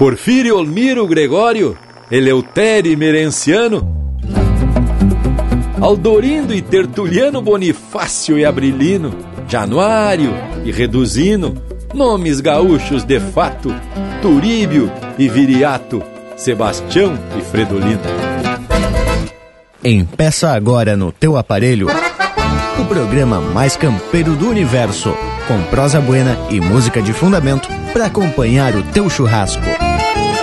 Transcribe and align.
Porfírio 0.00 0.56
Olmiro 0.56 1.06
Gregório, 1.06 1.76
Eleutério 2.10 2.96
Merenciano, 2.96 4.16
Aldorindo 5.78 6.54
e 6.54 6.62
Tertuliano 6.62 7.42
Bonifácio 7.42 8.38
e 8.38 8.46
Abrilino, 8.46 9.14
Januário 9.46 10.32
e 10.64 10.72
Reduzino, 10.72 11.54
nomes 11.92 12.40
gaúchos 12.40 13.04
de 13.04 13.20
fato, 13.20 13.74
Turíbio 14.22 14.90
e 15.18 15.28
Viriato, 15.28 16.02
Sebastião 16.34 17.18
e 17.38 17.42
Fredolino. 17.42 18.00
Empeça 19.84 20.50
agora 20.52 20.96
no 20.96 21.12
teu 21.12 21.36
aparelho 21.36 21.88
o 22.80 22.84
programa 22.86 23.38
mais 23.38 23.76
campeiro 23.76 24.34
do 24.34 24.48
universo, 24.48 25.14
com 25.46 25.62
prosa 25.64 26.00
buena 26.00 26.38
e 26.48 26.58
música 26.58 27.02
de 27.02 27.12
fundamento 27.12 27.68
para 27.92 28.06
acompanhar 28.06 28.74
o 28.74 28.82
teu 28.82 29.10
churrasco. 29.10 29.89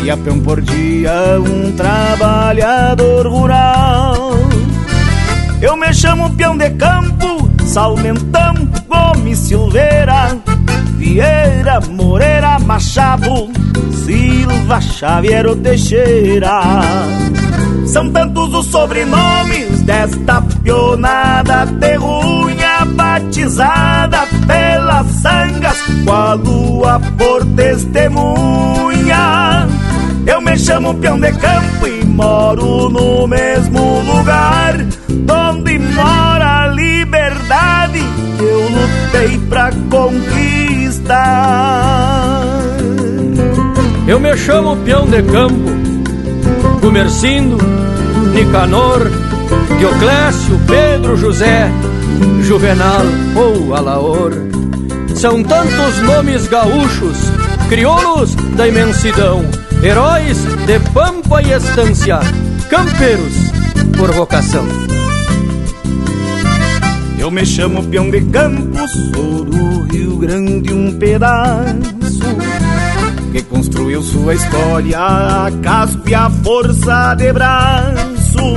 Meia 0.00 0.16
peão 0.16 0.40
por 0.40 0.62
dia, 0.62 1.12
um 1.38 1.72
trabalhador 1.72 3.26
rural. 3.26 4.32
Eu 5.60 5.76
me 5.76 5.92
chamo 5.92 6.30
peão 6.30 6.56
de 6.56 6.70
campo, 6.70 7.50
Salmentão, 7.66 8.54
Gomes 8.88 9.38
Silveira, 9.40 10.38
Vieira, 10.96 11.80
Moreira, 11.90 12.58
Machado, 12.60 13.50
Silva, 14.06 14.80
Xavier 14.80 15.54
Teixeira. 15.56 16.80
São 17.84 18.10
tantos 18.10 18.54
os 18.54 18.66
sobrenomes 18.68 19.82
desta 19.82 20.40
pionada 20.62 21.66
terrunha 21.78 22.86
batizada 22.86 24.26
pelas 24.46 25.06
sangas, 25.08 25.76
com 26.06 26.12
a 26.12 26.32
lua 26.32 26.98
por 27.18 27.44
testemunha. 27.54 29.68
Eu 30.30 30.40
me 30.40 30.56
chamo 30.56 30.94
peão 30.94 31.18
de 31.18 31.32
campo 31.32 31.88
e 31.88 32.04
moro 32.04 32.88
no 32.88 33.26
mesmo 33.26 34.00
lugar 34.02 34.76
onde 35.50 35.76
mora 35.76 36.62
a 36.62 36.66
liberdade 36.68 37.98
que 38.38 38.44
eu 38.44 38.62
lutei 38.68 39.38
pra 39.48 39.72
conquistar. 39.90 41.18
Eu 44.06 44.20
me 44.20 44.36
chamo 44.36 44.76
peão 44.76 45.04
de 45.06 45.20
campo, 45.24 45.70
Gumercindo, 46.80 47.58
Nicanor, 48.32 49.10
Dioclésio, 49.80 50.60
Pedro, 50.68 51.16
José, 51.16 51.68
Juvenal 52.42 53.02
ou 53.34 53.74
Alaor. 53.74 54.30
São 55.16 55.42
tantos 55.42 55.98
nomes 56.02 56.46
gaúchos, 56.46 57.16
crioulos 57.68 58.36
da 58.56 58.68
imensidão, 58.68 59.44
heróis 59.82 60.36
de 60.66 60.78
pampa 60.92 61.42
e 61.42 61.52
estância, 61.52 62.20
campeiros 62.68 63.34
por 63.96 64.12
vocação. 64.12 64.66
Eu 67.18 67.30
me 67.30 67.44
chamo 67.44 67.82
peão 67.84 68.10
de 68.10 68.20
campos, 68.22 68.90
sou 69.14 69.44
do 69.44 69.82
Rio 69.84 70.16
Grande 70.16 70.72
um 70.72 70.98
pedaço 70.98 71.80
que 73.32 73.42
construiu 73.42 74.02
sua 74.02 74.34
história 74.34 74.98
a 74.98 75.50
casco 75.62 76.08
e 76.08 76.14
a 76.14 76.28
força 76.28 77.14
de 77.14 77.32
braço. 77.32 78.54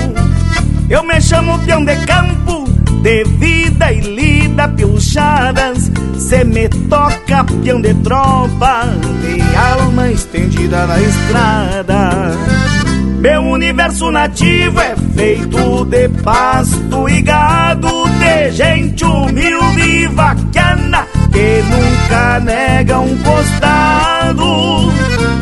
Eu 0.89 1.03
me 1.03 1.21
chamo 1.21 1.59
peão 1.59 1.85
de 1.85 1.95
campo, 2.05 2.65
de 3.01 3.23
vida 3.23 3.91
e 3.91 4.01
lida 4.01 4.67
pilchadas. 4.67 5.91
Se 6.33 6.43
me 6.45 6.67
toca 6.89 7.43
peão 7.63 7.79
de 7.79 7.93
tropa, 7.93 8.85
de 9.21 9.55
alma 9.55 10.09
estendida 10.09 10.87
na 10.87 10.99
estrada. 10.99 12.31
Meu 13.19 13.43
universo 13.43 14.09
nativo 14.09 14.79
é 14.79 14.95
feito 15.15 15.85
de 15.85 16.09
pasto 16.23 17.07
e 17.07 17.21
gado, 17.21 17.87
de 18.17 18.51
gente 18.51 19.05
humilde 19.05 19.81
e 19.81 20.07
vaquiana 20.07 21.05
que 21.31 21.61
nunca 21.69 22.39
nega 22.39 22.99
um 22.99 23.15
costado. 23.19 24.91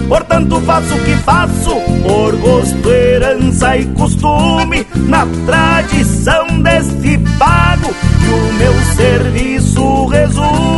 Portanto, 0.10 0.60
faço 0.66 0.94
o 0.94 1.04
que 1.06 1.16
faço 1.24 1.74
por 2.04 2.36
gosto, 2.36 2.90
herança 2.90 3.78
e 3.78 3.86
costume, 3.94 4.86
na 5.08 5.26
tradição 5.46 6.62
deste 6.62 7.18
pago 7.40 7.94
que 7.94 8.28
o 8.28 8.54
meu 8.56 8.74
serviço 8.98 10.06
resume. 10.08 10.71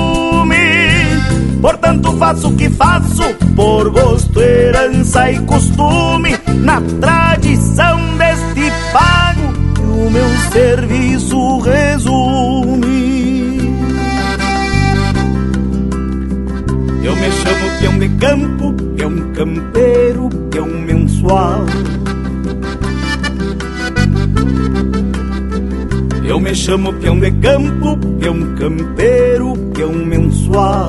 Faço 2.24 2.48
o 2.48 2.56
que 2.56 2.70
faço 2.70 3.22
por 3.54 3.90
gosto, 3.90 4.40
herança 4.40 5.30
e 5.30 5.40
costume, 5.40 6.30
na 6.64 6.80
tradição 7.02 8.00
deste 8.18 8.72
pago 8.94 9.52
que 9.76 9.82
o 9.82 10.10
meu 10.10 10.30
serviço 10.54 11.60
resume. 11.60 12.80
Eu 17.04 17.14
me 17.14 17.30
chamo 17.30 17.80
peão 17.82 18.00
de 18.00 18.08
campo, 18.08 18.74
peão 18.96 19.34
campeiro, 19.34 20.30
peão 20.50 20.68
mensual. 20.68 21.66
Eu 26.24 26.40
me 26.40 26.56
chamo 26.56 26.94
peão 26.94 27.20
de 27.20 27.32
campo, 27.32 27.98
peão 28.18 28.56
campeiro, 28.56 29.58
peão 29.74 29.92
mensual. 29.92 30.88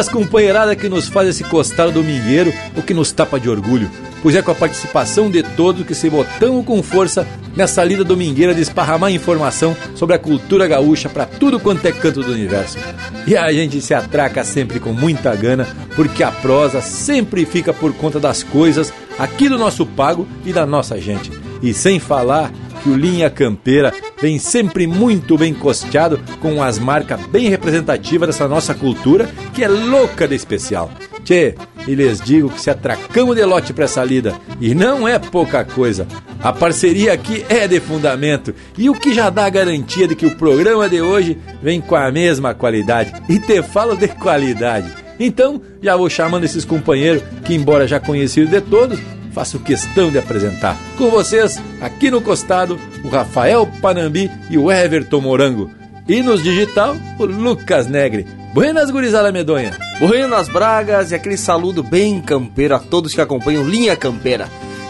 Buenas 0.00 0.14
companheirada 0.14 0.74
que 0.74 0.88
nos 0.88 1.08
faz 1.08 1.28
esse 1.28 1.44
costal 1.44 1.92
domingueiro, 1.92 2.50
o 2.74 2.80
que 2.80 2.94
nos 2.94 3.12
tapa 3.12 3.38
de 3.38 3.50
orgulho, 3.50 3.90
pois 4.22 4.34
é 4.34 4.40
com 4.40 4.50
a 4.50 4.54
participação 4.54 5.30
de 5.30 5.42
todos 5.42 5.86
que 5.86 5.94
se 5.94 6.08
botamos 6.08 6.64
com 6.64 6.82
força 6.82 7.28
nessa 7.54 7.84
lida 7.84 8.02
domingueira 8.02 8.54
de 8.54 8.62
esparramar 8.62 9.12
informação 9.12 9.76
sobre 9.94 10.16
a 10.16 10.18
cultura 10.18 10.66
gaúcha 10.66 11.10
para 11.10 11.26
tudo 11.26 11.60
quanto 11.60 11.84
é 11.84 11.92
canto 11.92 12.22
do 12.22 12.32
universo. 12.32 12.78
E 13.26 13.36
a 13.36 13.52
gente 13.52 13.78
se 13.82 13.92
atraca 13.92 14.42
sempre 14.42 14.80
com 14.80 14.94
muita 14.94 15.36
gana, 15.36 15.68
porque 15.94 16.22
a 16.22 16.32
prosa 16.32 16.80
sempre 16.80 17.44
fica 17.44 17.74
por 17.74 17.92
conta 17.92 18.18
das 18.18 18.42
coisas 18.42 18.90
aqui 19.18 19.50
do 19.50 19.58
nosso 19.58 19.84
pago 19.84 20.26
e 20.46 20.52
da 20.54 20.64
nossa 20.64 20.98
gente. 20.98 21.30
E 21.62 21.74
sem 21.74 22.00
falar 22.00 22.50
que 22.82 22.88
o 22.88 22.96
Linha 22.96 23.30
Campeira 23.30 23.92
vem 24.20 24.38
sempre 24.38 24.86
muito 24.86 25.36
bem 25.36 25.54
costeado 25.54 26.20
com 26.40 26.62
as 26.62 26.78
marcas 26.78 27.20
bem 27.26 27.48
representativas 27.48 28.28
dessa 28.28 28.48
nossa 28.48 28.74
cultura 28.74 29.28
que 29.54 29.62
é 29.62 29.68
louca 29.68 30.26
de 30.26 30.34
especial. 30.34 30.90
Tchê, 31.24 31.54
e 31.86 31.94
lhes 31.94 32.20
digo 32.20 32.50
que 32.50 32.60
se 32.60 32.70
atracamos 32.70 33.36
de 33.36 33.44
lote 33.44 33.72
pra 33.72 33.84
essa 33.84 34.02
lida, 34.04 34.34
e 34.60 34.74
não 34.74 35.06
é 35.06 35.18
pouca 35.18 35.64
coisa. 35.64 36.06
A 36.42 36.52
parceria 36.52 37.12
aqui 37.12 37.44
é 37.48 37.68
de 37.68 37.78
fundamento, 37.80 38.54
e 38.76 38.88
o 38.88 38.94
que 38.94 39.12
já 39.12 39.28
dá 39.30 39.44
a 39.44 39.50
garantia 39.50 40.08
de 40.08 40.16
que 40.16 40.26
o 40.26 40.36
programa 40.36 40.88
de 40.88 41.00
hoje 41.00 41.38
vem 41.62 41.80
com 41.80 41.94
a 41.94 42.10
mesma 42.10 42.54
qualidade. 42.54 43.12
E 43.28 43.38
te 43.38 43.62
falo 43.62 43.96
de 43.96 44.08
qualidade. 44.08 44.90
Então, 45.18 45.60
já 45.82 45.94
vou 45.96 46.08
chamando 46.08 46.44
esses 46.44 46.64
companheiros 46.64 47.22
que, 47.44 47.54
embora 47.54 47.86
já 47.86 48.00
conhecidos 48.00 48.50
de 48.50 48.60
todos, 48.62 48.98
faço 49.32 49.58
questão 49.58 50.10
de 50.10 50.18
apresentar. 50.18 50.76
Com 50.96 51.10
vocês, 51.10 51.60
aqui 51.80 52.10
no 52.10 52.20
costado, 52.20 52.78
o 53.04 53.08
Rafael 53.08 53.66
Panambi 53.80 54.30
e 54.48 54.58
o 54.58 54.70
Everton 54.70 55.20
Morango. 55.20 55.70
E 56.08 56.22
nos 56.22 56.42
digital, 56.42 56.96
o 57.18 57.24
Lucas 57.24 57.86
Negre. 57.86 58.26
Buenas, 58.52 58.90
gurizada 58.90 59.30
medonha. 59.30 59.76
Buenas 60.00 60.48
Bragas 60.48 61.12
e 61.12 61.14
aquele 61.14 61.36
saludo 61.36 61.82
bem 61.82 62.20
campeiro 62.20 62.74
a 62.74 62.80
todos 62.80 63.14
que 63.14 63.20
acompanham 63.20 63.68
Linha 63.68 63.94
Campeira. 63.94 64.48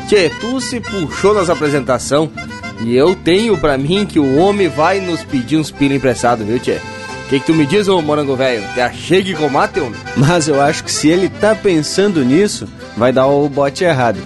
Tchê, 0.09 0.31
tu 0.41 0.61
se 0.61 0.81
puxou 0.81 1.35
nas 1.35 1.51
apresentação 1.51 2.31
e 2.83 2.97
eu 2.97 3.15
tenho 3.15 3.59
pra 3.59 3.77
mim 3.77 4.07
que 4.07 4.19
o 4.19 4.39
homem 4.39 4.69
vai 4.69 4.99
nos 5.01 5.23
pedir 5.23 5.59
uns 5.59 5.71
pila 5.71 5.95
emprestado, 5.95 6.45
viu, 6.45 6.59
Tchê? 6.59 6.79
O 7.27 7.29
que, 7.29 7.39
que 7.39 7.47
tu 7.47 7.55
me 7.55 7.67
diz, 7.67 7.87
ô 7.87 8.01
morango 8.01 8.35
velho? 8.35 8.65
Te 8.75 8.81
achei 8.81 9.35
com 9.35 9.49
mate, 9.49 9.79
homem? 9.79 10.01
Mas 10.17 10.49
eu 10.49 10.61
acho 10.61 10.83
que 10.83 10.91
se 10.91 11.09
ele 11.09 11.29
tá 11.29 11.55
pensando 11.55 12.25
nisso, 12.25 12.67
vai 13.01 13.15
dar 13.15 13.27
o 13.29 13.49
bote 13.49 13.83
errado. 13.83 14.21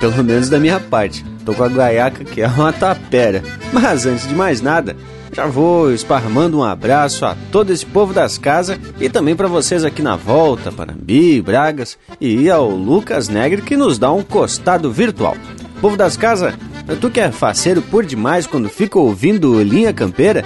Pelo 0.00 0.24
menos 0.24 0.48
da 0.48 0.58
minha 0.58 0.80
parte. 0.80 1.24
Tô 1.46 1.54
com 1.54 1.62
a 1.62 1.68
guaiaca 1.68 2.24
que 2.24 2.42
é 2.42 2.48
uma 2.48 2.72
tapera. 2.72 3.44
Mas 3.72 4.04
antes 4.04 4.26
de 4.26 4.34
mais 4.34 4.60
nada, 4.60 4.96
já 5.32 5.46
vou 5.46 5.92
esparramando 5.92 6.58
um 6.58 6.64
abraço 6.64 7.24
a 7.24 7.36
todo 7.52 7.72
esse 7.72 7.86
povo 7.86 8.12
das 8.12 8.36
casas 8.36 8.76
e 8.98 9.08
também 9.08 9.36
para 9.36 9.46
vocês 9.46 9.84
aqui 9.84 10.02
na 10.02 10.16
volta, 10.16 10.72
Parambi, 10.72 11.40
Bragas 11.40 11.96
e 12.20 12.50
ao 12.50 12.68
Lucas 12.68 13.28
Negre 13.28 13.62
que 13.62 13.76
nos 13.76 13.98
dá 13.98 14.12
um 14.12 14.24
costado 14.24 14.90
virtual. 14.90 15.36
Povo 15.80 15.96
das 15.96 16.16
casas, 16.16 16.54
tu 17.00 17.08
que 17.08 17.20
é 17.20 17.30
faceiro 17.30 17.82
por 17.82 18.04
demais 18.04 18.48
quando 18.48 18.68
fica 18.68 18.98
ouvindo 18.98 19.62
Linha 19.62 19.92
Campeira? 19.92 20.44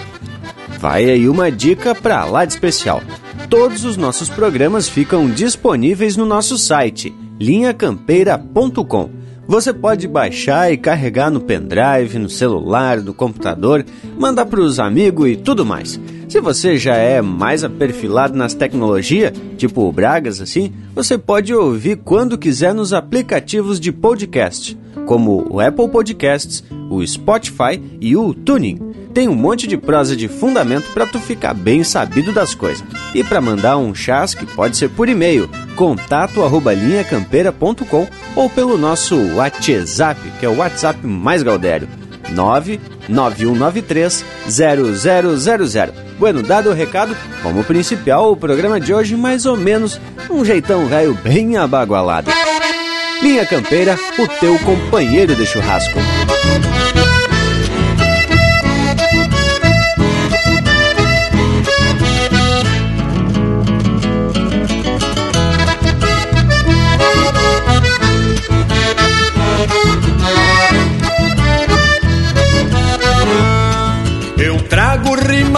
Vai 0.79 1.09
aí 1.09 1.26
uma 1.26 1.50
dica 1.50 1.94
pra 1.94 2.26
lá 2.26 2.44
de 2.44 2.52
especial. 2.52 3.02
Todos 3.49 3.87
os 3.87 3.97
nossos 3.97 4.29
programas 4.29 4.91
ficam 4.91 5.26
disponíveis 5.31 6.19
no 6.19 6.26
nosso 6.26 6.59
site 6.59 7.14
linhacampeira.com. 7.38 9.11
Você 9.49 9.73
pode 9.73 10.09
baixar 10.09 10.73
e 10.73 10.77
carregar 10.77 11.31
no 11.31 11.41
pendrive, 11.41 12.19
no 12.19 12.29
celular, 12.29 13.00
no 13.00 13.15
computador, 13.15 13.85
mandar 14.19 14.47
para 14.47 14.61
os 14.61 14.81
amigos 14.81 15.29
e 15.29 15.37
tudo 15.37 15.65
mais. 15.65 16.00
Se 16.29 16.41
você 16.41 16.77
já 16.77 16.97
é 16.97 17.23
mais 17.23 17.62
aperfilado 17.62 18.37
nas 18.37 18.55
tecnologias, 18.55 19.33
tipo 19.56 19.83
o 19.83 19.93
Bragas 19.93 20.41
assim, 20.41 20.73
você 20.94 21.17
pode 21.17 21.55
ouvir 21.55 21.99
quando 21.99 22.37
quiser 22.37 22.75
nos 22.75 22.93
aplicativos 22.93 23.79
de 23.79 23.93
podcast, 23.93 24.77
como 25.06 25.47
o 25.49 25.61
Apple 25.61 25.88
Podcasts, 25.88 26.65
o 26.91 27.06
Spotify 27.06 27.81
e 28.00 28.17
o 28.17 28.35
Tuning 28.35 29.06
tem 29.17 29.29
um 29.31 29.35
monte 29.35 29.67
de 29.67 29.79
prosa 29.79 30.15
de 30.15 30.29
fundamento 30.29 30.93
para 30.93 31.07
tu 31.07 31.19
ficar 31.19 31.55
bem 31.55 31.83
sabido 31.83 32.35
das 32.35 32.55
coisas. 32.55 32.85
E 33.15 33.25
para 33.25 33.41
mandar 33.41 33.79
um 33.79 33.95
chasque 33.95 34.45
pode 34.45 34.77
ser 34.77 34.91
por 34.91 35.09
e-mail, 35.09 35.49
contato@linhacampeira.com 35.75 38.07
ou 38.35 38.51
pelo 38.51 38.77
nosso 38.77 39.17
WhatsApp, 39.35 40.21
que 40.39 40.45
é 40.45 40.49
o 40.51 40.59
WhatsApp 40.59 41.07
mais 41.07 41.43
gaudério. 41.43 41.89
99193 42.29 44.23
0000. 44.51 45.95
Bueno, 46.19 46.43
dado 46.43 46.69
o 46.69 46.75
recado, 46.75 47.17
como 47.43 47.65
principal, 47.65 48.33
o 48.33 48.37
programa 48.37 48.79
de 48.79 48.93
hoje 48.93 49.17
mais 49.17 49.47
ou 49.47 49.57
menos 49.57 49.99
um 50.29 50.45
jeitão 50.45 50.85
velho 50.89 51.15
bem 51.15 51.57
abagualado. 51.57 52.31
Linha 53.23 53.47
Campeira, 53.47 53.99
o 54.19 54.29
teu 54.29 54.59
companheiro 54.59 55.35
de 55.35 55.47
churrasco. 55.47 55.99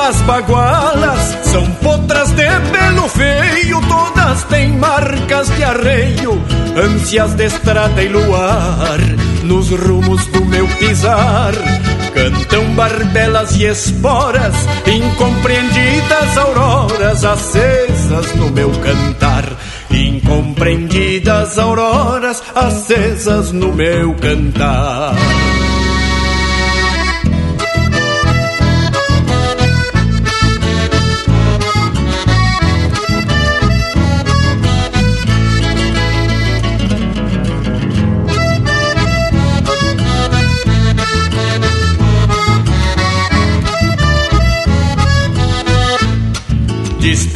Rimas 0.09 0.23
bagualas 0.23 1.39
são 1.43 1.67
potras 1.83 2.31
de 2.31 2.49
pelo 2.73 3.09
feio, 3.09 3.81
todas 3.89 4.43
têm 4.45 4.73
marcas 4.79 5.49
de 5.55 5.65
arreio, 5.65 6.43
ânsias 6.77 7.35
de 7.35 7.45
estrada 7.45 8.03
e 8.03 8.09
luar, 8.09 8.99
nos 9.45 9.71
rumos 9.71 10.25
do 10.27 10.45
meu 10.45 10.67
pisar. 10.79 11.53
Cantam 12.15 12.65
barbelas 12.75 13.55
e 13.57 13.67
esporas, 13.67 14.55
incompreendidas 14.87 16.39
auroras 16.39 17.25
acesas 17.25 18.35
no 18.35 18.51
meu 18.51 18.71
cantar. 18.71 19.45
Incompreendidas 19.91 21.59
auroras 21.59 22.43
acesas 22.55 23.53
no 23.53 23.73
meu 23.73 24.15
cantar. 24.15 25.15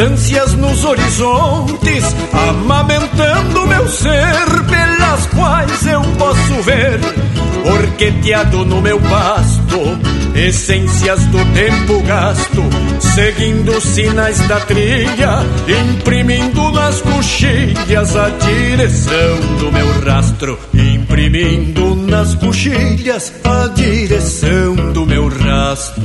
Distâncias 0.02 0.54
nos 0.54 0.84
horizontes, 0.84 2.04
amamentando 2.32 3.66
meu 3.66 3.88
ser, 3.88 4.64
pelas 4.68 5.26
quais 5.26 5.86
eu 5.86 6.02
posso 6.18 6.62
ver, 6.62 6.98
orqueteado 7.64 8.64
no 8.64 8.80
meu 8.80 8.98
pasto, 9.00 9.78
essências 10.34 11.24
do 11.26 11.38
tempo 11.54 12.02
gasto, 12.02 12.62
seguindo 13.14 13.80
sinais 13.80 14.40
da 14.48 14.58
trilha, 14.60 15.38
imprimindo 15.94 16.72
nas 16.72 17.00
coxilhas 17.00 18.16
a 18.16 18.28
direção 18.28 19.36
do 19.60 19.70
meu 19.70 19.86
rastro, 20.00 20.58
imprimindo 20.74 21.94
nas 21.94 22.34
coxilhas 22.34 23.32
a 23.44 23.68
direção 23.68 24.74
do 24.92 25.06
meu 25.06 25.28
rastro. 25.28 26.02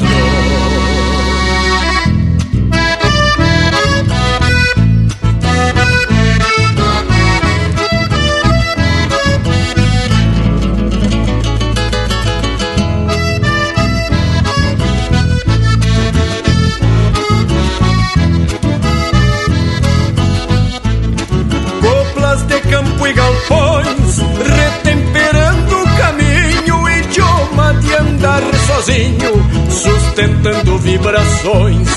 Sustentando 29.69 30.77
vibrações, 30.77 31.89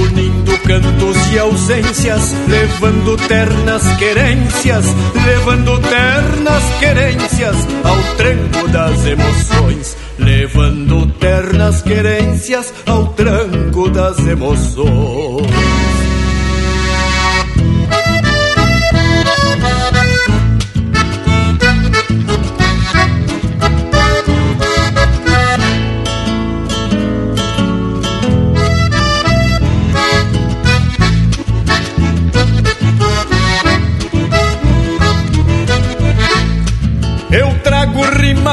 unindo 0.00 0.56
cantos 0.58 1.16
e 1.32 1.38
ausências, 1.40 2.32
levando 2.46 3.16
ternas 3.16 3.82
querências, 3.96 4.86
levando 5.26 5.80
ternas 5.80 6.62
querências 6.78 7.56
ao 7.82 8.16
tranco 8.16 8.68
das 8.68 9.06
emoções, 9.06 9.96
levando 10.16 11.06
ternas 11.18 11.82
querências 11.82 12.72
ao 12.86 13.06
tranco 13.08 13.90
das 13.90 14.18
emoções. 14.20 15.83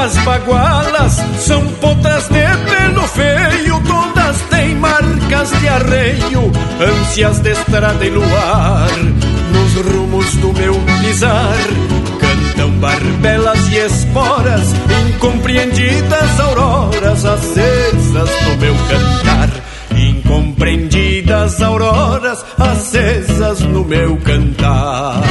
Rimas 0.02 0.16
bagualas 0.24 1.12
são 1.38 1.64
potras 1.80 2.26
de 2.28 2.44
pelo 2.66 3.06
feio, 3.06 3.80
todas 3.86 4.40
têm 4.50 4.74
marcas 4.74 5.50
de 5.60 5.68
arreio, 5.68 6.52
ânsias 6.80 7.38
de 7.38 7.50
estrada 7.50 8.04
e 8.04 8.10
luar. 8.10 8.90
Nos 9.52 9.86
rumos 9.86 10.34
do 10.36 10.52
meu 10.54 10.74
pisar, 11.00 11.56
cantam 12.18 12.70
barbelas 12.80 13.68
e 13.68 13.76
esporas, 13.76 14.74
incompreendidas 15.08 16.40
auroras 16.40 17.24
acesas 17.24 18.30
no 18.44 18.56
meu 18.56 18.74
cantar. 18.88 19.50
Incompreendidas 19.96 21.62
auroras 21.62 22.44
acesas 22.58 23.60
no 23.60 23.84
meu 23.84 24.16
cantar. 24.16 25.22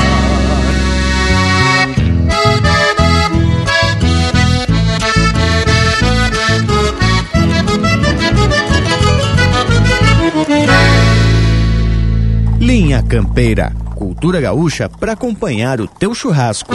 Linha 12.81 13.03
Campeira, 13.03 13.71
cultura 13.95 14.41
gaúcha 14.41 14.89
para 14.89 15.13
acompanhar 15.13 15.79
o 15.79 15.87
teu 15.87 16.15
churrasco. 16.15 16.73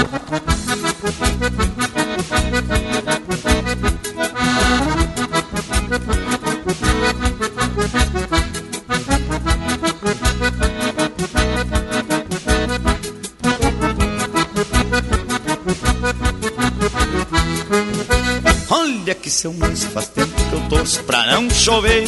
Olha 18.70 19.14
que 19.16 19.28
seu 19.28 19.52
moço 19.52 19.88
faz 19.88 20.06
tempo 20.10 20.30
que 20.36 20.52
eu 20.54 20.60
torço 20.68 21.02
pra 21.02 21.26
não 21.26 21.50
chover 21.50 22.06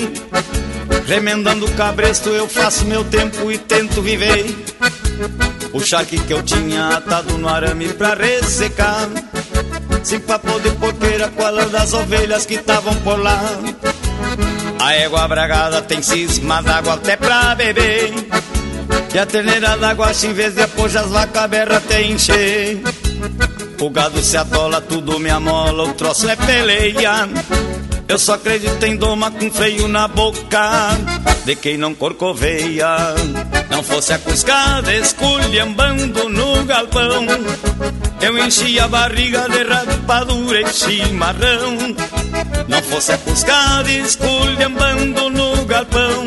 Remendando 1.09 1.65
o 1.65 1.73
cabresto 1.73 2.29
eu 2.29 2.47
faço 2.47 2.85
meu 2.85 3.03
tempo 3.03 3.51
e 3.51 3.57
tento 3.57 4.03
viver. 4.03 4.45
O 5.73 5.81
charque 5.81 6.19
que 6.19 6.35
eu 6.35 6.43
tinha 6.43 6.89
atado 6.89 7.39
no 7.39 7.49
arame 7.49 7.89
pra 7.89 8.15
ressecar 8.15 9.09
Sem 10.03 10.21
papo 10.21 10.61
de 10.61 10.71
porqueira 10.73 11.29
com 11.29 11.45
a 11.45 11.51
lã 11.51 11.67
das 11.69 11.95
ovelhas 11.95 12.45
que 12.45 12.55
estavam 12.55 12.95
por 12.97 13.19
lá. 13.19 13.41
A 14.79 14.95
égua 14.97 15.27
bragada 15.27 15.81
tem 15.81 16.03
cisma 16.03 16.63
d'água 16.63 16.95
até 16.95 17.17
pra 17.17 17.55
beber. 17.55 18.13
E 19.15 19.19
a 19.19 19.25
terneira 19.25 19.79
d'água 19.79 20.13
em 20.23 20.33
vez 20.35 20.55
de 20.55 20.63
apojar 20.63 21.05
as 21.05 21.11
vacas 21.11 21.49
berra 21.49 21.81
tem 21.81 22.13
encher. 22.13 22.83
O 23.81 23.89
gado 23.89 24.21
se 24.21 24.37
atola, 24.37 24.83
tudo 24.83 25.19
me 25.19 25.31
amola, 25.31 25.85
o 25.85 25.95
troço 25.95 26.29
é 26.29 26.37
peleia 26.37 27.27
eu 28.09 28.19
só 28.19 28.35
acredito 28.35 28.83
em 28.85 28.97
doma 28.97 29.31
com 29.31 29.51
freio 29.51 29.87
na 29.87 30.09
boca 30.09 30.97
De 31.45 31.55
quem 31.55 31.77
não 31.77 31.95
corcoveia. 31.95 33.15
Não 33.71 33.83
fosse 33.83 34.15
a 34.15 34.19
cuscada 34.19 34.95
esculhambando 34.95 36.29
no 36.29 36.65
galpão 36.65 37.27
Eu 38.21 38.39
enchia 38.39 38.85
a 38.85 38.89
barriga 38.89 39.47
de 39.49 39.63
rapadura 39.63 40.63
e 40.63 40.73
chimarrão. 40.73 41.77
Não 42.67 42.83
fosse 42.83 43.13
a 43.13 43.19
cuscada 43.19 43.91
esculhambando 43.91 45.29
no 45.29 45.65
galpão 45.67 46.25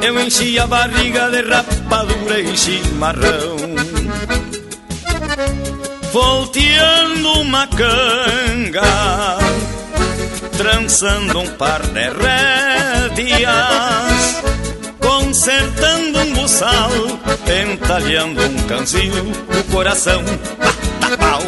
Eu 0.00 0.18
enchia 0.20 0.64
a 0.64 0.66
barriga 0.66 1.30
de 1.30 1.42
rapadura 1.42 2.40
e 2.40 2.56
chimarrão. 2.56 3.56
Volteando 6.10 7.40
uma 7.40 7.66
canga 7.66 9.47
trançando 10.58 11.38
um 11.38 11.46
par 11.56 11.80
de 11.80 12.10
rédeas, 12.10 13.52
consertando 14.98 16.18
um 16.18 16.34
buçal, 16.34 16.90
entalhando 17.46 18.42
um 18.42 18.56
canzil, 18.66 19.12
o 19.56 19.64
coração 19.72 20.20
bata 21.00 21.16
pau. 21.16 21.40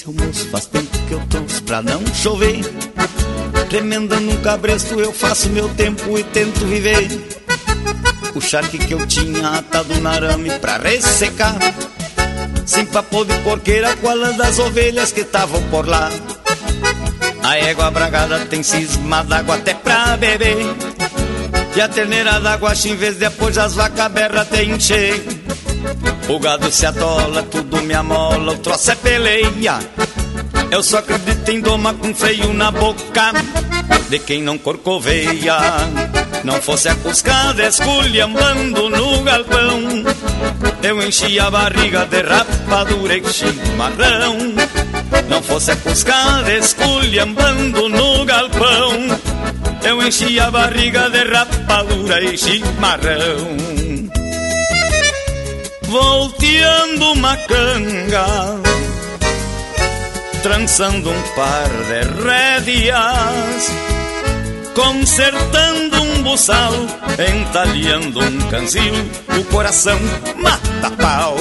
Seu 0.00 0.14
moço 0.14 0.48
faz 0.48 0.64
tempo 0.64 0.98
que 1.06 1.12
eu 1.12 1.20
trouxe 1.28 1.60
pra 1.60 1.82
não 1.82 2.02
chover. 2.14 2.60
Remendando 3.68 4.30
um 4.30 4.36
cabresto 4.40 4.98
eu 4.98 5.12
faço 5.12 5.50
meu 5.50 5.68
tempo 5.74 6.18
e 6.18 6.24
tento 6.24 6.64
viver. 6.64 7.06
O 8.34 8.40
charque 8.40 8.78
que 8.78 8.94
eu 8.94 9.06
tinha 9.06 9.46
atado 9.58 9.94
no 9.96 10.08
arame 10.08 10.50
pra 10.58 10.78
ressecar. 10.78 11.54
Sem 12.64 12.86
papo 12.86 13.26
de 13.26 13.34
porqueira 13.40 13.94
com 13.96 14.08
a 14.08 14.14
lã 14.14 14.32
das 14.32 14.58
ovelhas 14.58 15.12
que 15.12 15.20
estavam 15.20 15.62
por 15.64 15.86
lá? 15.86 16.10
A 17.42 17.58
égua 17.58 17.90
bragada 17.90 18.38
tem 18.46 18.62
cisma 18.62 19.22
d'água 19.22 19.56
até 19.56 19.74
pra 19.74 20.16
beber. 20.16 20.64
E 21.76 21.80
a 21.80 21.88
terneira 21.88 22.40
d'água 22.40 22.72
em 22.86 22.96
vez 22.96 23.18
de 23.18 23.26
apoiar 23.26 23.66
as 23.66 23.74
vacas 23.74 24.10
berra 24.10 24.46
tem 24.46 24.70
encher 24.70 25.39
o 26.30 26.38
gado 26.38 26.70
se 26.70 26.86
atola, 26.86 27.42
tudo 27.42 27.82
me 27.82 27.92
amola, 27.92 28.52
o 28.52 28.58
troço 28.58 28.92
é 28.92 28.94
peleia. 28.94 29.78
Eu 30.70 30.82
só 30.82 30.98
acredito 30.98 31.48
em 31.50 31.60
doma 31.60 31.92
com 31.92 32.14
freio 32.14 32.52
na 32.52 32.70
boca 32.70 33.32
de 34.08 34.18
quem 34.20 34.40
não 34.40 34.56
corcoveia. 34.56 35.58
Não 36.44 36.62
fosse 36.62 36.88
a 36.88 36.94
cuscada 36.94 37.66
esculhambando 37.66 38.88
no 38.88 39.22
galpão, 39.22 40.04
eu 40.82 41.02
enchia 41.02 41.44
a 41.44 41.50
barriga 41.50 42.06
de 42.06 42.22
rapadura 42.22 43.16
e 43.16 43.32
chimarrão. 43.32 44.36
Não 45.28 45.42
fosse 45.42 45.72
a 45.72 45.76
cuscada 45.76 46.52
esculhambando 46.52 47.88
no 47.88 48.24
galpão, 48.24 49.18
eu 49.82 50.02
enchia 50.06 50.44
a 50.44 50.50
barriga 50.50 51.10
de 51.10 51.24
rapadura 51.24 52.22
e 52.22 52.38
chimarrão 52.38 53.69
volteando 55.90 57.12
uma 57.14 57.36
canga, 57.36 58.24
trançando 60.40 61.10
um 61.10 61.22
par 61.34 61.68
de 61.68 62.22
rédeas, 62.22 63.72
consertando 64.72 66.00
um 66.00 66.22
buçal, 66.22 66.72
entalhando 67.18 68.20
um 68.20 68.38
canzil, 68.48 68.94
o 69.36 69.44
coração 69.52 69.98
mata 70.36 70.90
pau. 70.92 71.36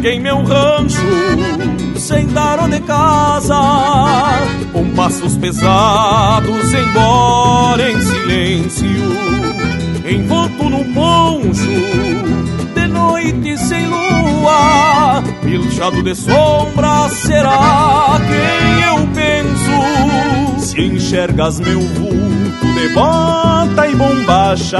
Cheguei 0.00 0.16
em 0.16 0.20
meu 0.20 0.42
rancho, 0.42 0.96
sem 1.94 2.26
dar 2.28 2.66
de 2.70 2.80
casa, 2.80 3.60
com 4.72 4.88
passos 4.92 5.36
pesados, 5.36 6.72
embora 6.72 7.90
em 7.90 8.00
silêncio, 8.00 8.86
envolto 10.10 10.70
num 10.70 10.90
poncho, 10.94 11.68
de 12.74 12.86
noite 12.86 13.58
sem 13.58 13.88
lua, 13.88 15.22
pilchado 15.42 16.02
de 16.02 16.14
sombra, 16.14 17.10
será 17.10 18.18
quem 18.26 18.82
eu 18.82 19.06
penso? 19.08 20.64
Se 20.64 20.80
enxergas 20.80 21.60
meu 21.60 21.78
vulto 21.78 22.72
de 22.72 22.88
bota 22.94 23.86
e 23.86 23.94
bombacha, 23.94 24.78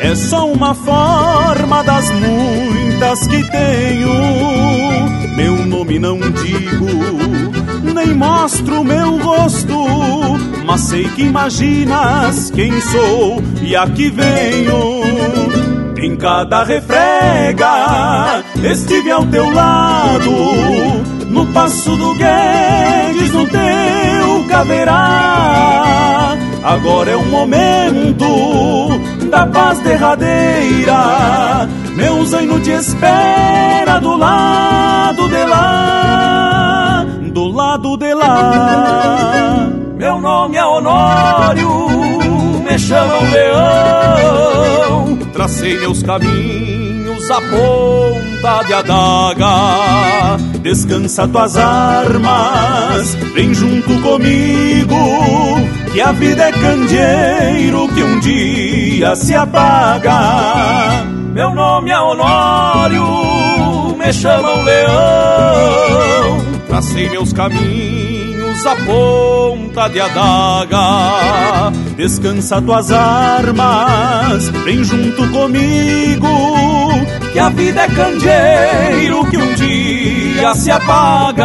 é 0.00 0.16
só 0.16 0.50
uma 0.50 0.74
forma 0.74 1.84
das 1.84 2.10
muitas 2.10 2.83
que 3.20 3.42
tenho. 3.50 4.10
Meu 5.36 5.64
nome 5.66 5.98
não 5.98 6.18
digo, 6.18 6.86
nem 7.94 8.14
mostro 8.14 8.82
meu 8.82 9.16
rosto, 9.18 9.86
mas 10.66 10.80
sei 10.80 11.04
que 11.10 11.22
imaginas 11.22 12.50
quem 12.50 12.80
sou 12.80 13.42
e 13.62 13.76
aqui 13.76 14.10
venho. 14.10 15.04
Em 15.96 16.16
cada 16.16 16.64
refrega 16.64 18.42
estive 18.62 19.10
ao 19.10 19.24
teu 19.26 19.50
lado, 19.50 20.30
no 21.28 21.46
passo 21.46 21.96
do 21.96 22.14
Guedes, 22.14 23.32
no 23.32 23.46
teu 23.46 24.44
caverá. 24.48 26.36
Agora 26.62 27.10
é 27.10 27.16
o 27.16 27.24
momento 27.26 28.24
da 29.30 29.46
paz 29.46 29.78
derradeira. 29.80 31.68
Meu 31.94 32.24
zaino 32.24 32.60
te 32.60 32.70
espera 32.70 34.00
do 34.00 34.16
lado 34.16 35.28
de 35.28 35.44
lá, 35.44 37.06
do 37.32 37.48
lado 37.48 37.96
de 37.96 38.14
lá. 38.14 39.68
Meu 39.96 40.20
nome 40.20 40.56
é 40.56 40.64
Honório, 40.64 41.88
me 42.68 42.78
chamam 42.78 43.30
Leão. 43.30 45.16
Tracei 45.32 45.78
meus 45.78 46.02
caminhos 46.02 47.30
a 47.30 47.40
ponta 47.40 48.62
de 48.66 48.74
adaga. 48.74 50.36
Descansa 50.60 51.28
tuas 51.28 51.56
armas, 51.56 53.14
vem 53.34 53.54
junto 53.54 54.00
comigo 54.00 54.94
que 55.94 56.00
a 56.00 56.10
vida 56.10 56.48
é 56.48 56.52
candeeiro 56.52 57.88
que 57.94 58.02
um 58.02 58.18
dia 58.18 59.14
se 59.14 59.32
apaga. 59.32 61.04
Meu 61.32 61.54
nome 61.54 61.92
é 61.92 62.00
Honório, 62.00 63.06
me 63.96 64.12
chamam 64.12 64.64
Leão. 64.64 64.92
Tracei 66.66 67.08
meus 67.10 67.32
caminhos 67.32 68.66
a 68.66 68.74
ponta 68.74 69.86
de 69.86 70.00
adaga. 70.00 71.70
Descansa 71.96 72.60
tuas 72.60 72.90
armas, 72.90 74.48
vem 74.64 74.82
junto 74.82 75.28
comigo. 75.30 76.26
Que 77.32 77.38
a 77.38 77.50
vida 77.50 77.82
é 77.82 77.88
candeeiro 77.88 79.24
que 79.30 79.36
um 79.36 79.54
dia 79.54 80.56
se 80.56 80.72
apaga. 80.72 81.44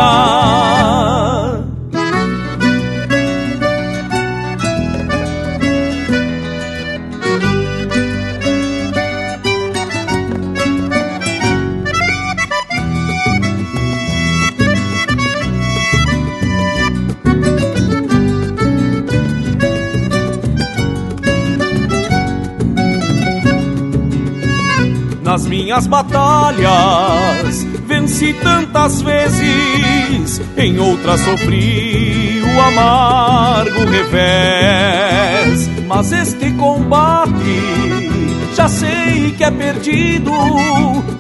Nas 25.30 25.46
minhas 25.46 25.86
batalhas. 25.86 27.64
Venci 27.86 28.34
tantas 28.34 29.00
vezes, 29.04 30.42
em 30.58 30.80
outras 30.80 31.22
sofri 31.22 32.42
o 32.44 32.62
amargo 32.62 33.86
revés. 33.86 35.70
Mas 35.88 36.12
este 36.12 36.52
combate 36.54 38.10
já 38.56 38.68
sei 38.68 39.32
que 39.38 39.44
é 39.44 39.52
perdido, 39.52 40.32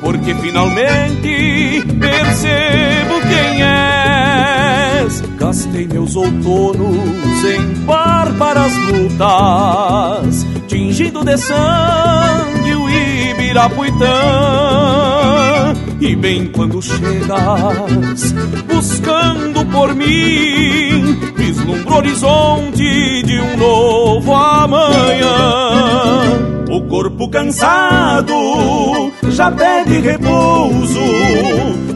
porque 0.02 0.34
finalmente 0.34 1.86
percebo 2.00 3.22
quem 3.22 3.62
és. 3.62 5.22
Gastei 5.38 5.88
meus 5.88 6.16
outonos 6.16 7.44
em 7.46 7.86
bárbaras 7.86 8.74
lutas, 8.88 10.48
tingindo 10.68 11.24
de 11.24 11.38
sangue 11.38 12.76
o 12.76 12.90
Ibirapuitã. 13.50 14.14
E 16.00 16.16
bem 16.16 16.46
quando 16.46 16.80
chegas, 16.82 18.32
buscando 18.68 19.66
por 19.66 19.96
mim, 19.96 21.20
vislumbro 21.36 21.94
o 21.94 21.98
horizonte 21.98 23.24
de 23.24 23.40
um 23.42 23.58
novo 23.58 24.36
amanhã. 24.36 25.28
O 26.70 26.82
corpo 26.84 27.28
cansado 27.30 28.34
já 29.30 29.52
pede 29.52 30.00
repouso, 30.00 31.02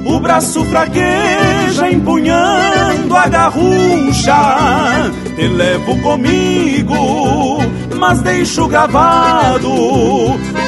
o 0.05 0.19
braço 0.19 0.65
fraqueja 0.65 1.91
empunhando 1.91 3.15
a 3.15 3.27
garrucha. 3.27 5.11
Te 5.35 5.47
levo 5.47 5.97
comigo, 6.01 7.57
mas 7.99 8.21
deixo 8.21 8.67
gravado 8.67 9.69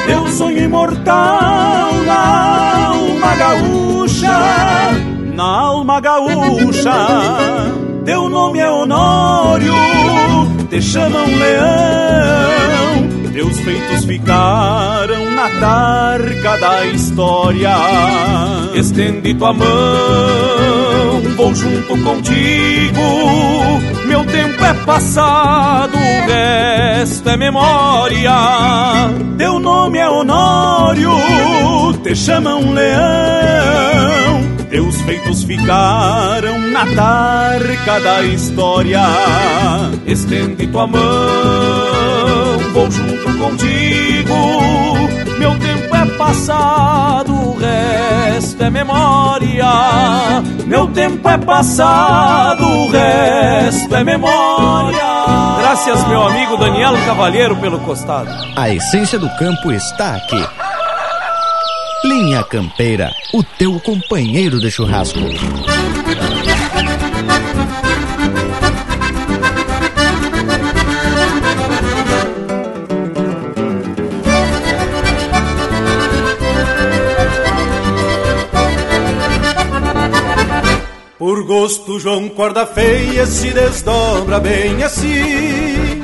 teu 0.06 0.26
sonho 0.28 0.64
imortal 0.64 1.92
na 2.04 2.88
alma 2.88 3.36
gaúcha, 3.36 4.38
na 5.34 5.44
alma 5.44 6.00
gaúcha. 6.00 6.92
Teu 8.04 8.28
nome 8.28 8.58
é 8.58 8.70
Honório, 8.70 9.74
te 10.68 10.82
chamam 10.82 11.26
Leão. 11.26 13.06
Teus 13.32 13.60
feitos 13.60 14.04
ficaram 14.04 15.30
na 15.32 15.48
tarca 15.60 16.56
da 16.56 16.86
história. 16.86 17.76
Estende 18.74 19.34
tua 19.34 19.52
mão, 19.52 19.66
vou 21.36 21.54
junto 21.54 21.96
contigo. 22.02 23.00
Meu 25.06 25.65
resto 27.06 27.28
é 27.28 27.36
memória. 27.36 28.32
Teu 29.38 29.60
nome 29.60 29.98
é 29.98 30.08
Honório, 30.08 31.12
te 32.02 32.16
chamam 32.16 32.72
Leão. 32.72 34.56
Teus 34.68 35.00
feitos 35.02 35.44
ficaram 35.44 36.58
na 36.72 36.84
tarca 36.86 38.00
da 38.00 38.22
história. 38.22 39.02
Estende 40.04 40.66
tua 40.66 40.88
mão, 40.88 41.00
vou 42.74 42.90
junto 42.90 43.38
contigo. 43.38 44.34
Meu 45.38 45.56
tempo 45.60 45.94
é 45.94 46.06
passado, 46.16 47.32
o 47.32 47.56
resto 47.56 48.64
é 48.64 48.70
memória. 48.70 50.42
Meu 50.66 50.88
tempo 50.88 51.28
é 51.28 51.38
passado, 51.38 52.66
o 52.66 52.90
resto 52.90 53.94
é 53.94 54.02
memória. 54.02 55.15
Graças, 55.58 56.06
meu 56.08 56.22
amigo 56.22 56.56
Daniel 56.56 56.94
Cavalheiro, 57.04 57.56
pelo 57.56 57.78
costado. 57.80 58.30
A 58.56 58.70
essência 58.70 59.18
do 59.18 59.28
campo 59.36 59.72
está 59.72 60.16
aqui. 60.16 60.42
Linha 62.04 62.42
Campeira, 62.44 63.10
o 63.34 63.42
teu 63.42 63.80
companheiro 63.80 64.60
de 64.60 64.70
churrasco. 64.70 65.18
Por 81.36 81.44
gosto, 81.44 82.00
João 82.00 82.30
Corda 82.30 82.64
Feia 82.64 83.26
se 83.26 83.50
desdobra 83.50 84.40
bem 84.40 84.82
assim. 84.82 86.00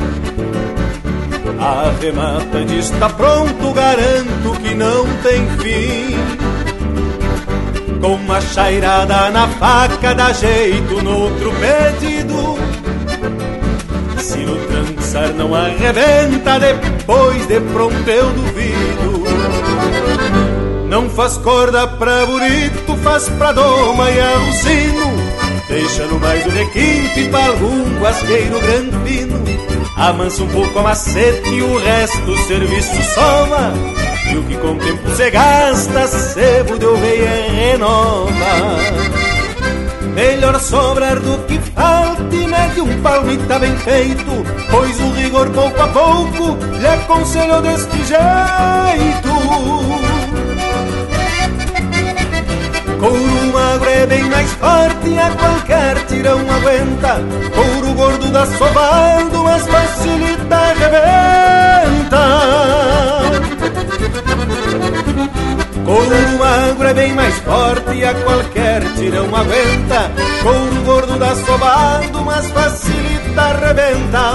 Arremata 1.58 2.62
de 2.66 2.78
está 2.80 3.08
pronto, 3.08 3.72
garanto 3.72 4.60
que 4.62 4.74
não 4.74 5.06
tem 5.22 5.48
fim. 5.58 6.16
Com 7.98 8.16
uma 8.16 8.42
chairada 8.42 9.30
na 9.30 9.48
faca, 9.48 10.14
dá 10.14 10.34
jeito 10.34 11.02
no 11.02 11.20
outro 11.20 11.50
pedido. 11.54 12.58
Se 14.18 14.36
no 14.36 14.56
trançar 14.66 15.32
não 15.32 15.54
arrebenta, 15.54 16.60
depois 16.60 17.46
de 17.46 17.58
pronto 17.58 18.06
eu 18.06 18.28
duvido. 18.34 19.22
Não 20.90 21.08
faz 21.08 21.38
corda 21.38 21.88
pra 21.88 22.26
burito, 22.26 22.94
faz 22.98 23.26
pra 23.30 23.50
doma 23.52 24.10
e 24.10 24.20
alucino. 24.20 25.02
Deixa 25.02 25.21
no 25.72 26.20
mais 26.20 26.44
o 26.44 26.50
requinte 26.50 27.30
pra 27.30 27.46
algum 27.46 27.98
guasqueiro 27.98 28.60
granfino. 28.60 29.42
Amansa 29.96 30.42
um 30.42 30.48
pouco 30.48 30.78
a 30.78 30.82
macete 30.82 31.48
e 31.48 31.62
o 31.62 31.78
resto 31.78 32.30
o 32.30 32.36
serviço 32.46 33.02
soma. 33.14 33.72
E 34.30 34.36
o 34.36 34.42
que 34.42 34.54
com 34.58 34.72
o 34.72 34.78
tempo 34.78 35.10
se 35.16 35.30
gasta, 35.30 36.06
sebo 36.08 36.78
de 36.78 36.84
oveia 36.84 37.46
renova. 37.50 38.32
Melhor 40.14 40.60
sobrar 40.60 41.18
do 41.18 41.38
que 41.46 41.58
falta 41.70 42.36
e 42.36 42.46
mete 42.46 42.82
um 42.82 43.00
palmita 43.00 43.58
bem 43.58 43.74
feito, 43.78 44.44
pois 44.70 45.00
o 45.00 45.10
rigor 45.12 45.48
pouco 45.50 45.80
a 45.80 45.88
pouco 45.88 46.58
lhe 46.78 46.86
aconselho 46.86 47.62
deste 47.62 47.96
jeito. 47.96 50.01
Couro 53.02 53.52
magro 53.52 53.90
é 53.90 54.06
bem 54.06 54.22
mais 54.30 54.48
forte 54.52 55.18
a 55.18 55.34
qualquer 55.34 56.06
tirão 56.06 56.38
aguenta. 56.38 57.20
Couro 57.52 57.94
gordo 57.94 58.30
da 58.30 58.46
sovado, 58.46 59.42
mas 59.42 59.66
facilita 59.66 60.56
arrebenta. 60.56 62.22
Couro 65.84 66.38
magro 66.38 66.86
é 66.86 66.94
bem 66.94 67.12
mais 67.14 67.34
forte 67.38 68.04
a 68.04 68.14
qualquer 68.14 68.84
tirão 68.94 69.34
aguenta. 69.34 70.12
Couro 70.44 70.82
gordo 70.84 71.18
da 71.18 71.34
sovado, 71.34 72.24
mas 72.24 72.48
facilita 72.52 73.42
arrebenta. 73.42 74.30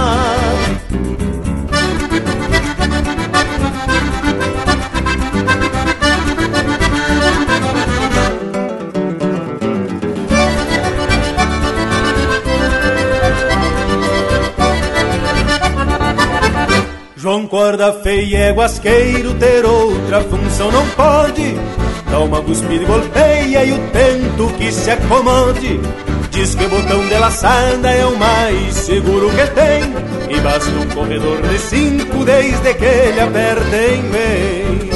João 17.20 17.48
Corda 17.48 17.92
feia 17.94 18.38
é 18.38 18.52
guasqueiro, 18.52 19.34
ter 19.34 19.66
outra 19.66 20.20
função 20.20 20.70
não 20.70 20.86
pode. 20.90 21.56
Dá 22.08 22.20
uma 22.20 22.40
cuspida 22.40 22.84
e 22.84 22.86
golpeia 22.86 23.64
e 23.64 23.72
o 23.72 23.78
tento 23.88 24.54
que 24.56 24.70
se 24.70 24.88
acomode. 24.88 25.80
Diz 26.30 26.54
que 26.54 26.64
o 26.64 26.68
botão 26.68 27.04
de 27.08 27.14
laçada 27.14 27.90
é 27.90 28.06
o 28.06 28.16
mais 28.16 28.72
seguro 28.72 29.30
que 29.30 29.46
tem. 29.48 30.36
E 30.36 30.40
basta 30.40 30.70
um 30.70 30.88
corredor 30.90 31.42
de 31.42 31.58
cinco 31.58 32.24
desde 32.24 32.74
que 32.74 32.84
ele 32.84 33.20
aperta 33.20 33.76
em 33.76 34.02
bem. 34.02 34.90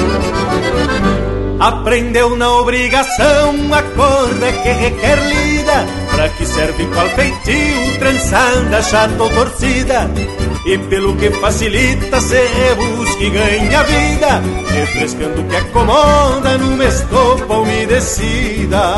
Aprendeu 1.59 2.37
na 2.37 2.53
obrigação 2.53 3.75
a 3.75 3.83
corda 3.83 4.53
que 4.63 4.69
requer 4.69 5.19
Pra 6.23 6.29
que 6.29 6.47
serve 6.47 6.87
qual 6.95 7.09
feitio, 7.17 7.99
trançada, 7.99 8.81
chata 8.81 9.21
ou 9.21 9.29
torcida 9.31 10.09
e 10.65 10.79
pelo 10.79 11.17
que 11.17 11.33
facilita 11.33 12.21
se 12.21 12.37
rebusca 12.37 13.25
e 13.25 13.31
ganha 13.31 13.83
vida, 13.83 14.41
refrescando 14.73 15.41
o 15.41 15.45
que 15.49 15.57
acomoda 15.57 16.59
numa 16.59 16.85
estopa 16.85 17.55
umedecida. 17.55 18.95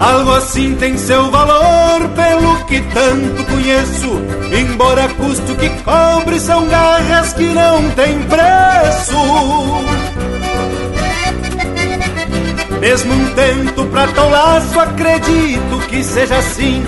Algo 0.00 0.32
assim 0.36 0.74
tem 0.76 0.96
seu 0.96 1.30
valor, 1.30 2.08
pelo 2.14 2.64
que 2.64 2.80
tanto 2.94 3.44
conheço. 3.44 4.18
Embora 4.58 5.06
custo 5.10 5.54
que 5.56 5.68
cobre, 5.82 6.40
são 6.40 6.66
garras 6.66 7.34
que 7.34 7.44
não 7.44 7.90
têm 7.90 8.22
preço. 8.22 9.16
Mesmo 12.80 13.12
um 13.12 13.34
tento 13.34 13.84
pra 13.86 14.06
tão 14.08 14.30
laço, 14.30 14.78
acredito 14.78 15.78
que 15.88 16.04
seja 16.04 16.36
assim. 16.36 16.84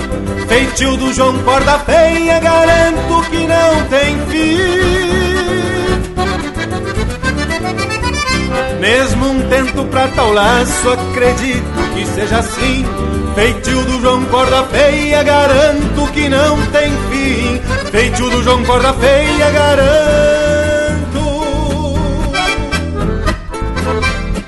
Feitio 0.47 0.97
do 0.97 1.13
João 1.13 1.39
Corda 1.39 1.79
Feia, 1.81 2.39
garanto 2.41 3.31
que 3.31 3.47
não 3.47 3.85
tem 3.89 4.19
fim. 4.29 5.49
Mesmo 8.81 9.31
um 9.31 9.41
tento 9.49 9.85
pra 9.87 10.09
tal 10.09 10.33
laço, 10.33 10.91
acredito 10.91 11.95
que 11.95 12.07
seja 12.07 12.39
assim. 12.39 12.85
Feitio 13.35 13.83
do 13.85 14.01
João 14.01 14.25
Corda 14.27 14.63
Feia, 14.65 15.23
garanto 15.23 16.13
que 16.13 16.29
não 16.29 16.57
tem 16.67 16.91
fim. 17.11 17.61
Feitio 17.91 18.31
do 18.31 18.43
João 18.43 18.65
Corda 18.65 18.93
Feia, 18.95 19.51
garanto 19.51 19.99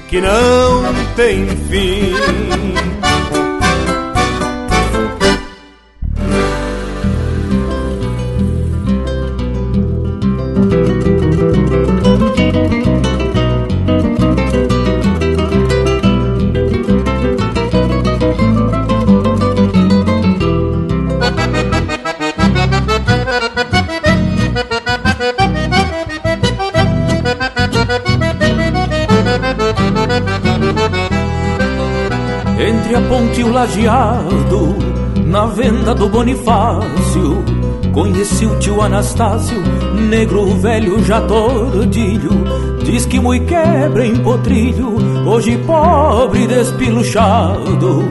que 0.09 0.21
não 0.21 1.10
tem 1.21 1.47
fim. 1.69 2.50
Lajeado 33.61 34.75
na 35.27 35.45
venda 35.45 35.95
do 35.95 36.09
Bonifácio. 36.09 37.45
Conheci 37.93 38.47
o 38.47 38.59
tio 38.59 38.81
Anastácio, 38.81 39.59
negro 40.09 40.47
velho 40.57 41.05
já 41.05 41.21
tordilho. 41.21 42.31
Diz 42.83 43.05
que 43.05 43.21
mui 43.21 43.41
quebra 43.41 44.07
em 44.07 44.17
potrilho, 44.17 44.97
hoje 45.27 45.59
pobre 45.67 46.47
despiluchado. 46.47 48.03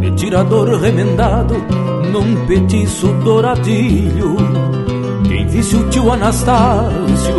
De 0.00 0.10
tirador 0.12 0.80
remendado 0.80 1.56
num 2.10 2.46
petiço 2.46 3.08
douradilho. 3.22 4.36
Quem 5.28 5.46
visse 5.46 5.76
o 5.76 5.88
tio 5.90 6.10
Anastácio 6.10 7.36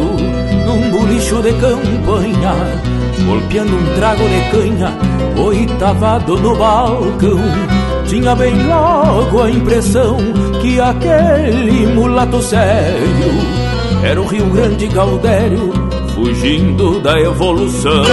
num 0.67 0.91
bolicho 0.91 1.41
de 1.41 1.53
campanha, 1.53 2.53
golpeando 3.25 3.75
um 3.75 3.95
trago 3.95 4.23
de 4.23 4.51
canha 4.51 4.97
oitavado 5.37 6.37
no 6.37 6.55
balcão. 6.55 7.39
Tinha 8.05 8.35
bem 8.35 8.63
logo 8.67 9.43
a 9.43 9.49
impressão 9.49 10.17
que 10.61 10.79
aquele 10.79 11.87
mulato 11.87 12.41
sério 12.41 13.67
era 14.03 14.21
o 14.21 14.25
Rio 14.25 14.45
Grande 14.47 14.87
Gaudério 14.87 15.87
fugindo 16.17 16.99
da 16.99 17.19
evolução. 17.19 18.03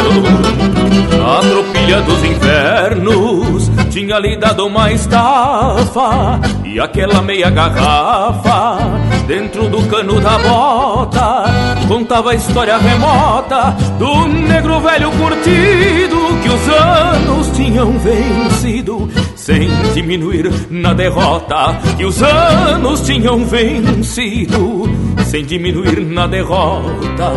A 1.27 1.41
tropilha 1.41 2.03
dos 2.03 2.23
infernos 2.23 3.71
tinha 3.91 4.19
lhe 4.19 4.37
dado 4.37 4.67
uma 4.67 4.93
estafa 4.93 6.39
e 6.65 6.79
aquela 6.79 7.23
meia 7.23 7.49
garrafa 7.49 8.79
dentro 9.27 9.69
do 9.69 9.83
cano 9.89 10.21
da 10.21 10.39
bota 10.39 11.45
contava 11.89 12.33
a 12.33 12.35
história 12.35 12.77
remota 12.77 13.75
do 13.99 14.27
negro 14.27 14.81
velho 14.81 15.11
curtido 15.13 16.17
que 16.43 16.49
os 16.49 16.69
anos 16.69 17.49
tinham 17.57 17.99
vencido 17.99 19.09
sem 19.35 19.69
diminuir 19.95 20.51
na 20.71 20.93
derrota 20.93 21.79
que 21.97 22.05
os 22.05 22.23
anos 22.23 23.01
tinham 23.01 23.45
vencido 23.45 24.85
sem 25.25 25.45
diminuir 25.45 26.01
na 26.01 26.27
derrota. 26.27 27.33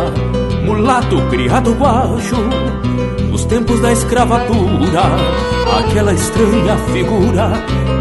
Mulato 0.64 1.20
criado 1.30 1.72
guacho 1.74 2.36
nos 3.30 3.44
tempos 3.46 3.80
da 3.80 3.92
escravatura 3.92 5.02
aquela 5.78 6.12
estranha 6.12 6.76
figura 6.92 7.52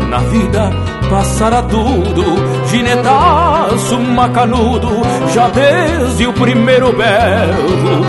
na 0.10 0.17
vida 0.19 0.71
passara 1.10 1.62
tudo, 1.63 2.24
ginetaço 2.67 4.00
macanudo, 4.00 4.89
já 5.34 5.48
desde 5.50 6.28
o 6.28 6.34
primeiro 6.34 6.91
berro, 6.93 8.06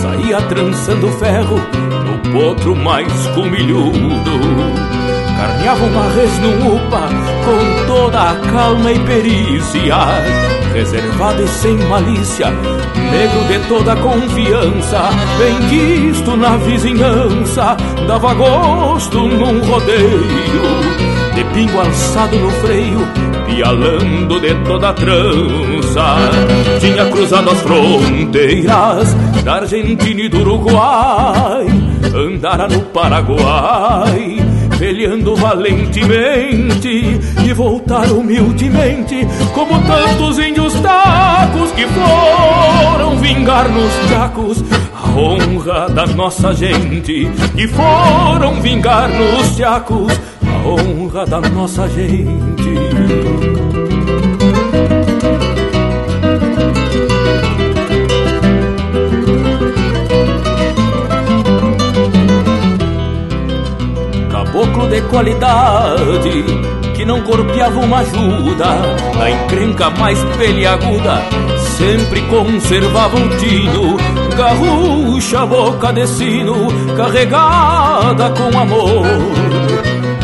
saía 0.00 0.40
trançando 0.42 1.08
ferro 1.12 1.56
no 1.56 2.32
potro 2.32 2.74
mais 2.74 3.26
comilhudo. 3.28 3.92
Carneava 5.36 5.84
uma 5.84 6.08
res 6.14 6.38
num 6.38 6.76
upa 6.76 7.08
com 7.44 7.86
toda 7.86 8.30
a 8.30 8.34
calma 8.52 8.92
e 8.92 8.98
perícia, 9.00 9.96
reservado 10.72 11.42
e 11.42 11.48
sem 11.48 11.76
malícia, 11.88 12.50
negro 12.50 13.44
de 13.48 13.68
toda 13.68 13.96
confiança, 13.96 15.10
bem 15.38 15.58
quisto 15.68 16.36
na 16.36 16.56
vizinhança, 16.58 17.76
dava 18.06 18.34
gosto 18.34 19.18
num 19.18 19.60
rodeio 19.64 21.11
de 21.42 21.54
pingo 21.54 21.80
alçado 21.80 22.38
no 22.38 22.50
freio, 22.50 22.98
pialando 23.46 24.40
de 24.40 24.54
toda 24.66 24.92
trança. 24.92 26.16
Tinha 26.80 27.06
cruzado 27.06 27.50
as 27.50 27.60
fronteiras 27.60 29.14
da 29.44 29.54
Argentina 29.54 30.20
e 30.20 30.28
do 30.28 30.40
Uruguai, 30.40 31.66
andara 32.14 32.68
no 32.68 32.80
Paraguai, 32.86 34.36
peleando 34.78 35.34
valentemente 35.36 37.20
e 37.44 37.52
voltar 37.52 38.10
humildemente, 38.10 39.26
como 39.54 39.82
tantos 39.82 40.38
índios 40.38 40.74
tacos 40.74 41.72
que 41.72 41.86
foram 41.86 43.16
vingar 43.16 43.68
nos 43.68 44.10
tacos 44.10 44.64
a 44.94 45.08
honra 45.18 45.88
da 45.88 46.06
nossa 46.06 46.54
gente, 46.54 47.28
que 47.56 47.68
foram 47.68 48.60
vingar 48.60 49.08
nos 49.08 49.56
tacos 49.56 50.12
honra 50.64 51.26
da 51.26 51.40
nossa 51.40 51.88
gente. 51.88 52.72
qualidade 65.12 66.44
que 66.96 67.04
não 67.04 67.20
corpeava 67.22 67.78
uma 67.78 67.98
ajuda, 67.98 68.66
na 69.16 69.30
encrenca 69.30 69.90
mais 69.90 70.18
peliaguda, 70.36 71.22
sempre 71.76 72.22
conservava 72.22 73.16
o 73.16 73.28
tino, 73.36 73.96
garrucha 74.36 75.46
boca 75.46 75.92
de 75.92 76.06
sino, 76.06 76.54
carregada 76.96 78.30
com 78.30 78.58
amor, 78.58 79.06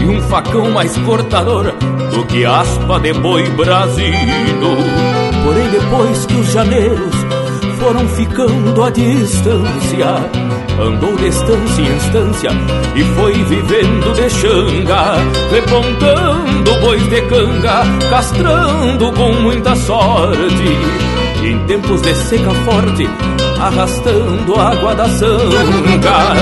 e 0.01 0.07
um 0.07 0.21
facão 0.23 0.71
mais 0.71 0.97
cortador 0.99 1.73
do 2.11 2.25
que 2.27 2.45
aspa 2.45 3.01
de 3.01 3.13
boi 3.15 3.49
brasino. 3.51 4.77
Porém, 5.45 5.69
depois 5.71 6.27
que 6.27 6.35
os 6.35 6.53
janeiros 6.53 7.15
foram 7.79 8.07
ficando 8.09 8.83
à 8.83 8.91
distância, 8.91 10.07
andou 10.81 11.17
de 11.17 11.29
estância 11.29 11.83
em 11.83 11.97
estância 11.97 12.51
e 12.95 13.03
foi 13.15 13.33
vivendo 13.33 14.15
de 14.15 14.29
xanga, 14.29 15.15
repontando 15.51 16.81
bois 16.81 17.03
de 17.09 17.23
canga, 17.23 17.83
castrando 18.11 19.13
com 19.13 19.33
muita 19.43 19.75
sorte. 19.77 20.79
Em 21.43 21.59
tempos 21.67 22.03
de 22.03 22.15
seca 22.15 22.53
forte, 22.53 23.09
arrastando 23.61 24.61
água 24.61 24.95
da 24.95 25.09
sanga, 25.09 26.35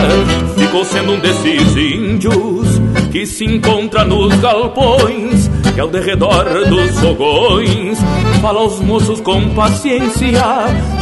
ficou 0.57 0.85
sendo 0.85 1.13
um 1.13 1.21
desses 1.21 1.77
índios 1.77 2.76
que 3.17 3.25
se 3.25 3.47
encontra 3.47 4.05
nos 4.05 4.35
galpões 4.41 5.51
que 5.75 5.81
ao 5.81 5.89
derredor 5.89 6.45
dos 6.69 7.01
fogões 7.01 7.99
fala 8.43 8.61
aos 8.61 8.79
moços 8.81 9.23
com 9.23 9.55
paciência 9.55 10.43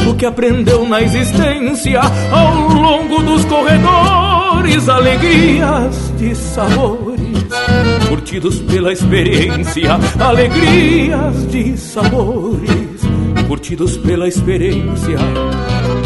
o 0.09 0.13
que 0.13 0.25
aprendeu 0.25 0.87
na 0.87 1.01
existência 1.01 1.99
ao 2.31 2.69
longo 2.69 3.21
dos 3.21 3.43
corredores, 3.43 4.87
alegrias 4.87 6.13
de 6.17 6.33
sabores 6.33 7.19
curtidos 8.07 8.61
pela 8.61 8.93
experiência, 8.93 9.99
alegrias 10.17 11.51
de 11.51 11.77
sabores 11.77 13.01
curtidos 13.45 13.97
pela 13.97 14.25
experiência. 14.25 15.17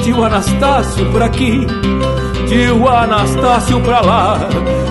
Tio 0.04 0.24
Anastácio 0.24 1.06
por 1.12 1.22
aqui, 1.22 1.68
tio 2.50 2.88
Anastácio 2.88 3.80
pra 3.82 4.02
lá 4.02 4.40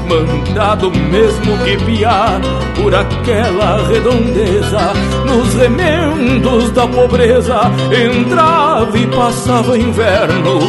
mandado 0.09 0.91
mesmo 0.91 1.59
que 1.65 1.77
piar 1.85 2.41
por 2.77 2.95
aquela 2.95 3.87
redondeza, 3.89 4.93
nos 5.27 5.55
remendos 5.55 6.71
da 6.71 6.87
pobreza, 6.87 7.61
entrava 7.93 8.97
e 8.97 9.07
passava 9.09 9.77
inverno, 9.77 10.61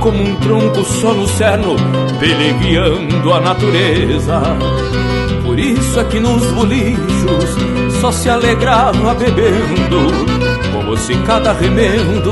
como 0.00 0.22
um 0.22 0.36
tronco 0.36 0.84
só 0.84 1.14
no 1.14 1.26
cerno, 1.26 1.74
pelegueando 2.20 3.32
a 3.32 3.40
natureza. 3.40 4.42
Por 5.42 5.58
isso 5.58 5.98
é 5.98 6.04
que 6.04 6.20
nos 6.20 6.44
bolichos 6.52 7.56
só 8.00 8.12
se 8.12 8.28
alegrava 8.28 9.14
bebendo 9.14 10.45
como 10.86 10.96
se 10.96 11.16
cada 11.26 11.52
remendo 11.52 12.30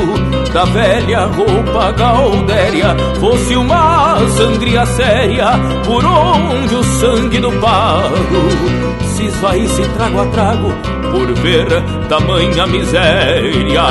da 0.53 0.65
velha 0.65 1.25
roupa 1.25 1.91
gaudéria 1.91 2.95
fosse 3.19 3.57
uma 3.57 4.17
sangria 4.29 4.87
séria, 4.87 5.47
por 5.85 6.05
onde 6.05 6.77
o 6.77 6.85
sangue 6.85 7.41
do 7.41 7.51
pago 7.61 8.95
se 9.07 9.27
esvaísse 9.27 9.83
trago 9.97 10.21
a 10.21 10.27
trago, 10.27 10.73
por 11.11 11.35
ver 11.35 11.67
tamanha 12.09 12.65
miséria. 12.69 13.83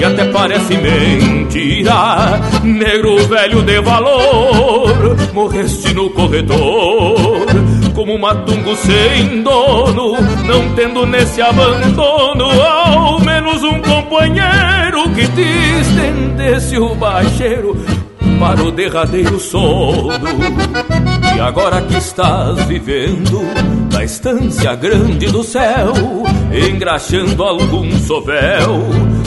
E 0.00 0.04
até 0.04 0.24
parece 0.32 0.76
mentira, 0.76 2.40
negro 2.64 3.16
velho 3.28 3.62
de 3.62 3.80
valor, 3.80 5.16
morreste 5.32 5.94
no 5.94 6.10
corredor 6.10 7.46
como 7.94 8.14
um 8.14 8.18
matungo 8.18 8.74
sem 8.74 9.42
dono, 9.42 10.16
não 10.44 10.74
tendo 10.74 11.06
nesse 11.06 11.40
abandono 11.40 12.46
ao 12.46 12.81
menos 13.42 13.62
um 13.64 13.80
companheiro 13.82 15.10
que 15.14 15.26
te 15.28 15.80
estendesse 15.80 16.78
o 16.78 16.94
baixeiro 16.94 17.76
para 18.38 18.62
o 18.62 18.70
derradeiro 18.70 19.38
sono. 19.40 20.10
E 21.36 21.40
agora 21.40 21.82
que 21.82 21.96
estás 21.96 22.64
vivendo 22.66 23.42
na 23.92 24.04
estância 24.04 24.74
grande 24.76 25.26
do 25.26 25.42
céu, 25.42 25.92
engraxando 26.52 27.42
algum 27.42 27.90
sovel 27.98 28.80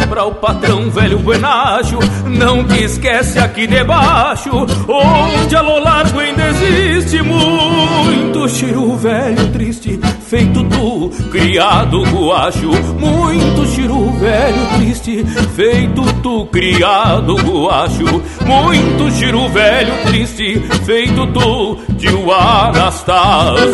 para 0.09 0.23
o 0.23 0.35
patrão 0.35 0.89
velho 0.89 1.19
buenacho, 1.19 1.99
não 2.25 2.63
te 2.63 2.83
esquece 2.83 3.39
aqui 3.39 3.67
debaixo, 3.67 4.49
onde 4.87 5.55
a 5.55 5.61
lo 5.61 5.79
largo 5.79 6.19
ainda 6.19 6.47
existe 6.47 7.21
muito 7.21 8.47
chiru 8.49 8.95
velho 8.95 9.47
triste, 9.51 9.99
feito 10.27 10.63
tu, 10.63 11.09
criado 11.29 12.01
guacho, 12.03 12.69
muito 12.99 13.65
chiru 13.67 14.09
velho 14.13 14.65
triste, 14.77 15.23
feito 15.55 16.01
tu, 16.21 16.45
criado 16.47 17.35
guacho, 17.35 18.05
muito 18.45 19.11
chiru 19.11 19.47
velho 19.49 19.93
triste, 20.05 20.59
feito 20.83 21.27
tu, 21.27 21.77
tio 21.97 22.31
Anastácio. 22.31 23.65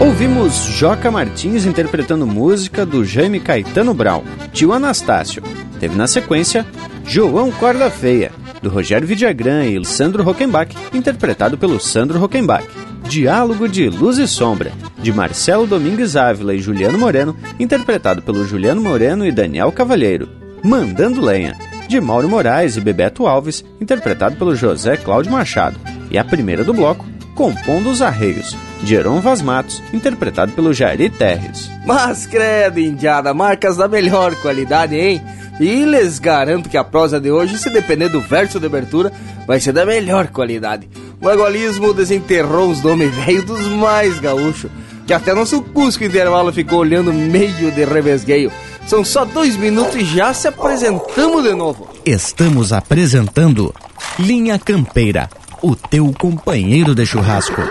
Ouvimos 0.00 0.54
Joca 0.76 1.10
Martins 1.10 1.64
interpretando 1.64 2.26
música 2.26 2.84
do 2.84 3.04
Jaime 3.04 3.40
Caetano 3.40 3.94
Brown, 3.94 4.22
Tio 4.52 4.72
Anastácio. 4.72 5.42
Teve 5.80 5.96
na 5.96 6.06
sequência 6.06 6.66
João 7.04 7.50
Corda 7.50 7.90
Feia, 7.90 8.32
do 8.62 8.70
Rogério 8.70 9.06
Vidagrã 9.06 9.64
e 9.64 9.84
Sandro 9.84 10.22
Rockenbach, 10.22 10.74
interpretado 10.94 11.58
pelo 11.58 11.80
Sandro 11.80 12.18
Rockenbach. 12.18 12.66
Diálogo 13.08 13.68
de 13.68 13.88
Luz 13.88 14.16
e 14.18 14.28
Sombra, 14.28 14.72
de 14.98 15.12
Marcelo 15.12 15.66
Domingues 15.66 16.14
Ávila 16.16 16.54
e 16.54 16.60
Juliano 16.60 16.96
Moreno, 16.96 17.36
interpretado 17.58 18.22
pelo 18.22 18.46
Juliano 18.46 18.80
Moreno 18.80 19.26
e 19.26 19.32
Daniel 19.32 19.72
Cavalheiro. 19.72 20.28
Mandando 20.62 21.20
Lenha, 21.20 21.56
de 21.88 22.00
Mauro 22.00 22.28
Moraes 22.28 22.76
e 22.76 22.80
Bebeto 22.80 23.26
Alves, 23.26 23.64
interpretado 23.80 24.36
pelo 24.36 24.54
José 24.54 24.96
Cláudio 24.96 25.32
Machado. 25.32 25.78
E 26.10 26.16
a 26.16 26.24
primeira 26.24 26.62
do 26.62 26.72
bloco, 26.72 27.04
Compondo 27.34 27.88
os 27.90 28.02
Arreios, 28.02 28.56
de 28.82 28.94
Heron 28.94 29.20
Vaz 29.20 29.40
Matos, 29.40 29.82
interpretado 29.92 30.52
pelo 30.52 30.72
Jairi 30.72 31.08
Terres. 31.08 31.70
Mas 31.86 32.26
credo, 32.26 32.78
indiada, 32.78 33.32
marcas 33.32 33.76
da 33.76 33.88
melhor 33.88 34.34
qualidade, 34.36 34.94
hein? 34.94 35.22
E 35.62 35.84
lhes 35.84 36.18
garanto 36.18 36.68
que 36.68 36.76
a 36.76 36.82
prosa 36.82 37.20
de 37.20 37.30
hoje, 37.30 37.56
se 37.56 37.70
depender 37.70 38.08
do 38.08 38.20
verso 38.20 38.58
de 38.58 38.66
abertura, 38.66 39.12
vai 39.46 39.60
ser 39.60 39.72
da 39.72 39.86
melhor 39.86 40.26
qualidade. 40.26 40.88
O 41.20 41.30
egoísmo 41.30 41.94
desenterrou 41.94 42.68
os 42.68 42.82
nomes 42.82 43.14
velhos 43.24 43.44
dos 43.44 43.68
mais 43.68 44.18
gaúchos, 44.18 44.68
que 45.06 45.12
até 45.12 45.32
nosso 45.32 45.62
Cusco 45.62 46.02
Intervalo 46.02 46.52
ficou 46.52 46.80
olhando 46.80 47.12
meio 47.12 47.70
de 47.70 47.84
revesgueio. 47.84 48.50
São 48.88 49.04
só 49.04 49.24
dois 49.24 49.56
minutos 49.56 49.94
e 49.94 50.04
já 50.04 50.34
se 50.34 50.48
apresentamos 50.48 51.44
de 51.44 51.54
novo. 51.54 51.88
Estamos 52.04 52.72
apresentando 52.72 53.72
Linha 54.18 54.58
Campeira, 54.58 55.30
o 55.62 55.76
teu 55.76 56.12
companheiro 56.18 56.92
de 56.92 57.06
churrasco. 57.06 57.62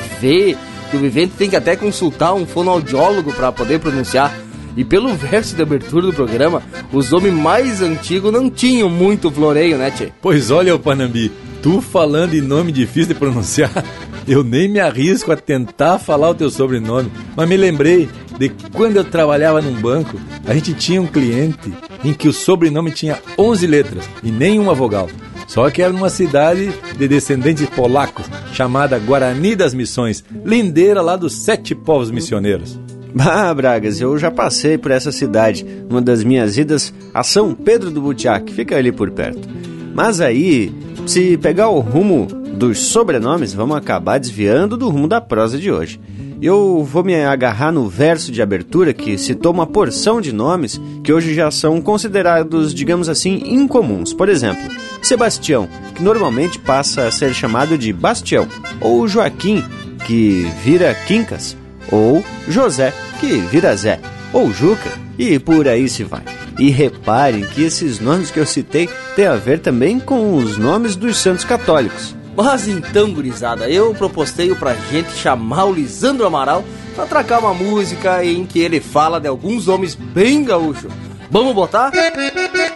que 0.91 0.97
o 0.97 1.01
vivente 1.01 1.35
tem 1.37 1.49
que 1.51 1.57
até 1.57 1.77
consultar 1.77 2.35
um 2.35 2.47
fonoaudiólogo 2.47 3.33
para 3.33 3.53
poder 3.53 3.79
pronunciar. 3.79 4.33
E 4.77 4.85
pelo 4.85 5.15
verso 5.15 5.55
de 5.55 5.63
abertura 5.63 6.07
do 6.07 6.13
programa, 6.13 6.63
os 6.93 7.13
homens 7.13 7.35
mais 7.35 7.81
antigos 7.81 8.33
não 8.33 8.51
tinham 8.51 8.91
muito 8.91 9.31
floreio, 9.31 9.79
né, 9.79 9.91
Tchê? 9.91 10.13
Pois 10.21 10.51
olha, 10.51 10.75
o 10.75 10.79
Panambi, 10.79 11.31
tu 11.63 11.81
falando 11.81 12.35
em 12.35 12.41
nome 12.41 12.73
difícil 12.73 13.15
de 13.15 13.19
pronunciar, 13.19 13.85
eu 14.27 14.43
nem 14.43 14.69
me 14.69 14.81
arrisco 14.81 15.31
a 15.31 15.37
tentar 15.37 15.99
falar 15.99 16.31
o 16.31 16.35
teu 16.35 16.51
sobrenome. 16.51 17.11
Mas 17.37 17.49
me 17.49 17.57
lembrei 17.57 18.09
de 18.39 18.49
quando 18.73 18.97
eu 18.97 19.05
trabalhava 19.05 19.63
num 19.63 19.81
banco, 19.81 20.19
a 20.47 20.55
gente 20.55 20.75
tinha 20.75 21.01
um 21.01 21.07
cliente 21.07 21.73
em 22.05 22.13
que 22.13 22.29
o 22.29 22.33
sobrenome 22.33 22.91
tinha 22.91 23.19
11 23.39 23.67
letras 23.67 24.09
e 24.23 24.31
nenhuma 24.31 24.75
vogal. 24.75 25.09
Só 25.47 25.71
que 25.71 25.83
era 25.83 25.93
numa 25.93 26.09
cidade 26.09 26.73
de 26.97 27.07
descendentes 27.07 27.69
polacos, 27.69 28.27
chamada 28.53 28.99
Guarani 28.99 29.55
das 29.55 29.75
Missões, 29.75 30.25
lindeira 30.45 31.01
lá 31.01 31.17
dos 31.17 31.35
sete 31.35 31.75
povos 31.75 32.11
missioneiros. 32.11 32.79
Ah, 33.19 33.55
Bragas, 33.55 34.01
eu 34.01 34.19
já 34.19 34.31
passei 34.31 34.77
por 34.77 34.91
essa 34.91 35.13
cidade, 35.13 35.65
numa 35.89 36.03
das 36.03 36.25
minhas 36.25 36.59
idas 36.59 36.93
a 37.13 37.23
São 37.23 37.55
Pedro 37.55 37.91
do 37.91 38.01
Butiá, 38.01 38.41
que 38.41 38.53
fica 38.53 38.77
ali 38.77 38.91
por 38.91 39.11
perto. 39.11 39.49
Mas 39.95 40.21
aí, 40.21 40.75
se 41.07 41.37
pegar 41.39 41.69
o 41.69 41.79
rumo 41.79 42.27
dos 42.27 42.79
sobrenomes, 42.79 43.55
vamos 43.55 43.77
acabar 43.77 44.19
desviando 44.19 44.77
do 44.77 44.89
rumo 44.89 45.07
da 45.07 45.21
prosa 45.21 45.59
de 45.59 45.71
hoje. 45.71 46.01
Eu 46.43 46.83
vou 46.85 47.05
me 47.05 47.15
agarrar 47.25 47.73
no 47.73 47.89
verso 47.89 48.31
de 48.31 48.43
abertura 48.43 48.93
que 48.93 49.17
citou 49.17 49.53
uma 49.53 49.67
porção 49.67 50.21
de 50.21 50.33
nomes 50.33 50.81
que 51.03 51.13
hoje 51.13 51.33
já 51.33 51.51
são 51.51 51.81
considerados, 51.81 52.75
digamos 52.75 53.09
assim, 53.09 53.41
incomuns. 53.47 54.13
Por 54.13 54.29
exemplo, 54.29 54.63
Sebastião, 55.01 55.69
que 55.95 56.03
normalmente 56.03 56.59
passa 56.59 57.07
a 57.07 57.11
ser 57.11 57.33
chamado 57.33 57.79
de 57.79 57.93
Bastião, 57.93 58.47
ou 58.81 59.07
Joaquim, 59.07 59.63
que 60.07 60.47
vira 60.63 60.95
Quincas, 61.07 61.57
ou 61.91 62.25
José, 62.49 62.93
que 63.21 63.39
vira 63.39 63.77
Zé, 63.77 64.01
ou 64.33 64.53
Juca, 64.53 64.91
e 65.19 65.39
por 65.39 65.69
aí 65.69 65.89
se 65.89 66.05
vai. 66.05 66.23
E 66.59 66.71
reparem 66.71 67.45
que 67.45 67.63
esses 67.63 68.01
nomes 68.01 68.31
que 68.31 68.39
eu 68.39 68.47
citei 68.47 68.89
têm 69.17 69.27
a 69.27 69.37
ver 69.37 69.59
também 69.61 69.99
com 69.99 70.35
os 70.35 70.57
nomes 70.57 70.97
dos 70.97 71.19
santos 71.19 71.45
católicos. 71.45 72.15
Mas 72.37 72.67
então, 72.67 73.13
gurizada, 73.13 73.69
eu 73.69 73.95
proposteio 73.95 74.57
pra 74.57 74.75
gente 74.91 75.13
chamar 75.13 75.67
o 75.67 75.73
Lisandro 75.73 76.27
Amaral 76.27 76.65
pra 76.95 77.07
tracar 77.07 77.39
uma 77.39 77.55
música 77.55 78.25
em 78.25 78.45
que 78.45 78.59
ele 78.59 78.81
fala 78.81 79.21
de 79.21 79.29
alguns 79.29 79.69
homens 79.69 79.95
bem 79.95 80.45
gaúchos. 80.45 80.93
Vamos 81.31 81.55
botar? 81.55 81.93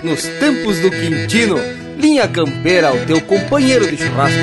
Nos 0.02 0.22
tempos 0.22 0.78
do 0.78 0.90
Quintino, 0.90 1.56
linha 1.96 2.26
campeira, 2.28 2.92
o 2.92 3.04
teu 3.04 3.20
companheiro 3.20 3.88
de 3.88 3.96
churrasco. 3.96 4.38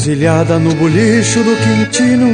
Encruzilhada 0.00 0.58
no 0.58 0.74
bolicho 0.74 1.42
do 1.42 1.56
Quintino 1.56 2.28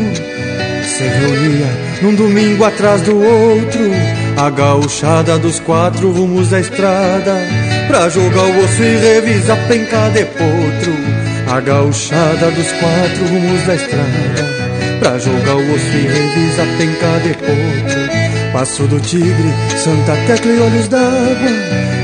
Se 0.85 1.03
reunia 1.03 1.67
num 2.03 2.15
domingo 2.15 2.65
atrás 2.65 3.03
do 3.03 3.17
outro 3.17 3.91
A 4.37 4.51
gauchada 4.51 5.39
dos 5.39 5.59
quatro 5.61 6.13
rumos 6.13 6.51
da 6.51 6.61
estrada 6.61 7.35
Pra 7.89 8.09
jogar 8.09 8.43
o 8.43 8.65
osso 8.65 8.83
e 8.83 8.97
revisar 8.97 9.59
penca 9.69 10.09
de 10.11 10.25
potro. 10.25 10.93
A 11.49 11.61
gauchada 11.61 12.51
dos 12.51 12.73
quatro 12.73 13.27
rumos 13.29 13.63
da 13.65 13.75
estrada. 13.77 14.57
Pra 14.99 15.19
jogar 15.19 15.55
o 15.55 15.75
osso 15.75 15.97
e 15.97 16.07
revisar 16.09 16.67
penca 16.79 17.21
de 17.23 17.35
potro. 17.35 18.53
Passo 18.53 18.83
do 18.89 19.01
Tigre, 19.01 19.55
Santa 19.77 20.17
Tecla 20.27 20.53
e 20.53 20.61
Olhos 20.61 20.89
d'Água. 20.89 21.51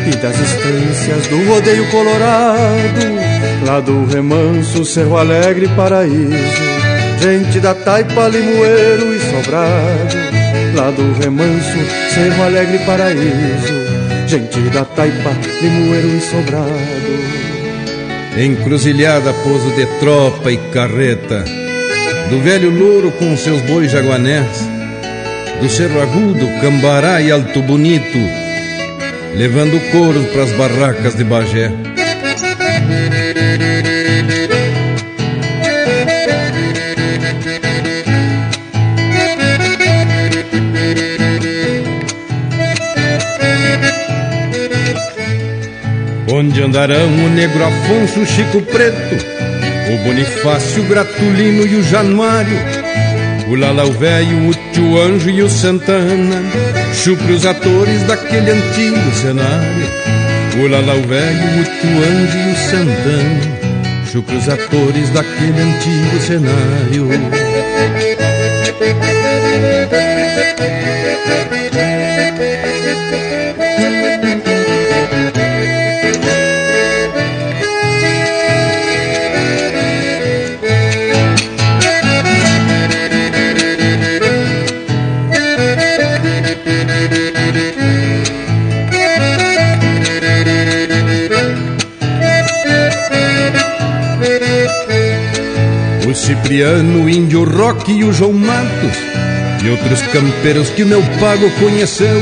E 0.07 0.17
das 0.17 0.39
estâncias 0.39 1.27
do 1.27 1.49
rodeio 1.49 1.91
colorado. 1.91 3.67
Lá 3.67 3.81
do 3.81 4.07
remanso, 4.07 4.85
Cerro 4.85 5.17
Alegre, 5.17 5.69
Paraíso. 5.77 6.63
Gente 7.21 7.59
da 7.59 7.75
Taipa, 7.75 8.29
Limoeiro 8.29 9.15
e 9.15 9.21
Sobrado. 9.21 10.17
Lá 10.77 10.91
do 10.91 11.13
remanso, 11.21 11.79
Cerro 12.15 12.43
Alegre, 12.45 12.79
Paraíso 12.87 13.93
Gente 14.33 14.61
da 14.71 14.83
Taipa, 14.83 15.31
Limoeiro 15.61 16.17
e 16.17 16.21
Sobrado. 16.23 16.73
Encruzilhada, 18.39 19.31
pouso 19.45 19.71
de 19.73 19.85
tropa 20.01 20.51
e 20.51 20.57
carreta. 20.73 21.45
Do 22.31 22.41
velho 22.41 22.71
louro 22.71 23.13
com 23.13 23.37
seus 23.37 23.61
bois 23.61 23.93
jaguanés. 23.93 24.67
Do 25.61 25.69
Cerro 25.69 26.01
Agudo, 26.01 26.49
Cambará 26.63 27.21
e 27.21 27.31
Alto 27.31 27.61
Bonito. 27.61 28.19
Levando 29.37 29.79
couro 29.91 30.25
pras 30.33 30.51
barracas 30.53 31.15
de 31.15 31.25
Bagé 31.25 31.71
Onde 46.53 46.65
andarão 46.65 47.07
o 47.07 47.31
negro 47.31 47.65
Afonso, 47.65 48.21
o 48.21 48.27
Chico 48.27 48.61
Preto, 48.61 49.25
o 49.91 50.05
Bonifácio, 50.05 50.83
o 50.83 50.87
Gratulino 50.87 51.67
e 51.67 51.77
o 51.77 51.83
Januário, 51.83 52.59
o 53.49 53.55
Lalau 53.55 53.91
Velho, 53.93 54.51
o 54.51 54.55
Tio 54.71 55.01
Anjo 55.01 55.31
e 55.31 55.41
o 55.41 55.49
Santana, 55.49 56.43
chupre 56.93 57.33
os 57.33 57.47
atores 57.47 58.03
daquele 58.03 58.51
antigo 58.51 59.15
cenário. 59.15 59.87
O 60.63 60.69
Lalau 60.69 61.01
Velho, 61.01 61.63
o 61.63 61.65
Tio 61.65 61.97
Anjo 62.05 62.37
e 62.37 62.53
o 62.53 62.57
Santana, 62.69 64.05
chupre 64.13 64.37
os 64.37 64.47
atores 64.47 65.09
daquele 65.09 65.59
antigo 65.59 66.21
cenário. 66.21 67.09
O 96.53 97.09
Índio 97.09 97.45
Rock 97.45 97.91
e 97.91 98.05
o 98.05 98.13
João 98.13 98.35
Matos 98.35 98.99
e 99.65 99.71
outros 99.71 100.03
campeiros 100.03 100.69
que 100.69 100.85
meu 100.85 101.01
pago 101.19 101.51
conheceu 101.53 102.21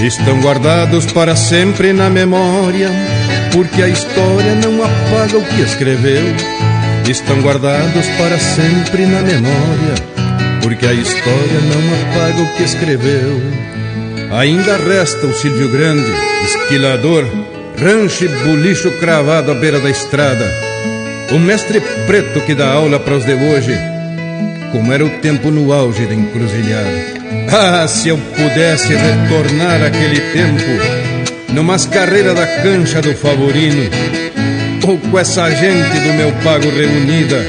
estão 0.00 0.40
guardados 0.40 1.04
para 1.12 1.36
sempre 1.36 1.92
na 1.92 2.08
memória, 2.08 2.90
porque 3.52 3.82
a 3.82 3.88
história 3.88 4.54
não 4.54 4.82
apaga 4.82 5.36
o 5.36 5.44
que 5.44 5.60
escreveu. 5.60 6.24
Estão 7.06 7.42
guardados 7.42 8.06
para 8.16 8.38
sempre 8.38 9.04
na 9.04 9.20
memória, 9.20 9.94
porque 10.62 10.86
a 10.86 10.94
história 10.94 11.60
não 11.60 12.14
apaga 12.14 12.42
o 12.42 12.56
que 12.56 12.62
escreveu. 12.62 13.42
Ainda 14.32 14.78
resta 14.78 15.26
o 15.26 15.34
Silvio 15.34 15.68
Grande, 15.68 16.10
esquilador, 16.42 17.26
rancho 17.78 18.24
e 18.24 18.28
bulicho 18.28 18.90
cravado 18.92 19.52
à 19.52 19.54
beira 19.54 19.78
da 19.78 19.90
estrada 19.90 20.65
o 21.32 21.38
mestre 21.38 21.80
preto 22.06 22.40
que 22.40 22.54
dá 22.54 22.72
aula 22.72 23.00
para 23.00 23.14
os 23.14 23.24
de 23.24 23.34
hoje, 23.34 23.78
como 24.72 24.92
era 24.92 25.04
o 25.04 25.10
tempo 25.20 25.50
no 25.50 25.72
auge 25.72 26.06
da 26.06 26.14
encruzilhada. 26.14 27.16
Ah, 27.52 27.86
se 27.88 28.08
eu 28.08 28.18
pudesse 28.18 28.94
retornar 28.94 29.82
aquele 29.82 30.20
tempo, 30.32 31.52
numas 31.52 31.86
carreiras 31.86 32.34
da 32.34 32.46
cancha 32.46 33.00
do 33.00 33.14
Favorino, 33.14 33.90
ou 34.86 34.98
com 34.98 35.18
essa 35.18 35.50
gente 35.50 36.00
do 36.00 36.12
meu 36.14 36.32
pago 36.44 36.68
reunida, 36.70 37.44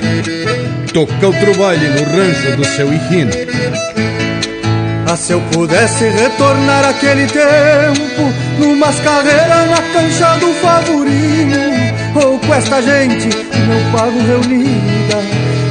tocar 0.94 1.28
outro 1.28 1.54
baile 1.56 1.88
no 1.90 2.04
rancho 2.04 2.58
do 2.58 2.66
seu 2.66 2.92
Hino. 2.92 3.32
Ah, 5.10 5.16
se 5.16 5.32
eu 5.34 5.42
pudesse 5.52 6.04
retornar 6.10 6.86
aquele 6.86 7.28
tempo, 7.28 8.34
numas 8.60 9.00
carreiras 9.00 9.70
na 9.70 9.82
cancha 9.94 10.38
do 10.40 10.54
Favorino, 10.56 11.87
com 12.48 12.54
esta 12.56 12.82
gente 12.82 13.30
não 13.68 13.92
pago 13.92 14.20
reunida 14.20 15.18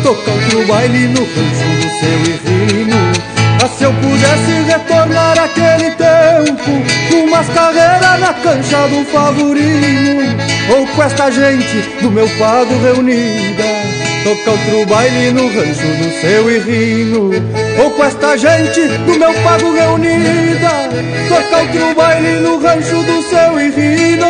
Tocar 0.03 0.33
outro 0.33 0.67
baile 0.67 1.09
no 1.09 1.21
rancho 1.21 1.69
do 1.81 1.89
seu 1.99 2.19
irrino 2.35 2.97
Ah, 3.65 3.69
se 3.69 3.85
eu 3.85 3.93
pudesse 3.95 4.53
retornar 4.71 5.39
aquele 5.39 5.91
tempo 5.93 6.07
cancha 8.47 8.87
do 8.89 9.05
favorino 9.07 10.37
Ou 10.71 10.87
com 10.87 11.03
esta 11.03 11.31
gente 11.31 11.83
do 12.01 12.11
meu 12.11 12.29
pago 12.39 12.79
reunida 12.81 13.65
Toca 14.25 14.51
outro 14.51 14.87
baile 14.87 15.33
no 15.33 15.47
rancho 15.49 15.87
do 15.87 16.21
seu 16.21 16.51
irrino 16.51 17.31
Ou 17.83 17.91
com 17.91 18.05
esta 18.05 18.37
gente 18.37 18.81
do 18.81 19.19
meu 19.19 19.33
pago 19.43 19.73
reunida 19.73 20.71
Toca 21.29 21.59
outro 21.59 21.95
baile 21.95 22.41
no 22.41 22.59
rancho 22.59 23.03
do 23.03 23.23
seu 23.23 23.61
irrino 23.61 24.27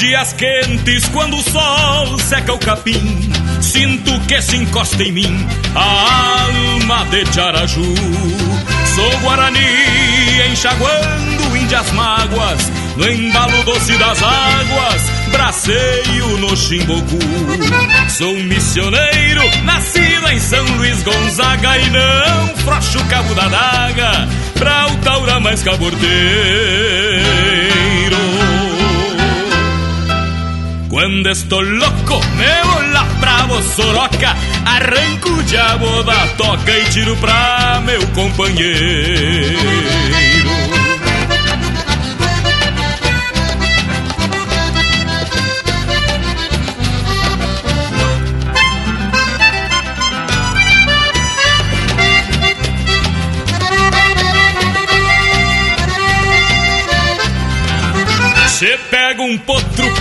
dias 0.00 0.32
quentes, 0.32 1.06
quando 1.08 1.36
o 1.36 1.42
sol 1.42 2.18
seca 2.18 2.54
o 2.54 2.58
capim, 2.58 3.30
sinto 3.60 4.18
que 4.20 4.40
se 4.40 4.56
encosta 4.56 5.02
em 5.02 5.12
mim 5.12 5.46
a 5.74 6.44
alma 6.44 7.04
de 7.10 7.22
Tiaraju. 7.24 7.94
Sou 8.94 9.18
Guarani 9.20 9.60
enxaguando 10.50 11.54
índias 11.54 11.92
mágoas, 11.92 12.72
no 12.96 13.10
embalo 13.10 13.62
doce 13.64 13.92
das 13.98 14.22
águas, 14.22 15.02
braceio 15.32 16.38
no 16.38 16.56
Chimbocu. 16.56 17.18
Sou 18.08 18.32
um 18.32 18.42
missioneiro, 18.44 19.42
nascido 19.64 20.28
em 20.30 20.40
São 20.40 20.64
Luís 20.76 21.02
Gonzaga 21.02 21.76
e 21.76 21.90
não 21.90 22.56
frocho 22.64 22.98
o 22.98 23.04
cabo 23.04 23.34
da 23.34 23.48
daga 23.48 24.28
pra 24.54 24.86
o 24.86 24.96
taura 24.96 25.38
mais 25.40 25.62
caborteiro. 25.62 27.59
Cuando 31.00 31.30
estoy 31.30 31.66
loco, 31.78 32.20
me 32.36 32.62
vola 32.62 33.04
bravo 33.22 33.62
soroca 33.62 34.36
Arranco 34.66 35.30
o 35.30 35.42
diabo 35.44 36.02
da 36.02 36.26
toca 36.36 36.76
e 36.76 36.84
tiro 36.90 37.16
pra 37.16 37.80
meu 37.86 38.06
companheiro 38.08 39.58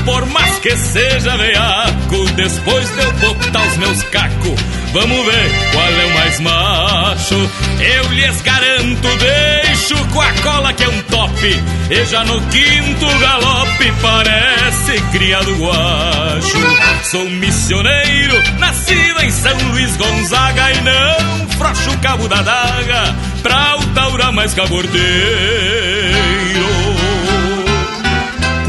por 0.05 0.25
mais 0.27 0.59
que 0.59 0.75
seja 0.75 1.37
veaco 1.37 2.25
Depois 2.35 2.89
de 2.89 2.99
eu 2.99 3.11
botar 3.13 3.67
os 3.67 3.77
meus 3.77 4.03
cacos 4.03 4.59
Vamos 4.91 5.25
ver 5.25 5.51
qual 5.71 5.85
é 5.87 6.05
o 6.05 6.13
mais 6.15 6.39
macho. 6.39 7.51
Eu 7.79 8.11
lhes 8.11 8.41
garanto, 8.41 9.07
deixo 9.17 9.95
com 10.07 10.19
a 10.19 10.33
cola 10.41 10.73
que 10.73 10.83
é 10.83 10.89
um 10.89 11.01
top 11.03 11.63
E 11.91 12.05
já 12.05 12.25
no 12.25 12.41
quinto 12.47 13.19
galope 13.19 13.93
parece 14.01 14.99
criado 15.11 15.55
guacho. 15.57 16.57
Sou 17.03 17.29
missioneiro, 17.29 18.41
nascido 18.57 19.21
em 19.21 19.29
São 19.29 19.57
Luís 19.69 19.95
Gonzaga 19.95 20.71
E 20.71 20.81
não 20.81 21.49
frocho 21.49 21.91
o 21.91 21.97
cabo 21.99 22.27
da 22.27 22.41
daga 22.41 23.15
Pra 23.43 23.77
o 23.77 23.85
taura 23.93 24.31
mais 24.31 24.53
cabordeiro 24.53 25.88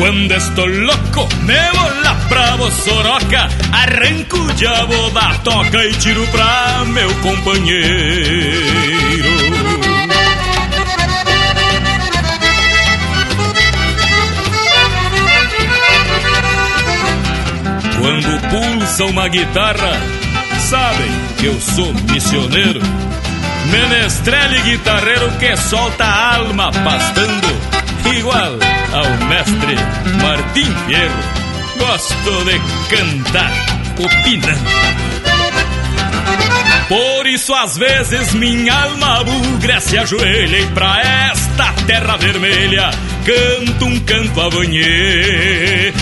Quando 0.01 0.33
estou 0.33 0.65
louco, 0.65 1.29
me 1.43 1.73
vou 1.73 2.03
lá 2.03 2.15
pra 2.27 2.57
Bossoroca 2.57 3.51
Arranco 3.71 4.39
o 4.39 4.53
diabo 4.55 5.11
da 5.11 5.35
toca 5.45 5.85
e 5.85 5.93
tiro 5.93 6.27
pra 6.29 6.87
meu 6.87 7.15
companheiro 7.17 8.57
Quando 17.99 18.41
pulsa 18.49 19.05
uma 19.05 19.29
guitarra, 19.29 20.01
sabem 20.61 21.13
que 21.39 21.45
eu 21.45 21.61
sou 21.61 21.93
missioneiro 22.11 22.81
Menestrele 23.71 24.63
guitarreiro 24.63 25.31
que 25.33 25.55
solta 25.59 26.05
a 26.05 26.37
alma 26.37 26.73
pastando 26.73 27.49
igual 28.17 28.80
ao 28.93 29.27
mestre 29.29 29.77
Martim 30.23 30.75
Fierro. 30.87 31.23
Gosto 31.79 32.45
de 32.45 32.59
cantar 32.89 33.53
opinando. 33.99 35.20
Por 36.91 37.25
isso 37.29 37.55
às 37.55 37.79
vezes 37.79 38.35
minha 38.35 38.75
alma 38.75 39.23
bugra 39.23 39.81
se 39.81 39.97
ajoelha 39.97 40.59
e 40.59 40.67
pra 40.73 41.01
esta 41.31 41.73
terra 41.87 42.17
vermelha 42.17 42.91
canto 43.25 43.85
um 43.85 44.01
canto 44.01 44.41
avanhê. 44.41 45.93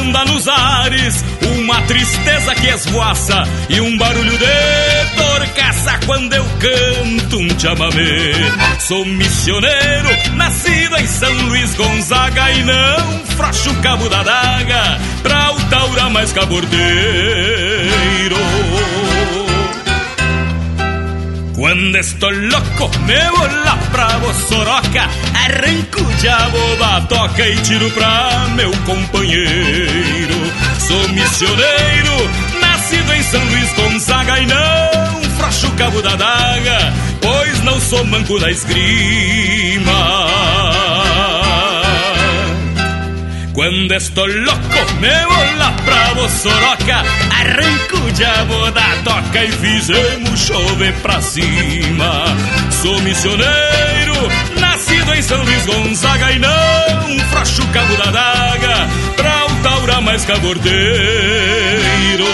Anda 0.00 0.24
nos 0.24 0.48
ares 0.48 1.24
uma 1.56 1.80
tristeza 1.82 2.52
que 2.56 2.66
esvoaça 2.66 3.44
e 3.68 3.80
um 3.80 3.96
barulho 3.96 4.36
de 4.36 5.16
torcaça 5.16 6.00
quando 6.04 6.32
eu 6.32 6.44
canto 6.58 7.38
um 7.38 7.56
chamamé. 7.56 8.32
Sou 8.80 9.04
missioneiro, 9.04 10.08
nascido 10.34 10.96
em 10.96 11.06
São 11.06 11.32
Luís 11.46 11.76
Gonzaga 11.76 12.50
e 12.50 12.64
não 12.64 13.24
frocho 13.36 13.72
cabo 13.82 14.08
da 14.08 14.24
daga 14.24 14.98
pra 15.22 15.52
o 15.52 15.60
taura 15.66 16.10
mais 16.10 16.32
cabordeiro. 16.32 16.84
Quando 21.64 21.96
estou 21.96 22.30
louco, 22.30 22.90
me 23.06 23.18
vou 23.30 23.64
lá 23.64 23.78
pra 23.90 24.18
Bossoroca 24.18 25.08
Arranco 25.34 26.02
o 26.02 26.14
diabo 26.16 26.58
da 26.78 27.00
toca 27.00 27.48
e 27.48 27.56
tiro 27.62 27.90
pra 27.92 28.48
meu 28.54 28.70
companheiro 28.84 30.34
Sou 30.78 31.08
missioneiro, 31.08 32.30
nascido 32.60 33.14
em 33.14 33.22
São 33.22 33.42
Luís 33.46 33.72
Gonzaga 33.72 34.40
E 34.40 34.46
não 34.46 35.24
frocho 35.38 35.68
o 35.68 35.70
cabo 35.76 36.02
da 36.02 36.14
daga, 36.16 36.92
pois 37.22 37.62
não 37.62 37.80
sou 37.80 38.04
manco 38.04 38.38
da 38.38 38.50
esgrima 38.50 40.23
quando 43.54 43.92
estou 43.92 44.26
louco, 44.26 44.92
me 45.00 45.26
vou 45.26 45.56
lá 45.58 45.70
pra 45.84 46.14
Bossoroca 46.14 46.96
Arranco 47.30 47.96
o 48.04 48.12
diabo 48.12 48.70
da 48.72 48.96
toca 49.04 49.44
e 49.44 49.52
fizemos 49.52 50.40
chover 50.40 50.92
pra 50.94 51.20
cima. 51.22 52.24
Sou 52.82 53.00
missioneiro, 53.00 54.14
nascido 54.60 55.14
em 55.14 55.22
São 55.22 55.42
Luís 55.42 55.64
Gonzaga 55.66 56.32
E 56.32 56.38
não 56.38 56.50
frocho 57.30 57.62
o 57.62 57.68
cabo 57.68 57.96
da 57.96 58.10
daga 58.10 58.88
pra 59.16 59.46
o 59.46 59.62
taura 59.62 60.00
mais 60.00 60.24
cabordeiro. 60.24 62.24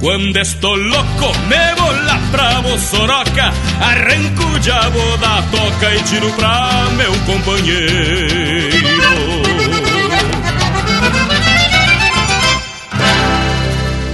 Quando 0.00 0.36
estou 0.36 0.76
louco, 0.76 1.32
me 1.48 1.74
vou 1.76 2.03
lá 2.14 2.20
pra 2.30 2.62
Bossoroca 2.62 3.52
Arranco 3.80 4.44
o 4.54 4.58
diabo 4.60 5.16
da 5.18 5.42
toca 5.50 5.94
e 5.94 6.02
tiro 6.04 6.30
pra 6.32 6.88
meu 6.96 7.12
companheiro 7.26 8.74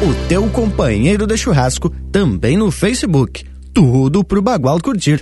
O 0.02 0.14
teu 0.28 0.48
companheiro 0.48 1.26
de 1.26 1.36
churrasco 1.36 1.90
também 2.10 2.56
no 2.56 2.70
Facebook. 2.70 3.44
Tudo 3.74 4.24
pro 4.24 4.40
Bagual 4.40 4.80
curtir. 4.80 5.20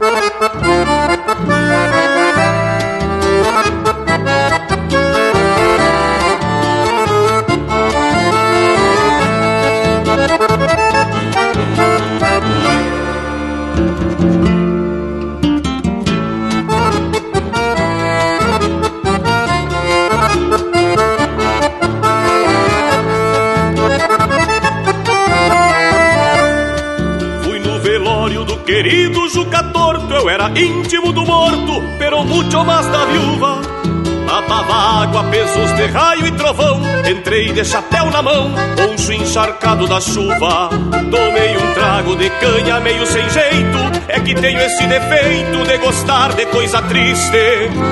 Querido 28.83 29.29
Juca 29.29 29.61
Torto, 29.61 30.15
eu 30.15 30.31
era 30.31 30.49
íntimo 30.57 31.13
do 31.13 31.27
morto, 31.27 31.83
pero 31.99 32.23
mucho 32.23 32.65
más 32.65 32.87
da 32.87 33.07
viúva. 33.07 33.61
Lavava 34.25 35.03
água, 35.03 35.25
pesos 35.25 35.73
de 35.73 35.87
raio 35.87 36.27
e 36.27 36.31
trovão 36.33 36.81
Entrei 37.11 37.51
de 37.51 37.65
chapéu 37.65 38.09
na 38.11 38.23
mão, 38.23 38.53
poncho 38.77 39.13
encharcado 39.13 39.89
da 39.89 40.01
chuva. 40.01 40.69
Tomei 41.11 41.57
um 41.57 41.75
trago 41.75 42.15
de 42.15 42.31
canha 42.31 42.79
meio 42.79 43.07
sem 43.07 43.29
jeito 43.31 43.79
É 44.07 44.21
que 44.21 44.35
tenho 44.35 44.61
esse 44.61 44.87
defeito 44.87 45.65
de 45.67 45.79
gostar 45.79 46.35
de 46.35 46.47
coisa 46.47 46.81
triste. 46.83 47.37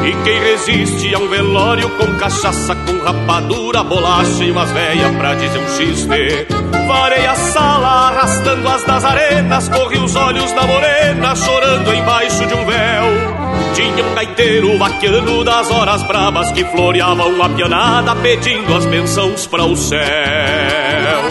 E 0.05 0.25
quem 0.25 0.39
resiste 0.41 1.15
a 1.15 1.19
um 1.19 1.29
velório 1.29 1.89
com 1.97 2.15
cachaça 2.17 2.77
Com 2.77 3.03
rapadura, 3.03 3.83
bolacha 3.83 4.45
e 4.45 4.51
umas 4.53 4.71
velhas 4.71 5.17
pra 5.17 5.35
dizer 5.35 5.59
um 5.59 5.69
xiste 5.69 6.66
Varei 6.87 7.27
a 7.27 7.35
sala 7.35 8.09
arrastando 8.09 8.69
as 8.69 8.85
das 8.85 9.05
arenas 9.05 9.69
Corri 9.69 9.99
os 9.99 10.15
olhos 10.15 10.53
da 10.53 10.63
morena 10.63 11.35
chorando 11.35 11.93
embaixo 11.93 12.47
de 12.47 12.55
um 12.55 12.65
véu 12.65 13.37
tinha 13.77 14.03
um 14.03 14.15
gaiteiro 14.15 14.79
vaqueano 14.79 15.45
das 15.45 15.71
horas 15.71 16.03
bravas 16.05 16.51
que 16.53 16.65
floreava 16.65 17.27
uma 17.27 17.47
pianada 17.51 18.17
pedindo 18.17 18.75
as 18.75 18.87
bênçãos 18.87 19.47
para 19.47 19.65
o 19.67 19.77
céu. 19.77 21.26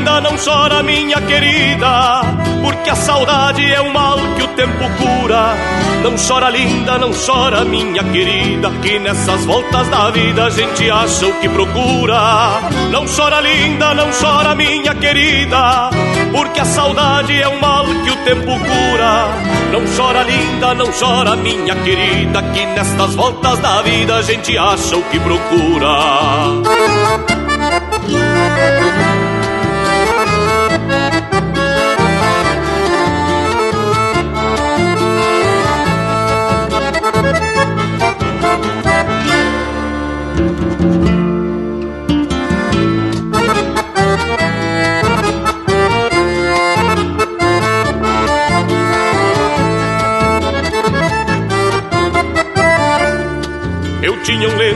Não 0.00 0.06
chora 0.08 0.20
linda, 0.20 0.20
não 0.20 0.36
chora 0.38 0.82
minha 0.82 1.20
querida, 1.20 2.22
porque 2.62 2.88
a 2.88 2.94
saudade 2.94 3.70
é 3.70 3.82
um 3.82 3.92
mal 3.92 4.16
que 4.34 4.42
o 4.42 4.48
tempo 4.48 4.84
cura. 4.96 5.54
Não 6.02 6.14
chora 6.16 6.48
linda, 6.48 6.98
não 6.98 7.10
chora 7.12 7.64
minha 7.66 8.02
querida, 8.04 8.70
que 8.82 8.98
nessas 8.98 9.44
voltas 9.44 9.88
da 9.88 10.10
vida 10.10 10.46
a 10.46 10.50
gente 10.50 10.90
acha 10.90 11.26
o 11.26 11.34
que 11.40 11.48
procura. 11.50 12.60
Não 12.90 13.04
chora 13.06 13.40
linda, 13.40 13.92
não 13.94 14.08
chora 14.10 14.54
minha 14.54 14.94
querida, 14.94 15.90
porque 16.32 16.60
a 16.60 16.64
saudade 16.64 17.38
é 17.38 17.48
um 17.48 17.60
mal 17.60 17.84
que 17.84 18.10
o 18.10 18.16
tempo 18.24 18.52
cura. 18.52 19.28
Não 19.70 19.82
chora 19.96 20.22
linda, 20.22 20.74
não 20.74 20.90
chora 20.92 21.36
minha 21.36 21.76
querida, 21.76 22.42
que 22.42 22.64
nestas 22.64 23.14
voltas 23.14 23.58
da 23.58 23.82
vida 23.82 24.16
a 24.16 24.22
gente 24.22 24.56
acha 24.56 24.96
o 24.96 25.02
que 25.04 25.20
procura. 25.20 25.90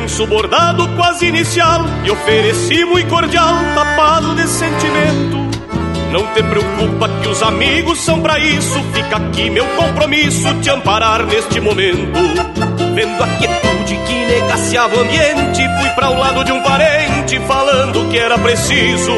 Lenço 0.05 0.27
bordado 0.27 0.87
quase 0.97 1.27
inicial 1.27 1.81
E 2.05 2.11
ofereci 2.11 2.85
muito 2.85 3.09
cordial, 3.09 3.55
tapado 3.75 4.35
de 4.35 4.47
sentimento. 4.47 5.45
Não 6.13 6.27
te 6.33 6.43
preocupa 6.43 7.09
que 7.21 7.29
os 7.29 7.43
amigos 7.43 7.99
são 8.01 8.21
para 8.21 8.39
isso 8.39 8.79
Fica 8.93 9.17
aqui 9.17 9.51
meu 9.51 9.67
compromisso 9.77 10.55
te 10.61 10.71
amparar 10.71 11.25
neste 11.25 11.59
momento. 11.61 12.19
Vendo 12.95 13.23
a 13.23 13.27
quietude 13.39 13.97
que 14.07 14.15
negaciava 14.15 14.97
o 14.97 15.01
ambiente 15.01 15.63
Fui 15.81 15.91
para 15.91 16.11
o 16.11 16.19
lado 16.19 16.45
de 16.45 16.53
um 16.53 16.63
parente 16.63 17.39
falando 17.49 18.09
que 18.11 18.19
era 18.19 18.39
preciso. 18.39 19.13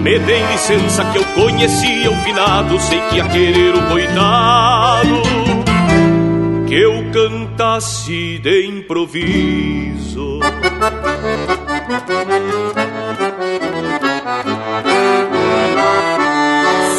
Me 0.00 0.18
dê 0.18 0.38
licença 0.52 1.04
que 1.06 1.18
eu 1.18 1.24
conhecia 1.34 2.10
o 2.10 2.16
finado 2.22 2.78
Sei 2.80 3.00
que 3.08 3.16
ia 3.16 3.24
querer 3.28 3.74
o 3.74 3.82
coitado. 3.88 5.22
Que 6.68 6.74
eu 6.74 7.10
cantasse 7.10 8.38
de 8.38 8.66
improviso. 8.66 9.87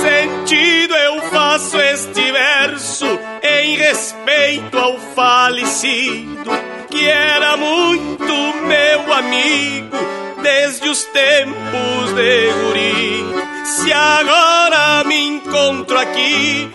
Sentido 0.01 0.95
eu 0.95 1.21
faço 1.31 1.79
este 1.79 2.31
verso 2.31 3.05
em 3.41 3.77
respeito 3.77 4.77
ao 4.77 4.97
falecido, 5.15 6.51
que 6.89 7.07
era 7.07 7.55
muito 7.55 8.33
meu 8.67 9.13
amigo 9.13 9.97
desde 10.43 10.89
os 10.89 11.05
tempos 11.05 12.13
de 12.15 12.51
guri. 12.51 13.25
Se 13.63 13.93
agora 13.93 15.05
me 15.05 15.25
encontro 15.25 15.97
aqui 15.97 16.69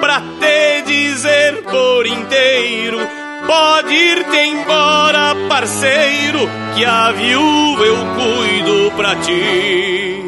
pra 0.00 0.20
te 0.40 0.82
dizer 0.82 1.62
por 1.62 2.04
inteiro. 2.04 3.27
Pode 3.48 3.94
ir-te 3.94 4.36
embora, 4.36 5.34
parceiro, 5.48 6.40
que 6.74 6.84
a 6.84 7.10
viúva 7.12 7.82
eu 7.82 7.96
cuido 8.14 8.92
pra 8.94 9.16
ti. 9.16 10.22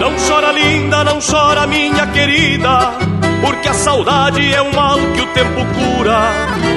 Não 0.00 0.12
chora, 0.26 0.50
linda, 0.50 1.04
não 1.04 1.20
chora, 1.20 1.68
minha 1.68 2.04
querida, 2.08 2.94
porque 3.42 3.68
a 3.68 3.74
saudade 3.74 4.52
é 4.52 4.60
um 4.60 4.72
mal 4.72 4.98
que 4.98 5.20
o 5.20 5.26
tempo 5.28 5.64
cura. 5.66 6.32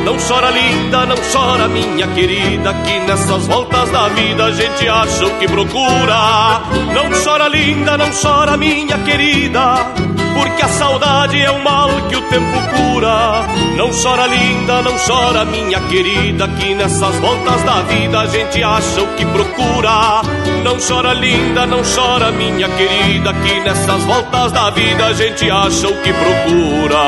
Não 0.06 0.18
chora, 0.20 0.52
linda, 0.52 1.04
não 1.08 1.18
chora, 1.18 1.68
minha 1.68 2.08
querida, 2.10 2.76
que 2.76 3.00
nessas 3.08 3.48
voltas 3.48 3.90
da 3.90 4.08
vida 4.10 4.46
a 4.46 4.52
gente 4.52 4.88
acha 4.88 5.26
o 5.26 5.40
que 5.40 5.48
procura. 5.48 6.62
Não 6.94 7.10
chora, 7.24 7.48
linda, 7.48 7.98
não 7.98 8.12
chora, 8.12 8.56
minha 8.56 9.00
querida 9.00 10.03
porque 10.34 10.62
a 10.62 10.68
saudade 10.68 11.42
é 11.42 11.52
um 11.52 11.64
mal 11.64 11.90
que 12.10 12.16
o 12.16 12.22
tempo 12.24 12.58
cura. 12.76 13.48
Não 13.78 13.90
chora 13.92 14.28
linda, 14.28 14.82
não 14.82 14.96
chora 14.98 15.46
minha 15.46 15.80
querida, 15.82 16.48
que 16.48 16.74
nessas 16.76 17.16
voltas 17.20 17.64
da 17.64 17.82
vida 17.84 18.20
a 18.22 18.26
gente 18.28 18.64
acha 18.64 19.02
o 19.02 19.08
que 19.16 19.26
procura. 19.26 20.22
Não 20.64 20.78
chora 20.80 21.14
linda, 21.14 21.66
não 21.66 21.82
chora 21.84 22.32
minha 22.32 22.70
querida, 22.70 23.34
que 23.34 23.60
nessas 23.62 24.04
voltas 24.04 24.52
da 24.52 24.70
vida 24.70 25.08
a 25.08 25.14
gente 25.14 25.50
acha 25.50 25.88
o 25.88 26.02
que 26.02 26.14
procura. 26.14 27.04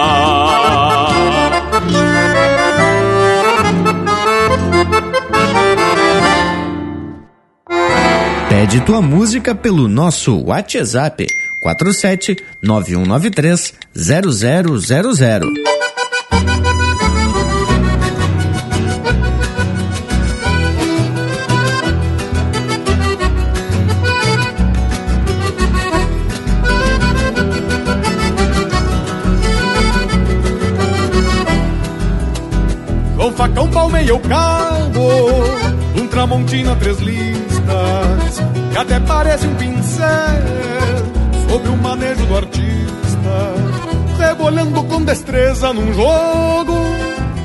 Pede 8.49 8.81
tua 8.81 9.01
música 9.01 9.53
pelo 9.53 9.87
nosso 9.87 10.43
WhatsApp 10.43 11.25
47 11.65 12.37
9193 12.61 13.73
0000. 13.95 15.53
Com 33.17 33.31
facão 33.31 33.67
palmei 33.71 34.11
o 34.11 34.19
cabo, 34.19 35.01
um 35.99 36.05
tramontina 36.05 36.75
três 36.75 36.99
listas, 36.99 38.39
que 38.71 38.77
até 38.77 38.99
parece 38.99 39.47
um 39.47 39.55
pincel 39.55 40.84
sobre 41.55 41.69
o 41.69 41.77
manejo 41.77 42.25
do 42.25 42.35
artista, 42.35 43.53
rebolhando 44.19 44.83
com 44.83 45.01
destreza 45.01 45.71
num 45.71 45.93
jogo, 45.93 46.73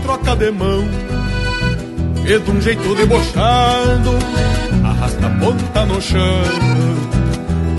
troca 0.02 0.34
de 0.34 0.50
mão. 0.50 0.84
E 2.26 2.36
de 2.36 2.50
um 2.50 2.60
jeito 2.60 2.92
debochado, 2.96 4.10
arrasta 4.84 5.26
a 5.26 5.30
ponta 5.30 5.86
no 5.86 6.02
chão. 6.02 6.42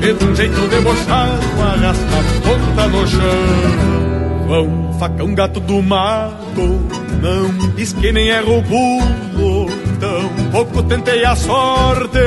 E 0.02 0.14
de 0.14 0.24
um 0.24 0.34
jeito 0.34 0.70
debochado, 0.70 1.62
arrasta 1.62 2.06
a 2.06 2.24
ponta 2.48 2.88
no 2.88 3.08
chão. 3.08 4.48
Vão, 4.48 4.94
facão 4.98 5.36
gato 5.36 5.60
do 5.60 5.82
mato, 5.84 6.80
não 7.22 7.74
pisque 7.76 8.10
nem 8.14 8.30
erro 8.30 8.60
o 8.60 8.64
pulo. 8.64 9.70
Tão 10.00 10.30
pouco 10.50 10.82
tentei 10.84 11.26
a 11.26 11.36
sorte, 11.36 12.20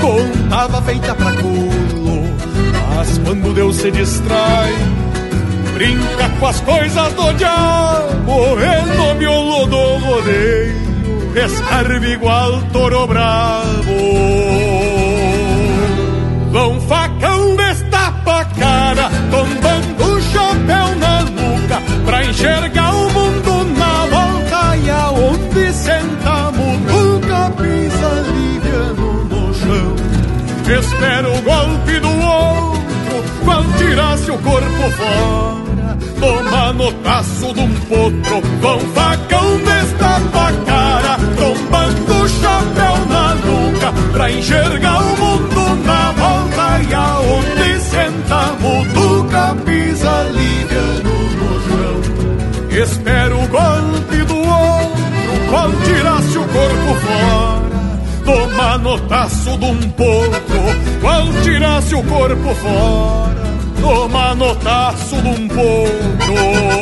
contava 0.00 0.80
feita 0.82 1.14
pra 1.16 1.32
culo. 1.32 1.89
Mas 3.00 3.16
quando 3.16 3.54
Deus 3.54 3.76
se 3.76 3.90
distrai, 3.90 4.74
brinca 5.72 6.28
com 6.38 6.46
as 6.46 6.60
coisas 6.60 7.12
do 7.14 7.32
diabo, 7.32 8.56
miolo 9.18 9.66
do 9.68 9.96
rodeio, 10.04 10.76
escarve 11.34 12.12
igual 12.12 12.60
toro 12.74 13.06
bravo. 13.06 13.90
Vão 16.50 16.78
facão 16.82 17.56
destapa 17.56 18.44
cara, 18.58 19.10
tombando 19.30 20.04
o 20.04 20.20
chapéu 20.20 20.94
na 20.96 21.22
nuca, 21.22 21.82
pra 22.04 22.22
enxergar 22.26 22.94
o 22.94 23.10
mundo 23.12 23.78
na 23.78 24.06
volta 24.08 24.76
e 24.76 24.90
aonde 24.90 25.72
sentamos, 25.72 26.80
nunca 26.80 27.50
pisa 27.56 28.26
liviano 28.34 29.24
no 29.24 29.54
chão. 29.54 29.96
Espero 30.78 31.34
o 31.34 31.40
golpe 31.40 31.98
do 31.98 32.10
ouro 32.10 32.79
tirasse 33.78 34.30
o 34.30 34.38
corpo 34.38 34.90
fora 34.90 35.98
Do 36.18 36.50
manotaço 36.50 37.54
de 37.54 37.60
um 37.60 37.74
potro 37.74 38.42
Com 38.60 38.78
facão 38.94 39.58
destapa 39.58 40.52
cara 40.66 41.16
Tombando 41.36 42.12
o 42.12 42.28
chapéu 42.28 43.06
na 43.08 43.34
nuca 43.34 43.92
Pra 44.12 44.30
enxergar 44.30 45.02
o 45.02 45.16
mundo 45.16 45.84
na 45.84 46.12
volta 46.12 46.80
E 46.88 46.94
aonde 46.94 47.80
senta 47.80 48.56
mutuca 48.60 49.56
Pisa 49.64 50.22
liviano 50.32 51.14
no 51.38 51.60
chão 51.68 52.82
Espero 52.82 53.42
o 53.42 53.48
golpe 53.48 54.16
do 54.24 54.36
outro 54.36 55.48
Qual 55.48 55.70
tirasse 55.84 56.38
o 56.38 56.44
corpo 56.44 56.94
fora 57.06 57.70
do 58.20 58.56
manotaço 58.56 59.56
de 59.58 59.64
um 59.64 59.90
potro, 59.90 61.00
qual 61.00 61.26
tirasse 61.42 61.94
o 61.94 62.02
corpo 62.04 62.54
fora, 62.54 63.49
do 63.80 64.08
manotaço 64.08 65.16
de 65.16 65.28
um 65.28 65.48
potro. 65.48 66.80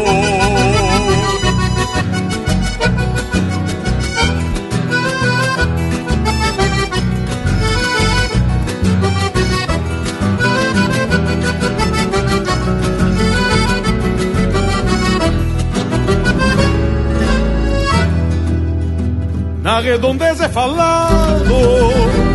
Na 19.63 19.81
redondeza 19.81 20.47
é 20.47 20.49
falado, 20.49 21.45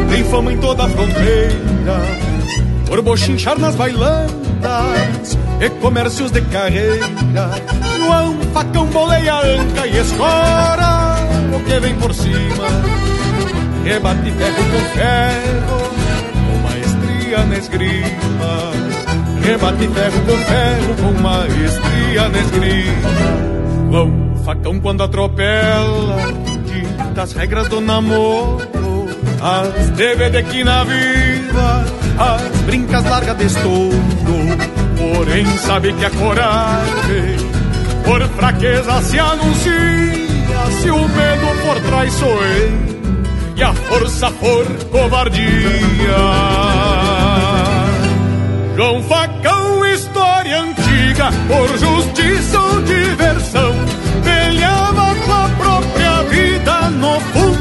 tem 0.09 0.23
fama 0.23 0.53
em 0.53 0.57
toda 0.57 0.85
a 0.85 0.89
fronteira, 0.89 2.01
por 2.87 3.01
bochinchar 3.01 3.57
nas 3.57 3.75
e 5.61 5.69
comércios 5.81 6.31
de 6.31 6.41
carreira. 6.41 7.05
João 7.97 8.37
facão 8.53 8.85
boleia 8.87 9.35
anca 9.35 9.87
e 9.87 9.97
escora 9.97 11.17
o 11.55 11.59
que 11.63 11.79
vem 11.79 11.95
por 11.95 12.13
cima, 12.13 12.67
rebate 13.83 14.31
ferro 14.31 14.63
com 14.71 14.79
ferro, 14.97 15.83
com 16.47 16.57
maestria 16.67 17.45
na 17.45 17.57
esgrima. 17.57 18.93
Rebate 19.43 19.87
ferro 19.89 20.21
com 20.25 20.37
ferro, 20.37 20.95
com 21.01 21.21
maestria 21.21 22.29
na 22.29 22.39
esgrima. 22.39 23.91
João 23.91 24.35
facão 24.43 24.79
quando 24.79 25.03
atropela 25.03 26.17
das 27.13 27.33
regras 27.33 27.67
do 27.67 27.79
namoro, 27.79 28.57
as 29.41 29.89
DVD 29.91 30.43
que 30.43 30.63
na 30.63 30.83
vida, 30.83 31.85
as 32.17 32.61
brincas 32.61 33.03
largas 33.03 33.37
de. 33.37 33.91
Porém, 34.97 35.45
sabe 35.57 35.93
que 35.93 36.05
a 36.05 36.09
coragem, 36.11 37.37
por 38.05 38.21
fraqueza 38.29 39.01
se 39.01 39.19
anuncia, 39.19 40.71
se 40.81 40.89
o 40.89 41.07
medo 41.09 41.47
for 41.65 41.79
traiçoeiro 41.81 42.93
e 43.55 43.63
a 43.63 43.73
força 43.73 44.29
for 44.31 44.65
covardia. 44.91 45.43
João 48.75 49.03
Facão, 49.03 49.85
história 49.85 50.61
antiga, 50.61 51.29
por 51.47 51.77
justiça 51.77 52.59
ou 52.59 52.81
diversão, 52.81 53.73
peleava 54.23 55.15
com 55.15 55.31
a 55.31 55.49
própria 55.59 56.23
vida 56.23 56.89
no 56.89 57.19
fundo 57.19 57.52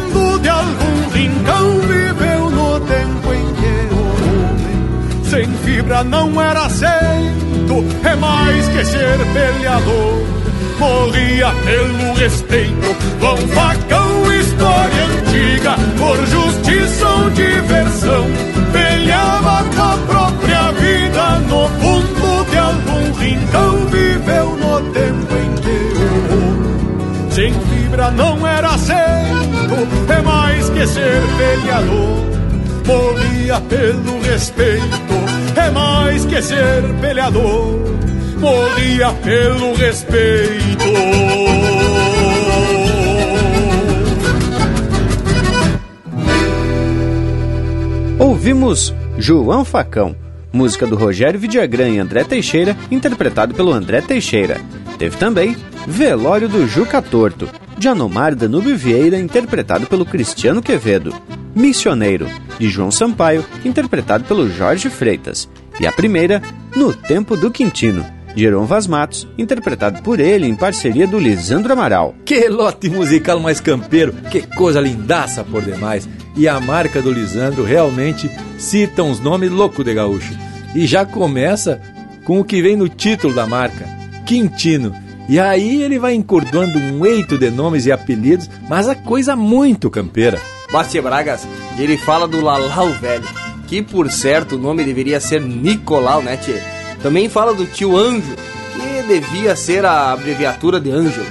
fibra 5.82 6.04
não 6.04 6.40
era 6.40 6.66
aceito, 6.66 7.84
é 8.04 8.14
mais 8.16 8.68
que 8.68 8.84
ser 8.84 9.18
peleador. 9.32 10.22
Morria 10.78 11.52
pelo 11.64 12.14
respeito, 12.14 12.96
João 13.20 13.36
Facão, 13.36 14.32
história 14.32 15.04
antiga, 15.04 15.76
por 15.98 16.16
justiça 16.26 17.08
ou 17.08 17.30
diversão, 17.30 18.26
peleava 18.72 19.64
com 19.64 19.82
a 19.82 19.98
própria 20.06 20.72
vida 20.72 21.38
no 21.48 21.68
fundo 21.68 22.50
de 22.50 22.58
algum 22.58 23.12
rincão. 23.18 23.86
Viveu 23.86 24.56
no 24.56 24.80
tempo 24.92 25.34
em 25.36 25.54
que 25.56 27.32
sem 27.34 27.52
fibra 27.52 28.10
não 28.10 28.46
era 28.46 28.70
aceito, 28.70 30.12
é 30.12 30.22
mais 30.22 30.68
que 30.70 30.86
ser 30.86 31.22
peleador. 31.38 32.41
Morria 32.86 33.60
pelo 33.60 34.20
respeito, 34.20 34.84
é 35.56 35.70
mais 35.70 36.24
que 36.24 36.42
ser 36.42 36.82
peleador. 37.00 37.78
Morria 38.38 39.12
pelo 39.22 39.74
respeito. 39.74 40.84
Ouvimos 48.18 48.94
João 49.18 49.64
Facão, 49.64 50.16
música 50.52 50.86
do 50.86 50.96
Rogério 50.96 51.38
Vidagrã 51.38 51.88
e 51.88 51.98
André 51.98 52.24
Teixeira, 52.24 52.76
interpretado 52.90 53.54
pelo 53.54 53.72
André 53.72 54.00
Teixeira. 54.00 54.60
Teve 54.98 55.16
também 55.16 55.56
Velório 55.86 56.48
do 56.48 56.66
Juca 56.66 57.00
Torto, 57.00 57.48
de 57.78 57.88
Anomar 57.88 58.34
Danube 58.34 58.74
Vieira, 58.74 59.18
interpretado 59.18 59.86
pelo 59.86 60.06
Cristiano 60.06 60.62
Quevedo. 60.62 61.12
Missioneiro, 61.54 62.28
de 62.62 62.68
João 62.68 62.92
Sampaio, 62.92 63.44
interpretado 63.64 64.22
pelo 64.22 64.48
Jorge 64.48 64.88
Freitas. 64.88 65.48
E 65.80 65.86
a 65.86 65.90
primeira, 65.90 66.40
No 66.76 66.92
Tempo 66.92 67.36
do 67.36 67.50
Quintino, 67.50 68.06
de 68.36 68.44
Heron 68.44 68.66
Vaz 68.66 68.86
Matos, 68.86 69.26
interpretado 69.36 70.00
por 70.02 70.20
ele 70.20 70.46
em 70.46 70.54
parceria 70.54 71.04
do 71.04 71.18
Lisandro 71.18 71.72
Amaral. 71.72 72.14
Que 72.24 72.48
lote 72.48 72.88
musical 72.88 73.40
mais 73.40 73.58
campeiro, 73.58 74.14
que 74.30 74.42
coisa 74.42 74.80
lindaça 74.80 75.42
por 75.42 75.60
demais. 75.60 76.08
E 76.36 76.46
a 76.46 76.60
marca 76.60 77.02
do 77.02 77.10
Lisandro 77.10 77.64
realmente 77.64 78.30
cita 78.58 79.02
uns 79.02 79.18
nomes 79.18 79.50
loucos 79.50 79.84
de 79.84 79.92
gaúcho. 79.92 80.32
E 80.72 80.86
já 80.86 81.04
começa 81.04 81.80
com 82.24 82.38
o 82.38 82.44
que 82.44 82.62
vem 82.62 82.76
no 82.76 82.88
título 82.88 83.34
da 83.34 83.44
marca, 83.44 83.88
Quintino. 84.24 84.94
E 85.28 85.40
aí 85.40 85.82
ele 85.82 85.98
vai 85.98 86.14
encurdoando 86.14 86.78
um 86.78 87.04
eito 87.04 87.36
de 87.36 87.50
nomes 87.50 87.86
e 87.86 87.92
apelidos, 87.92 88.48
mas 88.68 88.88
a 88.88 88.94
coisa 88.94 89.34
muito 89.34 89.90
campeira. 89.90 90.40
Bastia 90.72 91.02
Bragas, 91.02 91.46
ele 91.78 91.98
fala 91.98 92.26
do 92.26 92.40
Lalau 92.40 92.90
Velho, 92.94 93.28
que 93.68 93.82
por 93.82 94.10
certo 94.10 94.56
o 94.56 94.58
nome 94.58 94.82
deveria 94.82 95.20
ser 95.20 95.42
Nicolau, 95.42 96.22
né, 96.22 96.38
tchê? 96.38 96.58
Também 97.02 97.28
fala 97.28 97.52
do 97.52 97.66
tio 97.66 97.94
Anjo, 97.94 98.34
que 98.74 99.02
devia 99.06 99.54
ser 99.54 99.84
a 99.84 100.12
abreviatura 100.12 100.80
de 100.80 100.90
Ângelo. 100.90 101.26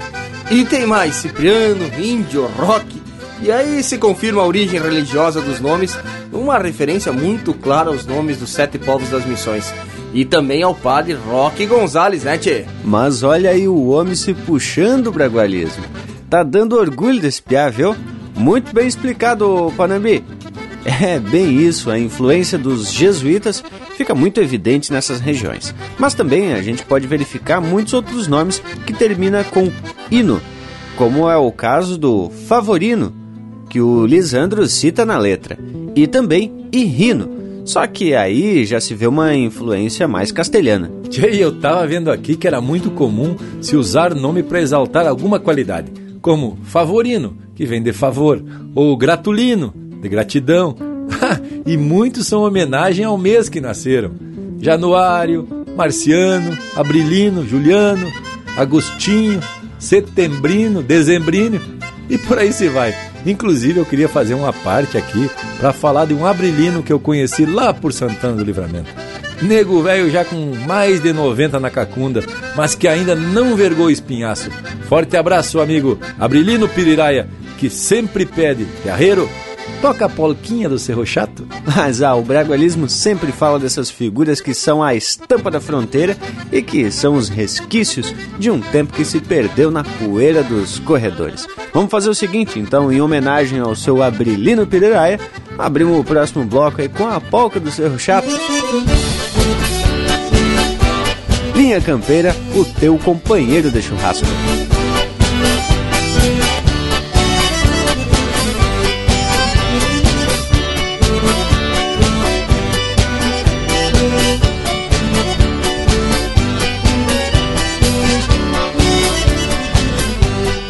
E 0.51 0.63
tem 0.63 0.85
mais 0.85 1.15
Cipriano, 1.15 1.89
Índio, 1.97 2.45
Rock. 2.55 3.01
E 3.41 3.51
aí 3.51 3.81
se 3.81 3.97
confirma 3.97 4.43
a 4.43 4.45
origem 4.45 4.79
religiosa 4.79 5.41
dos 5.41 5.59
nomes, 5.59 5.97
uma 6.31 6.59
referência 6.59 7.11
muito 7.11 7.53
clara 7.53 7.89
aos 7.89 8.05
nomes 8.05 8.37
dos 8.37 8.51
sete 8.51 8.77
povos 8.77 9.09
das 9.09 9.25
missões. 9.25 9.73
E 10.13 10.23
também 10.23 10.61
ao 10.61 10.75
padre 10.75 11.13
Roque 11.13 11.65
Gonzalez, 11.65 12.25
né, 12.25 12.37
tchê? 12.37 12.65
Mas 12.83 13.23
olha 13.23 13.49
aí 13.49 13.67
o 13.67 13.87
homem 13.87 14.13
se 14.13 14.33
puxando 14.33 15.07
o 15.07 15.11
bragualismo. 15.11 15.83
Tá 16.29 16.43
dando 16.43 16.77
orgulho 16.77 17.19
desse 17.19 17.41
piá, 17.41 17.69
viu? 17.69 17.95
Muito 18.35 18.73
bem 18.73 18.87
explicado, 18.87 19.71
Panambi. 19.75 20.23
É 20.83 21.19
bem 21.19 21.59
isso, 21.59 21.91
a 21.91 21.99
influência 21.99 22.57
dos 22.57 22.91
jesuítas 22.91 23.63
fica 23.95 24.15
muito 24.15 24.41
evidente 24.41 24.91
nessas 24.91 25.19
regiões. 25.19 25.75
Mas 25.99 26.15
também 26.15 26.53
a 26.53 26.61
gente 26.61 26.83
pode 26.83 27.05
verificar 27.05 27.61
muitos 27.61 27.93
outros 27.93 28.27
nomes 28.27 28.61
que 28.85 28.93
termina 28.93 29.43
com 29.43 29.71
ino, 30.09 30.41
como 30.95 31.29
é 31.29 31.37
o 31.37 31.51
caso 31.51 31.97
do 31.97 32.31
favorino, 32.47 33.13
que 33.69 33.79
o 33.79 34.05
Lisandro 34.05 34.67
cita 34.67 35.05
na 35.05 35.17
letra, 35.17 35.57
e 35.95 36.07
também 36.07 36.67
irrino, 36.71 37.63
só 37.63 37.85
que 37.85 38.15
aí 38.15 38.65
já 38.65 38.79
se 38.79 38.95
vê 38.95 39.07
uma 39.07 39.35
influência 39.35 40.07
mais 40.07 40.31
castelhana. 40.31 40.91
E 41.11 41.39
eu 41.39 41.59
tava 41.59 41.85
vendo 41.85 42.09
aqui 42.09 42.35
que 42.35 42.47
era 42.47 42.59
muito 42.59 42.89
comum 42.91 43.35
se 43.61 43.75
usar 43.75 44.15
nome 44.15 44.41
para 44.41 44.61
exaltar 44.61 45.05
alguma 45.07 45.39
qualidade, 45.39 45.91
como 46.21 46.57
favorino, 46.63 47.37
que 47.61 47.67
vem 47.67 47.79
de 47.79 47.93
favor, 47.93 48.43
ou 48.73 48.97
gratulino, 48.97 49.71
de 50.01 50.09
gratidão. 50.09 50.75
e 51.63 51.77
muitos 51.77 52.25
são 52.25 52.41
homenagem 52.41 53.05
ao 53.05 53.19
mês 53.19 53.49
que 53.49 53.61
nasceram. 53.61 54.13
Januário, 54.59 55.47
Marciano, 55.75 56.57
Abrilino, 56.75 57.45
Juliano, 57.45 58.11
Agostinho, 58.57 59.39
Setembrino, 59.77 60.81
Dezembrino 60.81 61.61
e 62.09 62.17
por 62.17 62.39
aí 62.39 62.51
se 62.51 62.67
vai. 62.67 62.95
Inclusive 63.27 63.79
eu 63.79 63.85
queria 63.85 64.09
fazer 64.09 64.33
uma 64.33 64.51
parte 64.51 64.97
aqui 64.97 65.29
para 65.59 65.71
falar 65.71 66.05
de 66.05 66.15
um 66.15 66.25
abrilino 66.25 66.81
que 66.81 66.91
eu 66.91 66.99
conheci 66.99 67.45
lá 67.45 67.71
por 67.71 67.93
Santana 67.93 68.37
do 68.37 68.43
Livramento. 68.43 68.89
Nego 69.39 69.83
velho 69.83 70.09
já 70.09 70.25
com 70.25 70.53
mais 70.67 70.99
de 70.99 71.13
90 71.13 71.59
na 71.59 71.69
cacunda, 71.69 72.23
mas 72.55 72.73
que 72.73 72.87
ainda 72.87 73.15
não 73.15 73.55
vergou 73.55 73.89
espinhaço. 73.89 74.49
Forte 74.87 75.15
abraço, 75.15 75.59
amigo 75.59 75.99
Abrilino 76.19 76.67
Piriraia, 76.67 77.27
que 77.61 77.69
sempre 77.69 78.25
pede, 78.25 78.67
guerreiro, 78.83 79.29
toca 79.83 80.05
a 80.05 80.09
polquinha 80.09 80.67
do 80.67 80.79
Cerro 80.79 81.05
Chato? 81.05 81.47
Mas 81.63 82.01
ah, 82.01 82.15
o 82.15 82.23
bragualismo 82.23 82.89
sempre 82.89 83.31
fala 83.31 83.59
dessas 83.59 83.87
figuras 83.87 84.41
que 84.41 84.51
são 84.51 84.81
a 84.81 84.95
estampa 84.95 85.51
da 85.51 85.61
fronteira 85.61 86.17
e 86.51 86.63
que 86.63 86.89
são 86.89 87.13
os 87.13 87.29
resquícios 87.29 88.15
de 88.39 88.49
um 88.49 88.59
tempo 88.59 88.93
que 88.93 89.05
se 89.05 89.19
perdeu 89.19 89.69
na 89.69 89.83
poeira 89.83 90.41
dos 90.41 90.79
corredores. 90.79 91.47
Vamos 91.71 91.91
fazer 91.91 92.09
o 92.09 92.15
seguinte, 92.15 92.57
então, 92.57 92.91
em 92.91 92.99
homenagem 92.99 93.59
ao 93.59 93.75
seu 93.75 94.01
Abrilino 94.01 94.65
Piriraia, 94.65 95.19
abrimos 95.55 95.99
o 95.99 96.03
próximo 96.03 96.43
bloco 96.43 96.81
aí 96.81 96.89
com 96.89 97.05
a 97.05 97.21
polca 97.21 97.59
do 97.59 97.69
Cerro 97.69 97.99
Chato. 97.99 98.27
Linha 101.55 101.79
Campeira, 101.79 102.35
o 102.55 102.65
teu 102.65 102.97
companheiro 102.97 103.69
de 103.69 103.83
churrasco. 103.83 104.25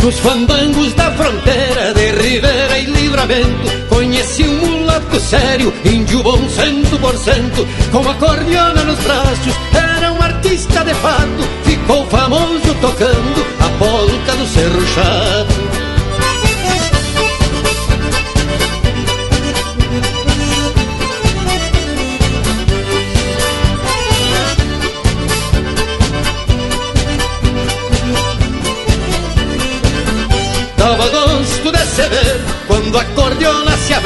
Nos 0.01 0.17
fandangos 0.17 0.93
da 0.95 1.11
fronteira 1.11 1.93
de 1.93 2.11
Rivera 2.11 2.79
e 2.79 2.85
Livramento 2.85 3.87
Conheci 3.87 4.43
um 4.43 4.57
mulato 4.57 5.19
sério, 5.19 5.71
índio 5.85 6.23
bom 6.23 6.49
cento 6.49 6.97
por 6.99 7.15
cento 7.15 7.67
Com 7.91 8.09
a 8.09 8.15
cordiona 8.15 8.83
nos 8.83 8.97
braços, 8.99 9.53
era 9.73 10.11
um 10.11 10.19
artista 10.19 10.83
de 10.83 10.93
fato 10.95 11.43
Ficou 11.63 12.03
famoso 12.07 12.73
tocando 12.81 13.45
a 13.59 13.69
polca 13.77 14.35
do 14.37 14.47
Cerro 14.47 14.87
Chato 14.87 15.50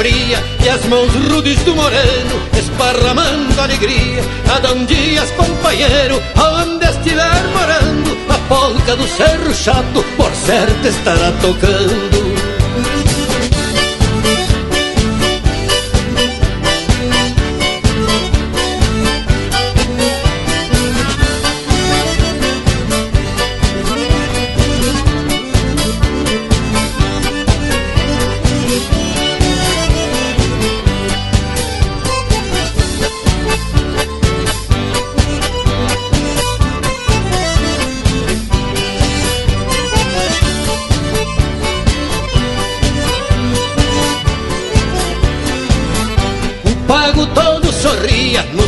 abria 0.06 0.38
e 0.64 0.68
as 0.68 0.84
mãos 0.86 1.12
rudes 1.30 1.58
do 1.64 1.74
moreno 1.74 2.40
esparramando 2.56 3.60
alegria. 3.60 4.22
Adão 4.54 4.84
Dias, 4.84 5.30
companheiro, 5.32 6.22
aonde 6.36 6.86
estiver 6.86 7.42
morando, 7.52 8.16
a 8.28 8.38
polca 8.48 8.96
do 8.96 9.06
Cerro 9.08 9.54
Chato 9.54 10.04
por 10.16 10.32
certo 10.34 10.86
estará 10.86 11.32
tocando. 11.40 12.35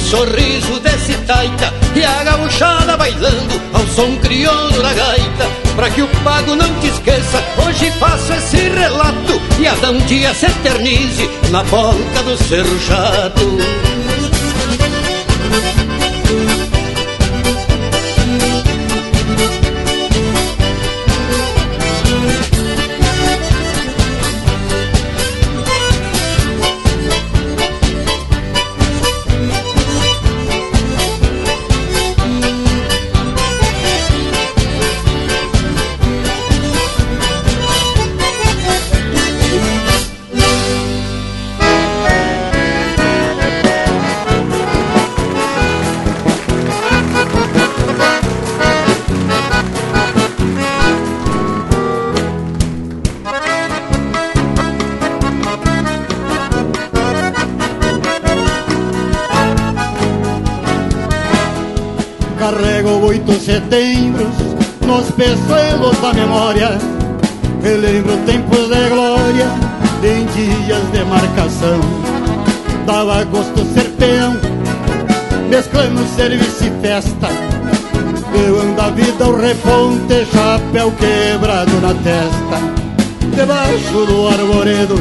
Sorriso 0.08 0.80
desse 0.80 1.14
taita 1.26 1.72
E 1.94 2.04
a 2.04 2.24
gauchada 2.24 2.96
bailando 2.96 3.60
ao 3.72 3.86
som 3.88 4.16
crioulo 4.18 4.82
da 4.82 4.92
gaita. 4.94 5.48
Pra 5.76 5.90
que 5.90 6.02
o 6.02 6.08
pago 6.24 6.56
não 6.56 6.72
te 6.80 6.88
esqueça, 6.88 7.42
hoje 7.64 7.90
faço 7.92 8.32
esse 8.32 8.56
relato 8.56 9.40
E 9.60 9.66
a 9.66 9.90
um 9.90 9.98
dia 10.06 10.34
se 10.34 10.46
eternize 10.46 11.28
na 11.50 11.62
polca 11.64 12.22
do 12.24 12.36
Cerro 12.36 12.78
Chato 12.80 13.87
setembros 63.48 64.36
nos 64.86 65.10
peçoelos 65.12 65.98
da 66.02 66.12
memória. 66.12 66.68
Relembro 67.62 68.18
tempos 68.26 68.68
de 68.68 68.88
glória 68.90 69.46
em 70.04 70.26
dias 70.26 70.82
de 70.92 71.04
marcação. 71.06 71.80
Dava 72.84 73.24
gosto 73.24 73.64
ser 73.72 73.88
peão, 73.96 74.36
mesclando 75.48 76.06
serviço 76.14 76.64
e 76.64 76.82
festa. 76.82 77.28
Levando 78.34 78.80
a 78.80 78.90
vida 78.90 79.24
ao 79.24 79.34
reponte, 79.34 80.26
chapéu 80.30 80.92
quebrado 80.92 81.72
na 81.80 81.94
testa. 82.04 83.34
Debaixo 83.34 84.04
do 84.04 84.28
arvoredo, 84.28 84.96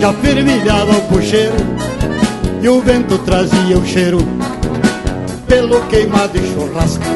já 0.00 0.12
firmilhava 0.14 0.92
o 0.92 1.02
puxeiro 1.02 1.54
E 2.62 2.68
o 2.68 2.80
vento 2.80 3.18
trazia 3.18 3.78
o 3.78 3.86
cheiro 3.86 4.18
pelo 5.46 5.80
queimado 5.86 6.36
e 6.38 6.54
churrasco 6.54 7.15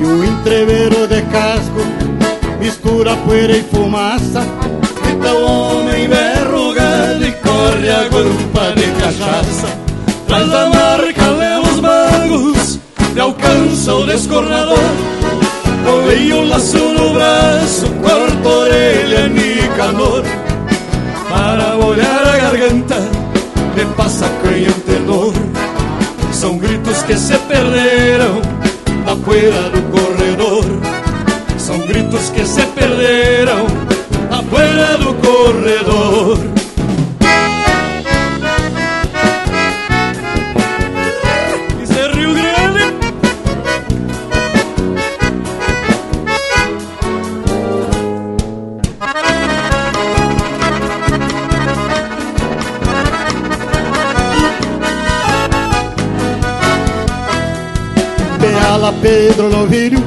E 0.00 0.04
o 0.04 0.24
entreveiro 0.24 1.06
de 1.06 1.20
casco 1.22 1.80
mistura 2.58 3.14
poeira 3.18 3.56
e 3.56 3.62
fumaça 3.62 4.42
Então 5.10 5.36
o 5.36 5.78
homem 5.78 6.08
verrugado 6.08 7.24
e 7.24 7.32
corre 7.32 7.90
a 7.90 8.08
grupa 8.08 8.72
de 8.74 8.86
cachaça 9.00 9.68
Traz 10.26 10.48
da 10.48 10.66
marca 10.70 11.30
leva 11.30 11.68
os 11.68 11.80
magos 11.80 12.78
e 13.14 13.20
alcança 13.20 13.94
o 13.94 14.06
descornador 14.06 14.78
Colei 15.84 16.32
o 16.32 16.48
laço 16.48 16.78
no 16.78 17.10
braço, 17.14 17.86
corta 18.02 18.48
a 18.48 18.52
orelha 18.52 19.28
Nicanor 19.28 20.24
Para 21.28 21.76
molhar 21.76 22.26
a 22.26 22.36
garganta 22.38 23.30
me 23.76 23.84
passa 23.94 24.28
canha 24.42 24.68
um 24.68 24.80
tenor 24.80 25.32
são 26.32 26.58
gritos 26.58 27.02
que 27.02 27.16
se 27.16 27.36
perderam 27.38 28.59
na 29.20 29.26
poeira 29.26 29.70
do 29.70 29.82
corredor. 29.90 30.64
São 31.58 31.78
gritos 31.80 32.30
que 32.30 32.44
se 32.46 32.62
perderam 32.68 33.66
na 34.30 34.42
poeira 34.42 34.96
do 34.98 35.14
corredor. 35.14 36.49
Pedro 59.10 59.50
Novilho, 59.50 59.98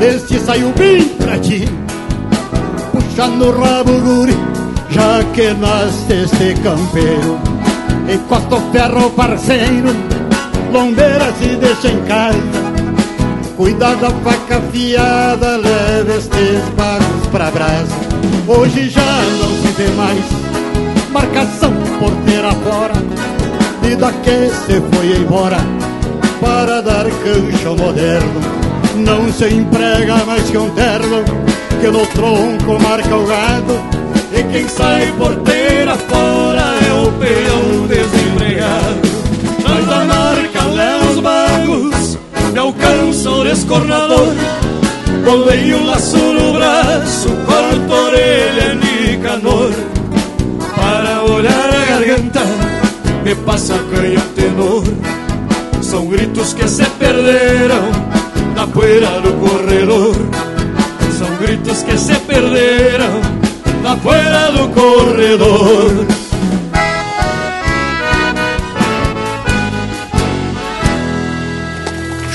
este 0.00 0.38
saiu 0.38 0.72
bem 0.78 1.02
pra 1.18 1.36
ti. 1.36 1.68
Puxa 2.92 3.26
no 3.26 3.50
rabo 3.50 3.90
guri, 4.02 4.36
já 4.88 5.24
que 5.34 5.52
nasce 5.54 6.22
este 6.22 6.54
campeiro. 6.62 7.40
Encosta 8.08 8.54
o 8.54 8.70
ferro 8.70 9.10
parceiro, 9.10 9.88
lombeira 10.72 11.32
se 11.40 11.56
deixa 11.56 11.88
em 11.88 12.00
casa. 12.02 12.38
Cuida 13.56 13.96
da 13.96 14.10
faca 14.10 14.58
afiada, 14.58 15.56
leva 15.56 16.14
estes 16.16 16.62
bagos 16.76 17.26
pra 17.32 17.50
brasa. 17.50 17.96
Hoje 18.46 18.90
já 18.90 19.22
não 19.40 19.50
se 19.60 19.72
vê 19.76 19.88
mais 19.96 20.24
marcação 21.10 21.72
porteira 21.98 22.52
fora, 22.62 22.94
vida 23.82 24.12
que 24.22 24.50
se 24.66 24.80
foi 24.92 25.16
embora 25.16 25.73
para 26.44 26.82
dar 26.82 27.04
cancha 27.04 27.68
ao 27.68 27.76
moderno. 27.76 28.40
Não 28.96 29.32
se 29.32 29.48
emprega 29.48 30.24
mais 30.26 30.42
que 30.50 30.58
um 30.58 30.68
terno 30.70 31.24
que 31.80 31.88
no 31.88 32.06
tronco 32.08 32.78
marca 32.82 33.16
o 33.16 33.26
gado. 33.26 33.80
E 34.32 34.42
quem 34.52 34.68
sai 34.68 35.10
porteira 35.16 35.96
fora 35.96 36.74
é 36.86 36.92
o 36.92 37.10
peão 37.12 37.86
desempregado. 37.86 39.14
Mas 39.62 39.88
a 39.90 40.04
marca 40.04 40.64
leva 40.66 41.10
os 41.10 41.20
bagos, 41.20 42.18
me 42.52 42.58
alcança 42.58 43.30
o 43.30 43.44
descornador. 43.44 44.34
Bolei 45.24 45.72
o 45.72 45.86
laço 45.86 46.18
no 46.18 46.52
braço, 46.52 47.30
corto 47.46 47.94
a 47.94 48.02
orelha 48.02 48.74
Nicanor 48.74 49.72
Para 50.76 51.22
olhar 51.22 51.70
a 51.70 51.84
garganta, 51.86 52.42
me 53.24 53.34
passa 53.34 53.74
canha 53.90 54.20
tenor 54.36 54.84
São 55.94 56.06
gritos 56.08 56.52
que 56.54 56.66
se 56.66 56.84
perderam 56.98 57.92
na 58.56 58.66
poeira 58.66 59.20
do 59.20 59.32
corredor 59.34 60.16
São 61.16 61.36
gritos 61.36 61.84
que 61.84 61.96
se 61.96 62.14
perderam 62.16 63.20
na 63.80 63.96
poeira 63.98 64.50
do 64.50 64.68
corredor 64.70 66.06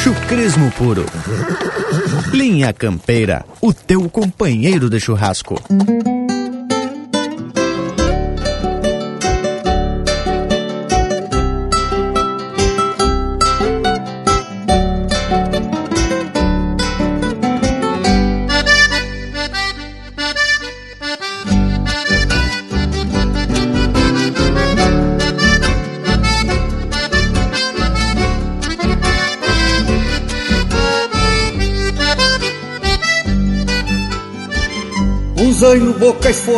Chucrismo 0.01 0.71
puro. 0.77 1.05
Linha 2.31 2.71
Campeira, 2.71 3.43
o 3.59 3.73
teu 3.73 4.09
companheiro 4.09 4.89
de 4.89 5.01
churrasco. 5.01 5.61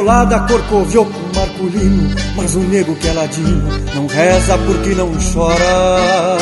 Boca 0.01 0.11
esfolada, 0.11 0.39
corcoviou 0.41 1.05
com 1.05 1.39
marculino 1.39 2.15
Mas 2.35 2.55
o 2.55 2.59
nego 2.59 2.95
que 2.95 3.07
é 3.07 3.13
ladinho 3.13 3.63
não 3.93 4.07
reza 4.07 4.57
porque 4.57 4.95
não 4.95 5.11
chora. 5.33 6.37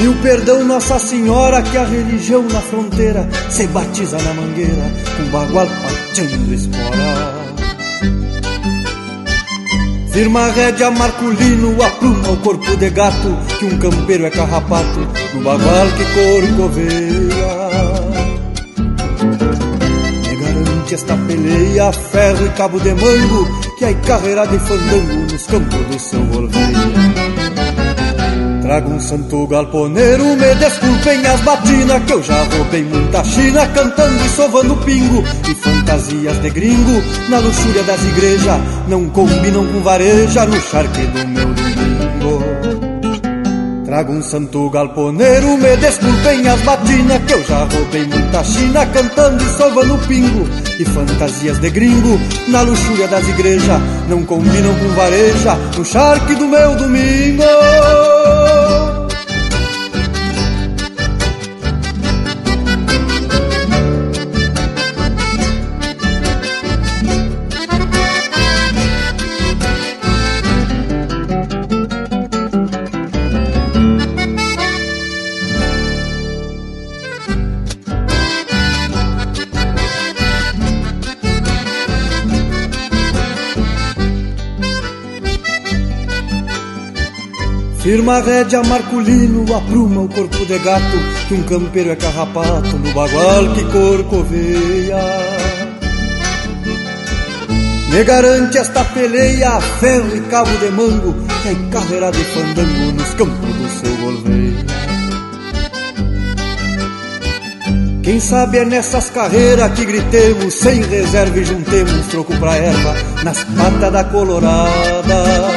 Mil 0.00 0.14
perdão 0.22 0.64
Nossa 0.64 0.98
Senhora 0.98 1.62
que 1.62 1.76
a 1.76 1.84
religião 1.84 2.42
na 2.42 2.60
fronteira 2.60 3.28
Se 3.48 3.66
batiza 3.68 4.18
na 4.18 4.34
mangueira 4.34 4.90
com 5.16 5.24
bagual 5.30 5.66
pateando 5.66 6.54
espora. 6.54 7.44
Firma 10.10 10.42
a 10.42 10.50
rédea 10.52 10.90
Marculino, 10.92 11.82
apruma 11.82 12.30
o 12.30 12.36
corpo 12.36 12.76
de 12.76 12.88
gato 12.90 13.36
Que 13.58 13.64
um 13.64 13.78
campeiro 13.78 14.26
é 14.26 14.30
carrapato 14.30 15.00
no 15.34 15.40
bagual 15.42 15.86
que 15.96 16.04
corcoveia 16.14 17.33
esta 20.94 21.16
peleia, 21.16 21.92
ferro 21.92 22.46
e 22.46 22.50
cabo 22.50 22.78
de 22.78 22.94
mango, 22.94 23.76
que 23.76 23.84
aí 23.84 23.94
carreira 24.06 24.46
de 24.46 24.58
fandango 24.60 25.32
nos 25.32 25.46
campos 25.46 25.86
do 25.86 25.98
seu 25.98 26.24
volveia. 26.26 27.34
Trago 28.62 28.90
um 28.92 29.00
santo 29.00 29.46
galponeiro, 29.48 30.24
me 30.36 30.54
desculpem 30.54 31.26
as 31.26 31.40
batinas, 31.40 32.02
que 32.04 32.12
eu 32.12 32.22
já 32.22 32.44
roubei 32.44 32.84
muita 32.84 33.24
china, 33.24 33.66
cantando 33.66 34.24
e 34.24 34.28
sovando 34.30 34.76
pingo, 34.84 35.22
e 35.50 35.54
fantasias 35.56 36.40
de 36.40 36.50
gringo, 36.50 37.02
na 37.28 37.38
luxúria 37.40 37.82
das 37.82 38.02
igrejas, 38.04 38.60
não 38.88 39.08
combinam 39.10 39.66
com 39.66 39.80
vareja, 39.80 40.46
no 40.46 40.60
charque 40.60 41.02
do 41.02 41.28
meu 41.28 41.52
domingo. 41.52 42.33
Trago 43.94 44.12
um 44.12 44.20
santo 44.20 44.68
galponeiro, 44.70 45.56
me 45.56 45.76
desculpem 45.76 46.48
as 46.48 46.60
batinas 46.62 47.22
Que 47.28 47.32
eu 47.32 47.44
já 47.44 47.62
roubei 47.62 48.04
muita 48.04 48.42
china 48.42 48.84
cantando 48.86 49.40
e 49.40 49.48
sovando 49.50 49.96
pingo. 50.08 50.48
E 50.80 50.84
fantasias 50.84 51.60
de 51.60 51.70
gringo 51.70 52.18
na 52.48 52.62
luxúria 52.62 53.06
das 53.06 53.28
igrejas 53.28 53.80
Não 54.08 54.24
combinam 54.24 54.74
com 54.74 54.88
vareja 54.96 55.54
no 55.78 55.84
charque 55.84 56.34
do 56.34 56.48
meu 56.48 56.74
domingo 56.74 57.44
Firma 87.84 88.16
a 88.16 88.20
rédea 88.22 88.62
Marculino, 88.62 89.44
apruma 89.54 90.00
o 90.00 90.08
corpo 90.08 90.46
de 90.46 90.58
gato 90.58 90.96
Que 91.28 91.34
um 91.34 91.42
campeiro 91.42 91.90
é 91.90 91.96
carrapato 91.96 92.78
no 92.78 92.90
bagual 92.94 93.52
que 93.54 93.62
corcoveia. 93.64 94.96
Me 97.90 98.02
garante 98.04 98.56
esta 98.56 98.82
peleia, 98.86 99.60
ferro 99.60 100.16
e 100.16 100.20
cabo 100.22 100.50
de 100.56 100.70
mango 100.70 101.14
Que 101.42 101.48
é 101.50 101.70
carreira 101.70 102.10
de 102.10 102.24
fandango 102.24 102.92
nos 102.92 103.10
campos 103.10 103.54
do 103.54 103.68
seu 103.68 103.96
golveia 103.98 104.64
Quem 108.02 108.18
sabe 108.18 108.58
é 108.58 108.64
nessas 108.64 109.10
carreiras 109.10 109.72
que 109.74 109.84
gritemos 109.84 110.54
Sem 110.54 110.82
reserva 110.84 111.38
e 111.38 111.44
juntemos 111.44 112.06
troco 112.06 112.34
pra 112.38 112.56
erva 112.56 112.94
Nas 113.22 113.44
patas 113.44 113.92
da 113.92 114.04
colorada 114.04 115.53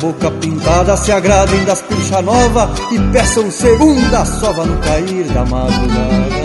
bocas 0.00 0.32
pintadas 0.40 1.00
se 1.00 1.12
agradem 1.12 1.62
das 1.64 1.82
pincha 1.82 2.22
nova 2.22 2.70
e 2.90 2.98
peçam 3.12 3.50
segunda 3.50 4.24
sova 4.24 4.64
no 4.64 4.78
cair 4.78 5.24
da 5.24 5.44
madrugada. 5.44 6.40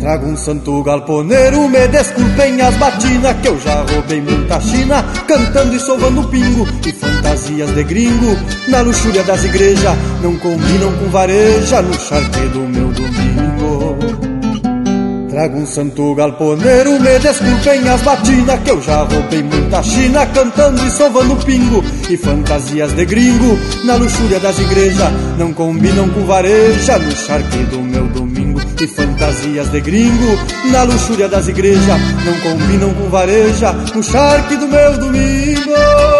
Trago 0.00 0.26
um 0.26 0.36
santo 0.36 0.82
galponeiro, 0.84 1.68
me 1.68 1.88
desculpem 1.88 2.60
as 2.60 2.74
batinas 2.76 3.36
que 3.40 3.48
eu 3.48 3.58
já 3.58 3.82
roubei 3.82 4.20
muita 4.20 4.60
china, 4.60 5.04
cantando 5.26 5.74
e 5.74 5.80
sovando 5.80 6.28
pingo 6.28 6.66
e 6.86 6.92
fantasias 6.92 7.70
de 7.74 7.82
gringo. 7.82 8.36
Na 8.68 8.82
luxúria 8.82 9.24
das 9.24 9.42
igrejas, 9.44 9.96
não 10.22 10.36
combinam 10.36 10.92
com 10.98 11.10
vareja 11.10 11.82
no 11.82 11.94
charque 11.94 12.40
do 12.48 12.60
meu 12.60 12.88
domingo. 12.92 13.25
Trago 15.36 15.58
um 15.58 15.66
santo 15.66 16.14
galponeiro, 16.14 16.98
me 16.98 17.18
desculpem 17.18 17.86
as 17.86 18.00
batinas 18.00 18.58
Que 18.60 18.70
eu 18.70 18.80
já 18.80 19.02
roubei 19.02 19.42
muita 19.42 19.82
china 19.82 20.24
Cantando 20.28 20.82
e 20.82 20.90
sovando 20.90 21.36
pingo 21.44 21.84
E 22.08 22.16
fantasias 22.16 22.90
de 22.94 23.04
gringo 23.04 23.58
Na 23.84 23.96
luxúria 23.96 24.40
das 24.40 24.58
igrejas 24.58 25.12
Não 25.36 25.52
combinam 25.52 26.08
com 26.08 26.24
vareja 26.24 26.98
No 26.98 27.12
charque 27.14 27.58
do 27.64 27.82
meu 27.82 28.06
domingo 28.06 28.62
E 28.80 28.86
fantasias 28.86 29.68
de 29.68 29.80
gringo 29.82 30.38
Na 30.72 30.84
luxúria 30.84 31.28
das 31.28 31.48
igrejas 31.48 32.00
Não 32.24 32.40
combinam 32.40 32.94
com 32.94 33.10
vareja 33.10 33.74
No 33.94 34.02
charque 34.02 34.56
do 34.56 34.66
meu 34.66 34.96
domingo 34.96 36.15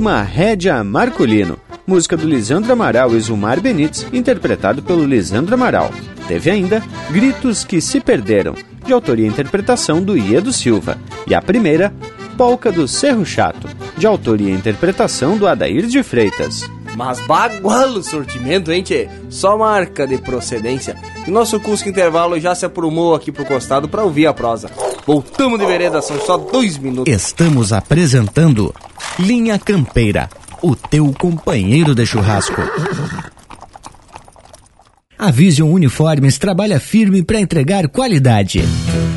Firma 0.00 0.22
Rédia 0.22 0.82
Marcolino, 0.82 1.58
música 1.86 2.16
do 2.16 2.26
Lisandro 2.26 2.72
Amaral 2.72 3.14
e 3.14 3.20
Zumar 3.20 3.60
Benites, 3.60 4.06
interpretado 4.14 4.82
pelo 4.82 5.04
Lisandro 5.04 5.52
Amaral. 5.54 5.90
Teve 6.26 6.50
ainda 6.50 6.82
Gritos 7.10 7.64
que 7.64 7.82
se 7.82 8.00
Perderam, 8.00 8.54
de 8.86 8.94
autoria 8.94 9.26
e 9.26 9.28
interpretação 9.28 10.02
do 10.02 10.16
Iedo 10.16 10.54
Silva. 10.54 10.96
E 11.26 11.34
a 11.34 11.42
primeira, 11.42 11.92
Polca 12.34 12.72
do 12.72 12.88
Cerro 12.88 13.26
Chato, 13.26 13.68
de 13.98 14.06
autoria 14.06 14.48
e 14.48 14.54
interpretação 14.56 15.36
do 15.36 15.46
Adair 15.46 15.86
de 15.86 16.02
Freitas. 16.02 16.62
Mas 16.96 17.20
bagualo 17.26 18.00
o 18.00 18.02
sortimento, 18.02 18.72
hein, 18.72 18.82
tchê? 18.82 19.08
Só 19.28 19.56
marca 19.56 20.06
de 20.06 20.18
procedência. 20.18 20.96
E 21.26 21.30
nosso 21.30 21.60
Cusco 21.60 21.88
Intervalo 21.88 22.38
já 22.38 22.54
se 22.54 22.66
aprumou 22.66 23.14
aqui 23.14 23.30
pro 23.30 23.44
costado 23.44 23.88
para 23.88 24.04
ouvir 24.04 24.26
a 24.26 24.34
prosa. 24.34 24.70
Voltamos 25.06 25.58
de 25.58 25.66
vereda, 25.66 26.02
são 26.02 26.20
só 26.20 26.36
dois 26.36 26.78
minutos. 26.78 27.12
Estamos 27.12 27.72
apresentando 27.72 28.74
Linha 29.18 29.58
Campeira, 29.58 30.28
o 30.62 30.74
teu 30.76 31.12
companheiro 31.18 31.94
de 31.94 32.04
churrasco. 32.04 32.60
A 35.18 35.30
Vision 35.30 35.70
Uniformes 35.70 36.38
trabalha 36.38 36.80
firme 36.80 37.22
para 37.22 37.40
entregar 37.40 37.86
qualidade. 37.88 38.64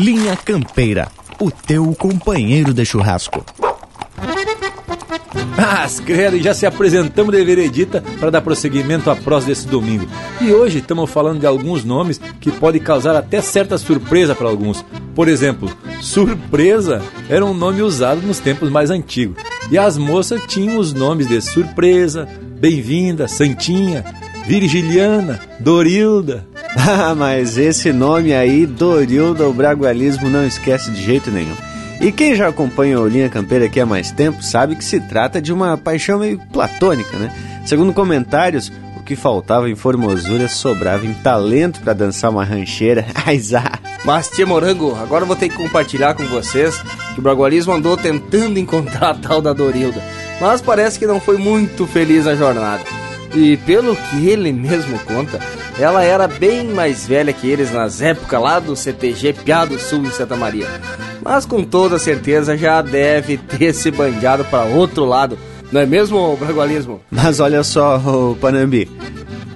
Linha 0.00 0.34
Campeira, 0.34 1.08
o 1.38 1.50
teu 1.50 1.94
companheiro 1.94 2.72
de 2.72 2.86
churrasco. 2.86 3.44
Mas, 5.54 6.00
credo, 6.00 6.40
já 6.40 6.54
se 6.54 6.64
apresentamos 6.64 7.34
de 7.34 7.44
veredita 7.44 8.02
para 8.18 8.30
dar 8.30 8.40
prosseguimento 8.40 9.10
à 9.10 9.16
prosa 9.16 9.48
desse 9.48 9.68
domingo. 9.68 10.06
E 10.40 10.50
hoje 10.54 10.78
estamos 10.78 11.10
falando 11.10 11.40
de 11.40 11.46
alguns 11.46 11.84
nomes 11.84 12.18
que 12.40 12.50
podem 12.50 12.80
causar 12.80 13.14
até 13.14 13.42
certa 13.42 13.76
surpresa 13.76 14.34
para 14.34 14.48
alguns. 14.48 14.82
Por 15.14 15.28
exemplo, 15.28 15.70
Surpresa 16.00 17.02
era 17.28 17.44
um 17.44 17.52
nome 17.52 17.82
usado 17.82 18.22
nos 18.22 18.38
tempos 18.38 18.70
mais 18.70 18.88
antigos. 18.90 19.36
E 19.70 19.76
as 19.76 19.98
moças 19.98 20.40
tinham 20.48 20.78
os 20.78 20.94
nomes 20.94 21.28
de 21.28 21.42
Surpresa, 21.42 22.26
Bem-vinda, 22.58 23.28
Santinha, 23.28 24.02
Virgiliana, 24.46 25.38
Dorilda. 25.60 26.48
Ah, 26.76 27.14
mas 27.18 27.58
esse 27.58 27.92
nome 27.92 28.32
aí, 28.32 28.66
Dorilda, 28.66 29.48
o 29.48 29.52
bragualismo 29.52 30.28
não 30.28 30.46
esquece 30.46 30.90
de 30.90 31.02
jeito 31.02 31.30
nenhum. 31.30 31.56
E 32.00 32.10
quem 32.10 32.34
já 32.34 32.48
acompanha 32.48 32.98
o 32.98 33.06
Linha 33.06 33.28
Campeira 33.28 33.66
aqui 33.66 33.78
há 33.78 33.84
mais 33.84 34.10
tempo 34.10 34.42
sabe 34.42 34.74
que 34.74 34.84
se 34.84 35.00
trata 35.00 35.40
de 35.40 35.52
uma 35.52 35.76
paixão 35.76 36.18
meio 36.18 36.38
platônica, 36.50 37.16
né? 37.18 37.30
Segundo 37.66 37.92
comentários, 37.92 38.72
o 38.96 39.02
que 39.02 39.14
faltava 39.14 39.68
em 39.68 39.74
formosura 39.74 40.48
sobrava 40.48 41.04
em 41.04 41.12
talento 41.12 41.80
para 41.80 41.92
dançar 41.92 42.30
uma 42.30 42.42
rancheira. 42.42 43.04
Aizá! 43.26 43.78
Mas, 44.02 44.28
tia 44.28 44.46
Morango, 44.46 44.96
agora 44.96 45.26
vou 45.26 45.36
ter 45.36 45.50
que 45.50 45.56
compartilhar 45.56 46.14
com 46.14 46.24
vocês 46.24 46.80
que 47.12 47.20
o 47.20 47.22
Bragualismo 47.22 47.74
andou 47.74 47.98
tentando 47.98 48.58
encontrar 48.58 49.10
a 49.10 49.14
tal 49.14 49.42
da 49.42 49.52
Dorilda. 49.52 50.02
Mas 50.40 50.62
parece 50.62 50.98
que 50.98 51.06
não 51.06 51.20
foi 51.20 51.36
muito 51.36 51.86
feliz 51.86 52.26
a 52.26 52.34
jornada. 52.34 52.82
E 53.34 53.58
pelo 53.58 53.94
que 53.94 54.26
ele 54.26 54.52
mesmo 54.52 54.98
conta, 55.00 55.38
ela 55.78 56.02
era 56.02 56.26
bem 56.26 56.68
mais 56.68 57.06
velha 57.06 57.32
que 57.32 57.48
eles 57.48 57.72
nas 57.72 58.00
épocas 58.00 58.40
lá 58.40 58.58
do 58.58 58.76
CTG 58.76 59.32
Piado 59.32 59.78
Sul 59.78 60.04
em 60.04 60.10
Santa 60.10 60.36
Maria. 60.36 60.66
Mas 61.22 61.44
com 61.44 61.62
toda 61.62 61.98
certeza 61.98 62.56
já 62.56 62.80
deve 62.82 63.36
ter 63.36 63.72
se 63.74 63.90
bandeado 63.90 64.44
para 64.44 64.64
outro 64.64 65.04
lado. 65.04 65.38
Não 65.70 65.80
é 65.80 65.86
mesmo, 65.86 66.36
Bragualismo? 66.36 67.00
Mas 67.10 67.40
olha 67.40 67.62
só, 67.62 68.00
Panambi, 68.40 68.90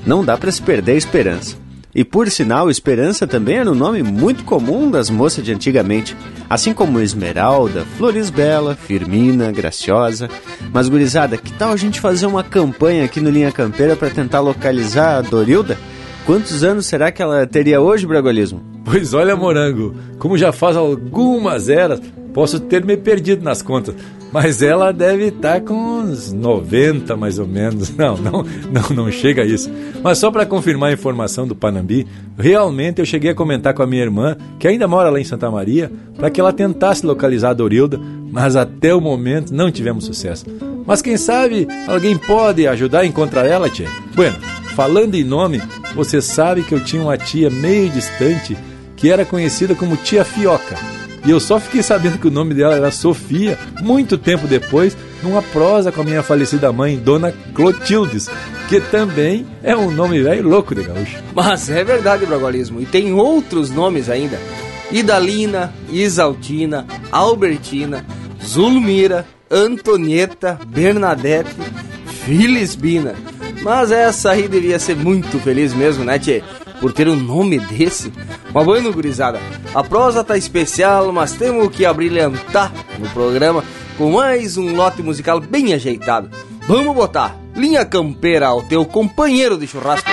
não 0.06 0.24
dá 0.24 0.36
para 0.36 0.52
se 0.52 0.62
perder 0.62 0.92
a 0.92 0.96
esperança. 0.96 1.64
E 1.94 2.04
por 2.04 2.28
sinal, 2.28 2.68
Esperança 2.68 3.24
também 3.24 3.58
era 3.58 3.70
um 3.70 3.74
nome 3.74 4.02
muito 4.02 4.42
comum 4.42 4.90
das 4.90 5.08
moças 5.08 5.44
de 5.44 5.52
antigamente, 5.52 6.16
assim 6.50 6.74
como 6.74 7.00
Esmeralda, 7.00 7.86
Florisbela, 7.96 8.74
Firmina, 8.74 9.52
Graciosa. 9.52 10.28
Mas 10.72 10.88
gurizada, 10.88 11.36
que 11.36 11.52
tal 11.52 11.72
a 11.72 11.76
gente 11.76 12.00
fazer 12.00 12.26
uma 12.26 12.42
campanha 12.42 13.04
aqui 13.04 13.20
no 13.20 13.30
Linha 13.30 13.52
Campeira 13.52 13.94
para 13.94 14.10
tentar 14.10 14.40
localizar 14.40 15.18
a 15.18 15.20
Dorilda? 15.20 15.78
Quantos 16.26 16.64
anos 16.64 16.86
será 16.86 17.12
que 17.12 17.22
ela 17.22 17.46
teria 17.46 17.82
hoje, 17.82 18.06
Bragualismo? 18.06 18.62
Pois 18.82 19.12
olha, 19.12 19.36
Morango, 19.36 19.94
como 20.18 20.38
já 20.38 20.52
faz 20.52 20.74
algumas 20.74 21.68
eras, 21.68 22.00
posso 22.32 22.60
ter 22.60 22.84
me 22.84 22.96
perdido 22.96 23.44
nas 23.44 23.60
contas. 23.60 23.94
Mas 24.34 24.62
ela 24.62 24.92
deve 24.92 25.26
estar 25.26 25.60
com 25.60 25.74
uns 25.74 26.32
90 26.32 27.16
mais 27.16 27.38
ou 27.38 27.46
menos. 27.46 27.90
Não, 27.94 28.16
não, 28.16 28.44
não, 28.72 28.96
não 28.96 29.10
chega 29.12 29.42
a 29.42 29.46
isso. 29.46 29.70
Mas 30.02 30.18
só 30.18 30.28
para 30.28 30.44
confirmar 30.44 30.90
a 30.90 30.92
informação 30.92 31.46
do 31.46 31.54
Panambi, 31.54 32.04
realmente 32.36 32.98
eu 32.98 33.06
cheguei 33.06 33.30
a 33.30 33.34
comentar 33.34 33.72
com 33.72 33.82
a 33.84 33.86
minha 33.86 34.02
irmã, 34.02 34.36
que 34.58 34.66
ainda 34.66 34.88
mora 34.88 35.08
lá 35.08 35.20
em 35.20 35.24
Santa 35.24 35.48
Maria, 35.48 35.92
para 36.16 36.30
que 36.30 36.40
ela 36.40 36.52
tentasse 36.52 37.06
localizar 37.06 37.50
a 37.50 37.54
Dorilda, 37.54 38.00
mas 38.32 38.56
até 38.56 38.92
o 38.92 39.00
momento 39.00 39.54
não 39.54 39.70
tivemos 39.70 40.04
sucesso. 40.04 40.46
Mas 40.84 41.00
quem 41.00 41.16
sabe 41.16 41.68
alguém 41.86 42.18
pode 42.18 42.66
ajudar 42.66 43.00
a 43.00 43.06
encontrar 43.06 43.46
ela, 43.46 43.70
tia? 43.70 43.88
Bueno, 44.16 44.36
falando 44.74 45.14
em 45.14 45.22
nome, 45.22 45.62
você 45.94 46.20
sabe 46.20 46.64
que 46.64 46.74
eu 46.74 46.82
tinha 46.82 47.02
uma 47.02 47.16
tia 47.16 47.48
meio 47.48 47.88
distante 47.88 48.56
que 48.96 49.12
era 49.12 49.24
conhecida 49.24 49.76
como 49.76 49.96
Tia 49.96 50.24
Fioca. 50.24 51.03
E 51.24 51.30
eu 51.30 51.40
só 51.40 51.58
fiquei 51.58 51.82
sabendo 51.82 52.18
que 52.18 52.28
o 52.28 52.30
nome 52.30 52.54
dela 52.54 52.74
era 52.74 52.90
Sofia 52.90 53.58
muito 53.80 54.18
tempo 54.18 54.46
depois, 54.46 54.96
numa 55.22 55.40
prosa 55.40 55.90
com 55.90 56.02
a 56.02 56.04
minha 56.04 56.22
falecida 56.22 56.70
mãe, 56.70 56.98
Dona 56.98 57.34
Clotildes, 57.54 58.28
que 58.68 58.80
também 58.80 59.46
é 59.62 59.74
um 59.74 59.90
nome 59.90 60.22
velho 60.22 60.46
louco 60.46 60.74
de 60.74 60.82
gaúcho. 60.82 61.16
Mas 61.34 61.70
é 61.70 61.82
verdade, 61.82 62.26
Bragualismo. 62.26 62.80
E 62.80 62.86
tem 62.86 63.12
outros 63.14 63.70
nomes 63.70 64.10
ainda. 64.10 64.38
Idalina, 64.92 65.72
Isaltina, 65.90 66.86
Albertina, 67.10 68.04
Zulmira, 68.44 69.26
Antonieta, 69.50 70.58
Bernadette, 70.66 71.54
Filisbina. 72.24 73.14
Mas 73.62 73.90
essa 73.90 74.32
aí 74.32 74.46
devia 74.46 74.78
ser 74.78 74.94
muito 74.94 75.38
feliz 75.38 75.72
mesmo, 75.72 76.04
né, 76.04 76.18
Tchê? 76.18 76.42
Por 76.80 76.92
ter 76.92 77.08
um 77.08 77.16
nome 77.16 77.58
desse. 77.58 78.12
Uma 78.50 78.64
boa 78.64 78.80
gurizada. 78.92 79.40
A 79.74 79.82
prosa 79.82 80.22
tá 80.22 80.36
especial, 80.36 81.12
mas 81.12 81.32
temos 81.32 81.74
que 81.74 81.84
abrilhantar 81.84 82.72
no 82.98 83.08
programa 83.10 83.64
com 83.96 84.12
mais 84.12 84.56
um 84.56 84.74
lote 84.74 85.02
musical 85.02 85.40
bem 85.40 85.72
ajeitado. 85.72 86.30
Vamos 86.66 86.94
botar 86.94 87.36
Linha 87.54 87.84
Campeira 87.84 88.48
ao 88.48 88.62
teu 88.62 88.84
companheiro 88.84 89.56
de 89.56 89.66
churrasco. 89.66 90.10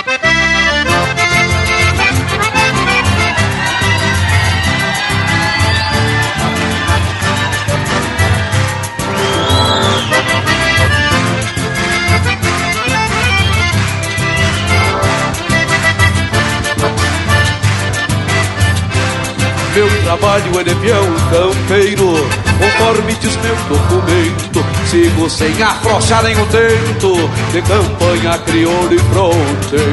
Meu 19.74 19.88
trabalho 20.04 20.60
é 20.60 20.64
de 20.64 20.76
peão 20.76 21.06
campeiro. 21.30 22.52
Conforme 22.62 23.14
diz 23.16 23.36
meu 23.38 23.56
documento 23.70 24.64
Sigo 24.86 25.28
sem 25.28 25.64
afrouxar 25.64 26.22
nenhum 26.24 26.46
tento 26.46 27.30
De 27.52 27.62
campanha 27.64 28.38
crioulo 28.40 28.94
e 28.94 29.00
fronteiro. 29.00 29.92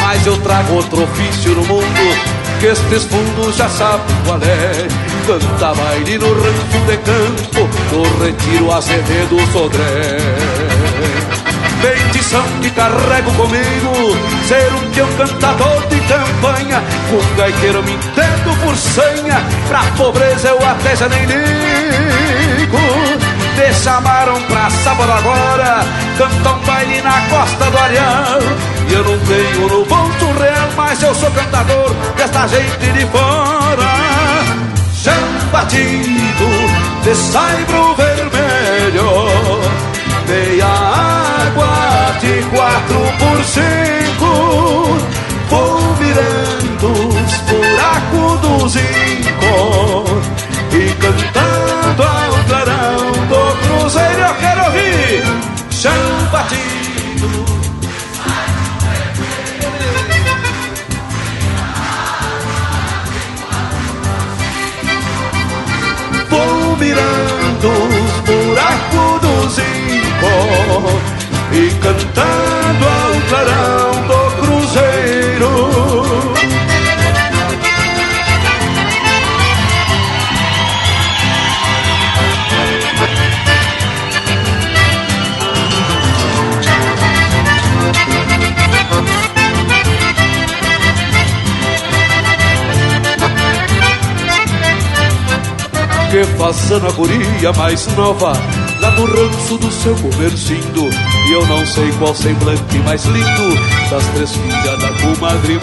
Mas 0.00 0.24
eu 0.26 0.36
trago 0.38 0.74
outro 0.74 1.02
ofício 1.02 1.54
no 1.56 1.64
mundo 1.64 2.18
Que 2.60 2.66
estes 2.66 3.04
fundos 3.04 3.56
já 3.56 3.68
sabem 3.68 4.14
qual 4.24 4.38
é. 4.42 4.86
Canta 5.26 5.74
baile 5.74 6.18
no 6.18 6.32
rancho 6.34 6.78
de 6.86 6.96
campo 6.98 7.68
No 7.92 8.24
retiro 8.24 8.72
Azevedo 8.72 9.52
Sodré 9.52 10.77
Bendição 11.80 12.42
que 12.60 12.70
carrego 12.70 13.32
comigo 13.32 14.16
Ser 14.46 14.72
um 14.74 14.90
peão 14.90 15.08
cantador 15.16 15.86
de 15.88 16.00
campanha. 16.00 16.82
Com 17.10 17.36
gaiteiro 17.36 17.82
me 17.82 17.94
entendo 17.94 18.60
por 18.60 18.76
senha 18.76 19.42
Pra 19.68 19.82
pobreza 19.96 20.48
eu 20.48 20.58
até 20.68 20.96
já 20.96 21.08
nem 21.08 21.24
ligo. 21.24 22.78
Me 23.56 23.74
chamaram 23.74 24.40
pra 24.42 24.70
sábado 24.70 25.12
agora 25.12 25.84
Cantar 26.16 26.54
um 26.54 26.58
baile 26.64 27.02
na 27.02 27.20
costa 27.28 27.70
do 27.70 27.78
Areal 27.78 28.40
E 28.88 28.92
eu 28.92 29.04
não 29.04 29.18
tenho 29.18 29.68
no 29.68 29.84
bolso 29.84 30.38
real 30.38 30.68
Mas 30.76 31.02
eu 31.02 31.14
sou 31.14 31.30
cantador 31.30 31.94
desta 32.16 32.46
gente 32.46 32.92
de 32.92 33.06
fora. 33.06 33.88
Chão 34.94 35.50
batido 35.52 36.48
de 37.02 37.14
saibro 37.14 37.87
e 71.52 71.70
cantando 71.80 72.84
ao 72.86 73.20
clarão 73.28 73.90
do 74.06 74.20
cruzeiro. 74.40 75.18
que 96.10 96.24
faça 96.38 96.78
na 96.78 96.90
guria 96.90 97.52
mais 97.52 97.86
nova 97.88 98.32
Lá 98.80 98.90
no 98.92 99.04
ranço 99.06 99.58
do 99.58 99.70
seu 99.70 99.94
comercindo. 99.96 100.88
E 101.28 101.32
eu 101.32 101.46
não 101.46 101.66
sei 101.66 101.90
qual 101.98 102.14
semblante 102.14 102.78
mais 102.78 103.04
lindo 103.04 103.58
Das 103.90 104.04
três 104.14 104.32
filhas 104.32 104.78
da 104.78 104.88
comadre 104.88 105.60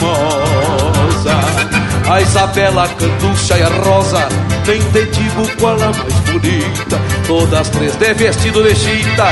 A 2.07 2.21
Isabela, 2.21 2.83
a 2.83 2.87
Canducha 2.89 3.57
e 3.57 3.63
a 3.63 3.69
Rosa 3.69 4.27
Nem 4.67 4.79
te 4.79 5.05
digo 5.05 5.47
qual 5.59 5.75
a 5.75 5.91
mais 5.91 6.13
bonita. 6.31 7.01
Todas 7.25 7.69
três 7.69 7.95
de 7.95 8.13
vestido 8.13 8.63
de 8.63 8.75
chita 8.75 9.31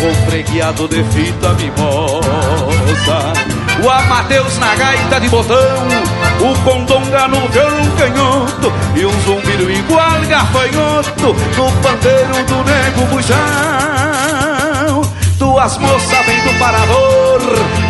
Com 0.00 0.30
fregueado 0.30 0.86
de 0.88 1.02
fita 1.04 1.54
mimosa. 1.54 3.32
O 3.82 3.90
Amadeus 3.90 4.58
na 4.58 4.74
gaita 4.76 5.20
de 5.20 5.28
botão, 5.28 5.56
o 6.42 6.54
Condonga 6.64 7.28
no 7.28 7.48
violão 7.48 7.86
canhoto 7.96 8.72
e 8.96 9.06
um 9.06 9.20
zumbido 9.22 9.70
igual 9.70 10.20
gafanhoto 10.28 11.36
no 11.56 11.72
pandeiro 11.80 12.44
do 12.46 12.64
nego 12.64 13.06
buchão. 13.10 13.38
Duas 15.38 15.78
moças 15.78 16.26
vêm 16.26 16.40
do 16.42 16.58
Parador 16.58 17.40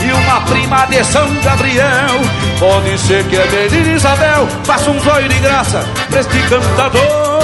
e 0.04 0.12
uma 0.12 0.40
prima 0.42 0.86
de 0.86 1.02
São 1.04 1.34
Gabriel. 1.42 2.20
Pode 2.58 2.98
ser 2.98 3.24
que 3.24 3.36
a 3.36 3.46
menina 3.46 3.96
Isabel 3.96 4.46
faça 4.64 4.90
um 4.90 5.00
zóio 5.00 5.28
de 5.28 5.38
graça 5.38 5.84
pra 6.10 6.20
este 6.20 6.38
cantador 6.48 7.42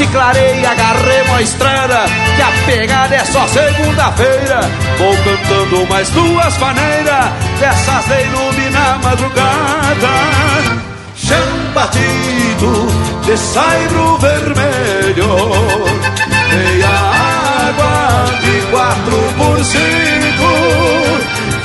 se 0.00 0.06
clareia, 0.06 0.70
agarremos 0.70 1.36
a 1.36 1.42
estrada, 1.42 2.04
que 2.34 2.40
a 2.40 2.50
pegada 2.64 3.14
é 3.14 3.22
só 3.22 3.46
segunda-feira. 3.48 4.60
Vou 4.96 5.14
cantando 5.16 5.86
mais 5.90 6.08
duas 6.08 6.56
maneiras, 6.56 7.26
dessas 7.60 8.04
de 8.06 8.22
iluminar 8.24 8.94
a 8.94 8.98
madrugada. 8.98 10.14
Chão 11.14 11.72
batido 11.74 12.88
de 13.24 13.36
saibro 13.36 14.16
vermelho, 14.18 15.30
meia 16.50 16.88
água 17.68 18.24
de 18.40 18.60
quatro 18.70 19.18
por 19.36 19.64
cinco. 19.64 20.50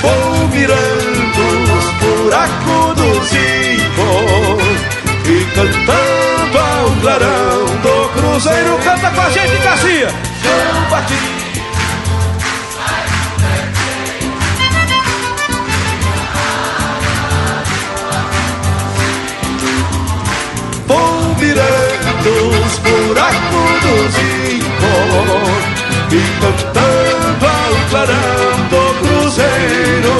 Vou 0.02 0.48
mirando 0.48 1.44
os 1.76 1.86
buracos 2.00 2.94
do 2.96 3.24
zinco 3.24 4.10
e 5.24 5.44
cantando 5.54 6.58
ao 6.58 6.90
clarão 7.00 7.66
Cruzeiro 8.16 8.78
canta 8.84 9.10
com 9.10 9.20
a 9.20 9.30
gente, 9.30 9.62
Garcia. 9.64 10.08
Eu 10.08 10.90
bati. 10.90 11.45
Buracos 22.86 23.72
do 23.82 23.94
zinco 24.12 24.92
e 26.12 26.22
cantando 26.40 27.46
ao 27.46 27.74
clarão 27.90 28.56
do 28.70 28.82
Cruzeiro. 29.00 30.16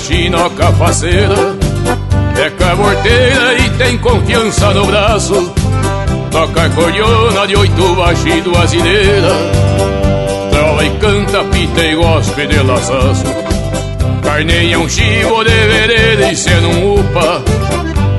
Chinoca 0.00 0.72
faceira 0.72 1.56
É 2.36 2.50
caborteira 2.50 3.54
e 3.58 3.70
tem 3.70 3.98
confiança 3.98 4.72
no 4.72 4.86
braço. 4.86 5.52
Toca 6.30 6.70
cordiona 6.70 7.46
de 7.46 7.56
oito 7.56 7.94
baixo 7.94 8.28
e 8.28 8.40
duas 8.40 8.72
ideiras. 8.72 9.32
Trova 10.50 10.84
e 10.84 10.90
canta, 10.98 11.44
pita 11.44 11.84
e 11.84 11.94
gospe 11.94 12.46
de 12.46 12.62
laçaço. 12.62 13.24
Carneia 14.22 14.78
um 14.78 14.88
chivo 14.88 15.44
de 15.44 15.50
vereda 15.50 16.32
e 16.32 16.36
cê 16.36 16.54
não 16.60 16.94
upa. 16.94 17.42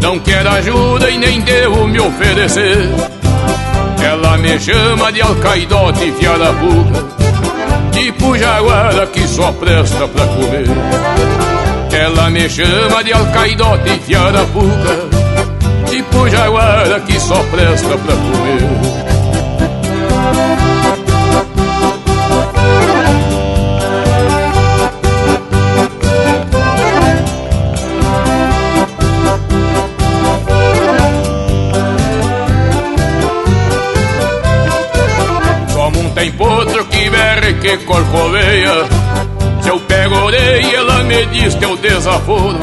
Não 0.01 0.19
quer 0.19 0.45
ajuda 0.45 1.09
e 1.09 1.17
nem 1.17 1.41
devo 1.41 1.87
me 1.87 1.99
oferecer. 1.99 2.89
Ela 4.03 4.37
me 4.37 4.59
chama 4.59 5.11
de 5.11 5.21
alcaidote 5.21 6.09
e 6.09 6.11
fiada 6.13 6.51
puca 6.53 7.05
Tipo 7.91 8.35
jaguara 8.35 9.05
que 9.05 9.27
só 9.27 9.51
presta 9.51 10.07
pra 10.07 10.25
comer 10.25 11.50
ela 12.01 12.29
me 12.29 12.49
chama 12.49 13.03
de 13.03 13.13
alcaidote 13.13 13.89
e 13.89 13.99
fiarapuca 13.99 15.21
Tipo 15.91 16.29
jaguara 16.29 16.99
que 17.01 17.19
só 17.19 17.43
presta 17.51 17.97
pra 17.97 18.15
comer. 18.15 18.61
Como 35.73 35.99
um 35.99 36.09
tem 36.11 36.31
potro 36.31 36.85
que 36.85 37.09
berre 37.09 37.53
que 37.55 37.77
corcoveia 37.79 39.00
me 41.11 41.25
diz 41.25 41.55
o 41.55 41.75
desaforo. 41.75 42.57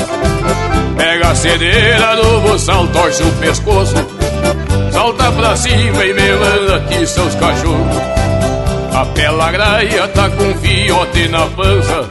Pega 0.96 1.28
a 1.28 1.34
cedeira 1.34 2.16
do 2.16 2.40
buçal, 2.40 2.86
torce 2.88 3.22
o 3.22 3.32
pescoço. 3.32 3.94
Salta 4.90 5.30
pra 5.32 5.54
cima 5.54 6.04
e 6.04 6.14
me 6.14 6.32
manda 6.32 6.76
aqui 6.76 7.06
seus 7.06 7.34
cachorros. 7.34 7.96
A 8.94 9.04
pela 9.04 9.52
graia 9.52 10.08
tá 10.08 10.30
com 10.30 10.54
fiote 10.54 11.28
na 11.28 11.46
pança. 11.46 12.08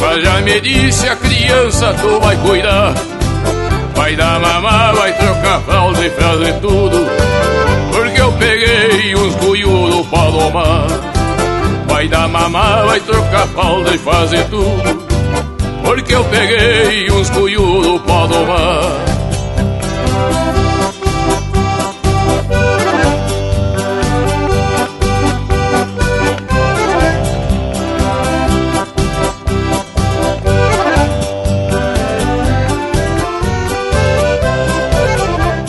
Mas 0.00 0.22
já 0.22 0.40
me 0.40 0.60
disse 0.60 1.06
a 1.06 1.16
criança, 1.16 1.94
tu 2.00 2.18
vai 2.20 2.36
cuidar. 2.38 2.94
Vai 3.94 4.16
dar 4.16 4.40
mamar, 4.40 4.94
vai 4.94 5.12
trocar 5.12 5.60
fralda 5.60 6.06
e 6.06 6.10
fazer 6.10 6.54
tudo. 6.60 7.06
Porque 7.92 8.20
eu 8.20 8.32
peguei 8.32 9.14
uns 9.14 9.34
cuiudos 9.36 10.06
pra 10.06 10.30
domar. 10.30 10.86
Vai 11.86 12.08
dar 12.08 12.28
mamar, 12.28 12.86
vai 12.86 13.00
trocar 13.00 13.46
falda 13.48 13.94
e 13.94 13.98
fazer 13.98 14.44
tudo 14.48 15.09
Porque 15.90 16.14
eu 16.14 16.24
peguei 16.26 17.10
uns 17.10 17.28
cunhudos 17.30 18.00
pra 18.02 18.26
domar 18.26 19.04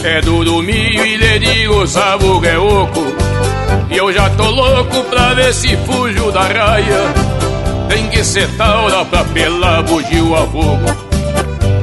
É 0.03 0.21
do 0.21 0.45
domingo 0.45 1.03
e 1.03 1.17
lhe 1.17 1.39
digo, 1.39 1.87
sabe 1.87 2.25
o 2.25 2.39
que 2.39 2.47
é 2.47 2.59
oco. 2.59 3.01
E 3.89 3.97
eu 3.97 4.13
já 4.13 4.29
tô 4.29 4.51
louco 4.51 5.03
pra 5.05 5.33
ver 5.33 5.51
se 5.51 5.75
fujo 5.77 6.31
da 6.31 6.43
raia 6.43 7.31
Tem 7.91 8.07
que 8.07 8.23
ser 8.23 8.47
taura 8.55 9.03
pra 9.03 9.21
pelar 9.25 9.83
bugio 9.83 10.33
a 10.33 10.47
fogo. 10.47 10.85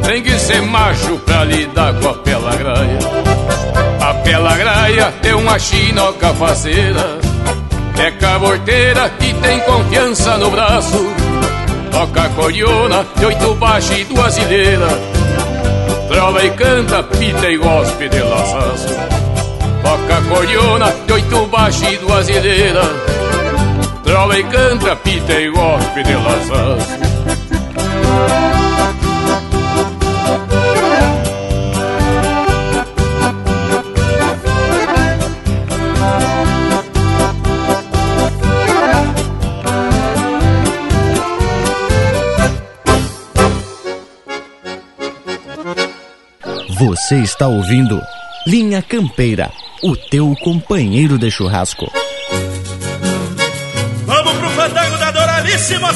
Tem 0.07 0.23
que 0.23 0.39
ser 0.39 0.63
macho 0.63 1.19
pra 1.19 1.45
lidar 1.45 1.93
com 2.01 2.09
a 2.09 2.15
pela 2.15 2.57
graia 2.57 2.99
A 4.01 4.15
pela 4.15 4.57
graia 4.57 5.13
tem 5.21 5.35
uma 5.35 5.59
chinoca 5.59 6.33
faceira. 6.33 7.19
É 7.99 8.11
caborteira 8.13 9.11
que 9.11 9.35
tem 9.35 9.61
confiança 9.61 10.39
no 10.39 10.51
braço. 10.51 11.13
Toca 11.91 12.27
cordiona 12.31 13.05
de 13.17 13.27
oito 13.27 13.55
baixos 13.57 13.99
e 13.99 14.05
duas 14.05 14.37
ilheiras 14.39 14.93
Trova 16.09 16.43
e 16.43 16.51
canta, 16.51 17.03
pita 17.03 17.51
e 17.51 17.59
gospe 17.59 18.09
de 18.09 18.21
laçaço. 18.21 18.89
Toca 19.83 20.23
cordiona 20.35 20.95
de 21.07 21.13
oito 21.13 21.47
baixo 21.49 21.85
e 21.85 21.99
duas 21.99 22.29
ilheiras 22.31 23.28
trova 24.09 24.39
e 24.39 24.43
canta, 24.45 24.97
pita 24.97 25.35
e 25.35 25.51
golpe 25.51 26.03
de 26.03 26.15
laçaço. 26.15 26.99
Você 46.79 47.17
está 47.17 47.47
ouvindo 47.47 48.01
Linha 48.47 48.81
Campeira, 48.81 49.51
o 49.83 49.95
teu 49.95 50.35
companheiro 50.43 51.19
de 51.19 51.31
churrasco. 51.31 51.98
Da 55.59 55.65
douradíssima 55.65 55.93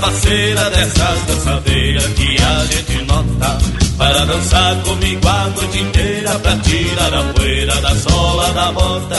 parceira 0.00 0.70
dessas 0.70 1.22
dançadeiras 1.26 2.06
que 2.14 2.36
a 2.42 2.64
gente 2.64 3.04
nota. 3.04 3.58
Para 3.98 4.24
dançar 4.24 4.76
comigo 4.76 5.28
a 5.28 5.48
noite 5.48 5.78
inteira 5.78 6.38
Pra 6.38 6.56
tirar 6.56 7.14
a 7.14 7.22
poeira 7.34 7.74
da 7.82 7.94
sola 7.96 8.50
da 8.52 8.72
bota. 8.72 9.16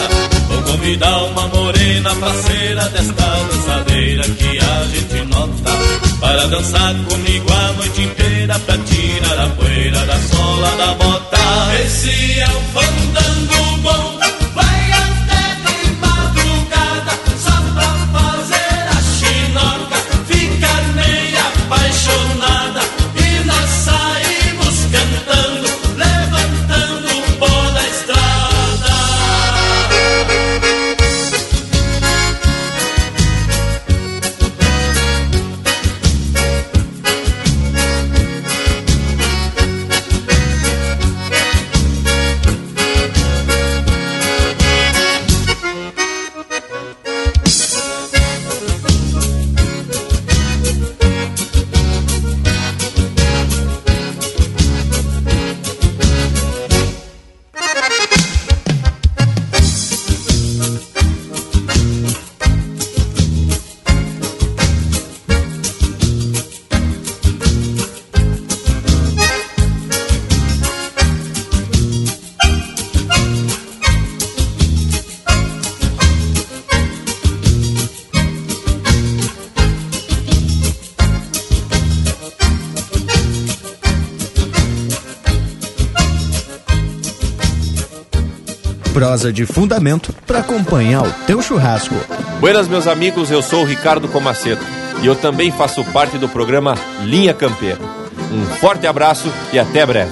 Vou 0.50 0.62
convidar 0.64 1.24
uma 1.26 1.48
morena 1.50 2.16
parceira 2.16 2.90
desta 2.90 3.26
dançadeira 3.52 4.24
que 4.24 4.58
a 4.60 4.88
gente 4.88 5.26
nota. 5.26 5.72
Para 6.20 6.48
dançar 6.48 6.96
comigo 7.10 7.54
a 7.54 7.74
noite 7.74 8.02
inteira 8.02 8.60
Pra 8.60 8.78
tirar 8.80 9.40
a 9.40 9.50
poeira 9.50 10.06
da 10.06 10.18
sola 10.18 10.76
da 10.78 10.94
bota. 10.96 11.38
Esse 11.86 12.40
é 12.40 12.48
o 12.48 12.62
fandango 12.74 13.78
bom, 13.84 14.21
Prosa 89.22 89.32
de 89.32 89.46
fundamento 89.46 90.12
para 90.26 90.40
acompanhar 90.40 91.04
o 91.04 91.12
teu 91.28 91.44
churrasco. 91.44 91.94
Buenas, 92.40 92.68
meus 92.68 92.88
amigos, 92.88 93.30
eu 93.30 93.40
sou 93.44 93.62
o 93.62 93.66
Ricardo 93.66 94.08
Comaceto 94.08 94.66
e 95.04 95.06
eu 95.06 95.16
também 95.16 95.52
faço 95.52 95.84
parte 95.86 96.18
do 96.18 96.28
programa 96.28 96.74
Linha 97.04 97.32
Campeira. 97.32 97.78
Um 98.32 98.44
forte 98.56 98.88
abraço 98.88 99.32
e 99.54 99.60
até 99.60 99.86
breve. 99.86 100.12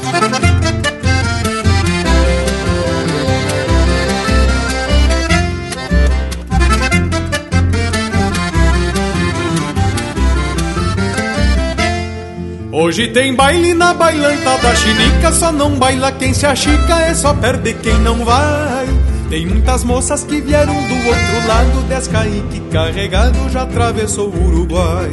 Hoje 12.71 13.07
tem 13.07 13.33
baile 13.33 13.73
na 13.73 13.91
bailanta 13.91 14.57
da 14.59 14.75
chinica, 14.75 15.31
só 15.31 15.51
não 15.51 15.71
baila 15.71 16.11
quem 16.11 16.31
se 16.31 16.45
achica, 16.45 16.99
é 17.01 17.15
só 17.15 17.33
perde 17.33 17.73
quem 17.73 17.97
não 18.01 18.23
vai. 18.23 18.88
Tem 19.29 19.45
muitas 19.45 19.83
moças 19.83 20.23
que 20.23 20.41
vieram 20.41 20.73
do 20.73 20.95
outro 20.95 21.47
lado, 21.47 21.87
Descaíque 21.87 22.61
carregado 22.71 23.47
já 23.49 23.61
atravessou 23.61 24.29
o 24.29 24.47
Uruguai. 24.47 25.11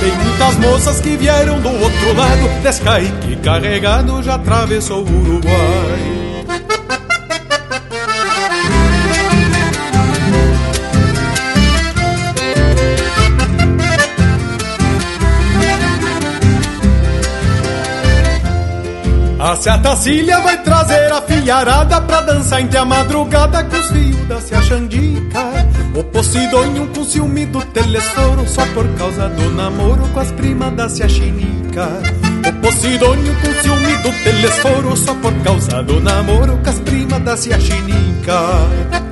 Tem 0.00 0.10
muitas 0.10 0.56
moças 0.58 1.00
que 1.00 1.16
vieram 1.16 1.60
do 1.60 1.68
outro 1.68 2.14
lado, 2.16 2.62
Descaíque 2.62 3.36
carregado 3.36 4.22
já 4.22 4.36
atravessou 4.36 5.04
o 5.04 5.20
Uruguai. 5.20 6.21
A 19.64 19.78
Tacília 19.78 20.40
vai 20.40 20.60
trazer 20.62 21.12
a 21.12 21.22
filharada 21.22 22.00
pra 22.00 22.20
dançar 22.20 22.60
entre 22.60 22.76
a 22.76 22.84
madrugada 22.84 23.62
com 23.64 23.76
os 23.76 23.90
fios 23.90 24.28
da 24.28 24.40
Cia 24.40 24.60
Xandica. 24.60 25.40
O 25.94 26.02
Posidônio 26.02 26.88
com 26.88 27.04
ciúme 27.04 27.46
do 27.46 27.64
telesforo 27.66 28.46
só 28.46 28.66
por 28.74 28.86
causa 28.98 29.28
do 29.28 29.50
namoro 29.50 30.06
com 30.08 30.20
as 30.20 30.32
primas 30.32 30.72
da 30.74 30.88
Cia 30.88 31.08
Chinica. 31.08 31.88
O 32.44 32.52
Posidônio 32.60 33.34
com 33.36 33.62
ciúme 33.62 33.96
do 34.02 34.12
telesforo 34.24 34.96
Só 34.96 35.14
por 35.14 35.32
causa 35.44 35.82
do 35.82 36.00
namoro 36.00 36.58
com 36.58 36.70
as 36.70 36.80
primas 36.80 37.22
da 37.22 37.36
Ciaxinica 37.36 38.32
Eu 38.92 39.11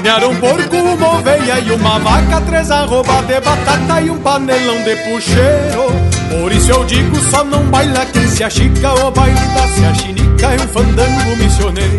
Carnearam 0.00 0.30
um 0.30 0.36
porco, 0.36 0.76
uma 0.76 1.18
oveia 1.18 1.60
e 1.60 1.72
uma 1.72 1.98
vaca 1.98 2.40
Três 2.46 2.70
arroba 2.70 3.22
de 3.22 3.38
batata 3.38 4.00
e 4.00 4.10
um 4.10 4.18
panelão 4.18 4.82
de 4.82 4.96
puxeiro. 4.96 5.92
Por 6.30 6.50
isso 6.50 6.70
eu 6.70 6.84
digo, 6.86 7.16
só 7.30 7.44
não 7.44 7.62
baila 7.64 8.06
quem 8.06 8.26
se 8.26 8.42
achica 8.42 8.94
O 8.94 9.10
baile 9.10 9.38
da 9.54 9.68
se 9.68 9.84
achinica 9.84 10.46
é 10.46 10.54
um 10.54 10.68
fandango 10.68 11.36
missioneiro. 11.36 11.98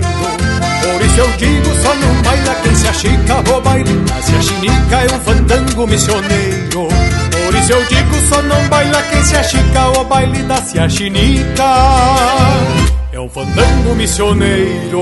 Por 0.82 1.06
isso 1.06 1.20
eu 1.20 1.32
digo, 1.38 1.70
só 1.84 1.94
não 1.94 2.22
baila 2.24 2.56
quem 2.64 2.76
se 2.76 2.88
achica 2.88 3.56
O 3.56 3.62
baile 3.62 3.94
da 3.94 4.22
se 4.24 4.36
achinica 4.36 4.96
é 4.96 5.16
um 5.16 5.20
fandango 5.20 5.88
missioneiro. 5.88 6.88
Por 7.46 7.56
isso 7.56 7.72
eu 7.72 7.86
digo, 7.86 8.16
só 8.30 8.42
não 8.42 8.68
baila 8.68 9.04
quem 9.04 9.24
se 9.24 9.38
achica 9.38 10.00
O 10.00 10.04
baile 10.06 10.42
da 10.44 10.58
se 10.58 10.80
achinica 10.80 11.64
é 13.12 13.20
um 13.20 13.30
fandango 13.30 13.94
missioneiro 13.96 15.02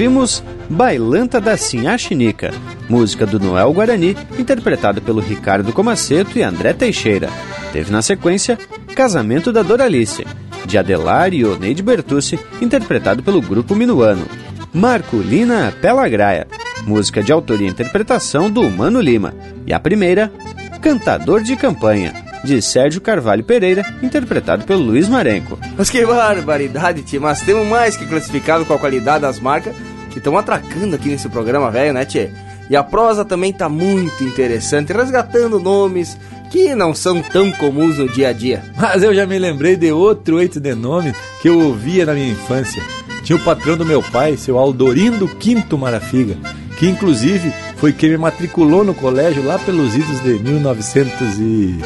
Ouvimos 0.00 0.42
Bailanta 0.70 1.38
da 1.38 1.58
Sinhachinica, 1.58 2.54
música 2.88 3.26
do 3.26 3.38
Noel 3.38 3.70
Guarani, 3.70 4.16
interpretada 4.38 4.98
pelo 4.98 5.20
Ricardo 5.20 5.74
Comaceto 5.74 6.38
e 6.38 6.42
André 6.42 6.72
Teixeira. 6.72 7.28
Teve 7.70 7.92
na 7.92 8.00
sequência 8.00 8.58
Casamento 8.94 9.52
da 9.52 9.60
Doralice, 9.62 10.26
de 10.64 10.78
Adelar 10.78 11.34
e 11.34 11.44
Oneide 11.44 11.82
Bertucci, 11.82 12.40
interpretado 12.62 13.22
pelo 13.22 13.42
grupo 13.42 13.76
Minuano. 13.76 14.26
Marculina 14.72 15.70
Pelagraia, 15.82 16.48
música 16.86 17.22
de 17.22 17.30
autoria 17.30 17.68
e 17.68 17.70
interpretação 17.70 18.50
do 18.50 18.70
Mano 18.70 19.02
Lima. 19.02 19.34
E 19.66 19.74
a 19.74 19.78
primeira, 19.78 20.32
Cantador 20.80 21.42
de 21.42 21.56
Campanha, 21.56 22.14
de 22.42 22.62
Sérgio 22.62 23.02
Carvalho 23.02 23.44
Pereira, 23.44 23.84
interpretado 24.02 24.64
pelo 24.64 24.82
Luiz 24.82 25.10
Marenco. 25.10 25.58
Mas 25.76 25.90
que 25.90 26.06
barbaridade, 26.06 27.02
Tia. 27.02 27.20
Mas 27.20 27.42
temos 27.42 27.66
mais 27.66 27.98
que 27.98 28.06
classificado 28.06 28.64
com 28.64 28.72
a 28.72 28.78
qualidade 28.78 29.20
das 29.20 29.38
marcas 29.38 29.76
que 30.10 30.18
estão 30.18 30.36
atracando 30.36 30.96
aqui 30.96 31.08
nesse 31.08 31.28
programa, 31.28 31.70
velho, 31.70 31.92
né, 31.92 32.04
Tia? 32.04 32.32
E 32.68 32.76
a 32.76 32.84
prosa 32.84 33.24
também 33.24 33.52
tá 33.52 33.68
muito 33.68 34.22
interessante, 34.22 34.92
resgatando 34.92 35.58
nomes 35.58 36.16
que 36.50 36.74
não 36.74 36.94
são 36.94 37.22
tão 37.22 37.50
comuns 37.52 37.98
no 37.98 38.08
dia 38.08 38.28
a 38.28 38.32
dia. 38.32 38.62
Mas 38.76 39.02
eu 39.02 39.14
já 39.14 39.26
me 39.26 39.38
lembrei 39.38 39.76
de 39.76 39.90
outro 39.90 40.36
oito 40.36 40.60
de 40.60 40.74
nome 40.74 41.14
que 41.40 41.48
eu 41.48 41.58
ouvia 41.58 42.06
na 42.06 42.14
minha 42.14 42.30
infância. 42.30 42.82
Tinha 43.22 43.36
o 43.36 43.42
patrão 43.42 43.76
do 43.76 43.84
meu 43.84 44.02
pai, 44.02 44.36
seu 44.36 44.58
Aldorindo 44.58 45.28
Quinto 45.28 45.78
Marafiga, 45.78 46.36
que 46.78 46.88
inclusive 46.88 47.52
foi 47.76 47.92
quem 47.92 48.10
me 48.10 48.16
matriculou 48.18 48.84
no 48.84 48.94
colégio 48.94 49.44
lá 49.44 49.58
pelos 49.58 49.94
idos 49.94 50.20
de 50.22 50.38
1900 50.38 51.38
e... 51.38 51.78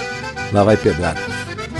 lá 0.53 0.65
vai 0.65 0.77
pedrada. 0.77 1.21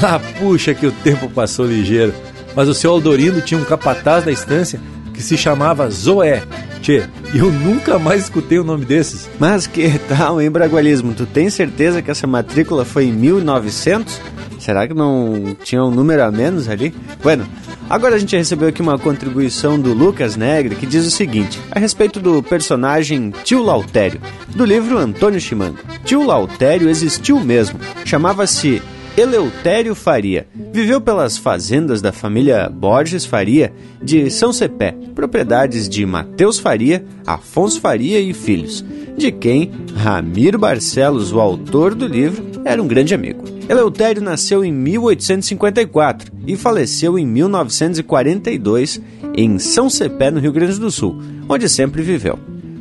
Ah, 0.03 0.21
puxa 0.39 0.75
que 0.75 0.87
o 0.87 0.93
tempo 0.93 1.29
passou 1.31 1.67
ligeiro. 1.67 2.13
Mas 2.55 2.69
o 2.69 2.75
seu 2.75 2.91
Aldorindo 2.91 3.41
tinha 3.41 3.59
um 3.59 3.65
capataz 3.65 4.25
da 4.25 4.33
estância 4.33 4.81
que 5.15 5.23
se 5.23 5.37
chamava 5.39 5.89
Zoé. 5.89 6.43
Tchê, 6.83 7.05
eu 7.35 7.51
nunca 7.51 7.99
mais 7.99 8.25
escutei 8.25 8.59
o 8.59 8.65
nome 8.65 8.85
desses. 8.85 9.31
Mas 9.39 9.67
que 9.67 9.99
tal, 10.09 10.43
hein, 10.43 10.51
Bragualismo? 10.51 11.15
Tu 11.15 11.25
tem 11.25 11.49
certeza 11.49 12.03
que 12.03 12.11
essa 12.11 12.27
matrícula 12.27 12.85
foi 12.85 13.07
em 13.07 13.13
1900? 13.13 14.21
Será 14.59 14.87
que 14.87 14.95
não 14.95 15.57
tinha 15.63 15.83
um 15.83 15.91
número 15.91 16.23
a 16.23 16.31
menos 16.31 16.69
ali? 16.69 16.95
Bueno, 17.23 17.47
agora 17.89 18.17
a 18.17 18.19
gente 18.19 18.37
recebeu 18.37 18.69
aqui 18.69 18.83
uma 18.83 18.99
contribuição 18.99 19.79
do 19.79 19.93
Lucas 19.93 20.37
Negre 20.37 20.75
que 20.75 20.87
diz 20.87 21.07
o 21.07 21.11
seguinte, 21.11 21.61
a 21.71 21.79
respeito 21.79 22.19
do 22.19 22.43
personagem 22.43 23.33
Tio 23.45 23.63
Lautério, 23.63 24.21
do 24.55 24.65
livro 24.65 24.99
Antônio 24.99 25.41
Chimango. 25.41 25.79
Tio 26.05 26.25
Lautério 26.27 26.89
existiu 26.89 27.41
mesmo, 27.41 27.79
chamava-se 28.05 28.83
Eleutério 29.17 29.95
Faria. 29.95 30.47
Viveu 30.73 31.01
pelas 31.01 31.39
fazendas 31.39 32.03
da 32.03 32.11
família 32.11 32.69
Borges 32.69 33.25
Faria 33.25 33.73
de 34.03 34.29
São 34.29 34.53
Cepé, 34.53 34.93
propriedades 35.15 35.89
de 35.89 36.05
Mateus 36.05 36.59
Faria, 36.59 37.05
Afonso 37.25 37.81
Faria 37.81 38.19
e 38.19 38.35
filhos, 38.35 38.85
de 39.17 39.31
quem 39.31 39.71
Ramiro 39.95 40.59
Barcelos, 40.59 41.33
o 41.33 41.39
autor 41.41 41.95
do 41.95 42.09
livro, 42.09 42.45
era 42.65 42.83
um 42.83 42.89
grande 42.89 43.15
amigo. 43.15 43.45
Eleutério 43.69 44.21
nasceu 44.21 44.65
em 44.65 44.73
1854 44.73 46.33
e 46.45 46.57
faleceu 46.57 47.17
em 47.17 47.25
1942 47.25 49.01
em 49.37 49.61
São 49.61 49.89
Cepé, 49.89 50.33
no 50.33 50.41
Rio 50.41 50.53
Grande 50.53 50.79
do 50.79 50.91
Sul, 50.91 51.21
onde 51.49 51.69
sempre 51.69 52.03
viveu. 52.03 52.37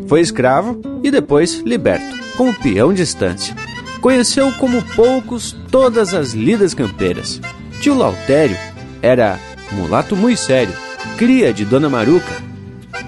Foi 0.07 0.19
escravo 0.19 0.81
e 1.03 1.11
depois 1.11 1.59
liberto, 1.59 2.17
como 2.35 2.53
peão 2.55 2.91
de 2.91 3.03
estância. 3.03 3.55
Conheceu 4.03 4.51
como 4.59 4.81
poucos 4.81 5.55
todas 5.71 6.13
as 6.13 6.33
lidas 6.33 6.73
campeiras. 6.73 7.39
Tio 7.79 7.95
Lautério 7.95 8.57
era 9.01 9.39
mulato 9.71 10.13
muito 10.13 10.39
sério, 10.39 10.73
cria 11.17 11.53
de 11.53 11.63
Dona 11.63 11.89
Maruca. 11.89 12.33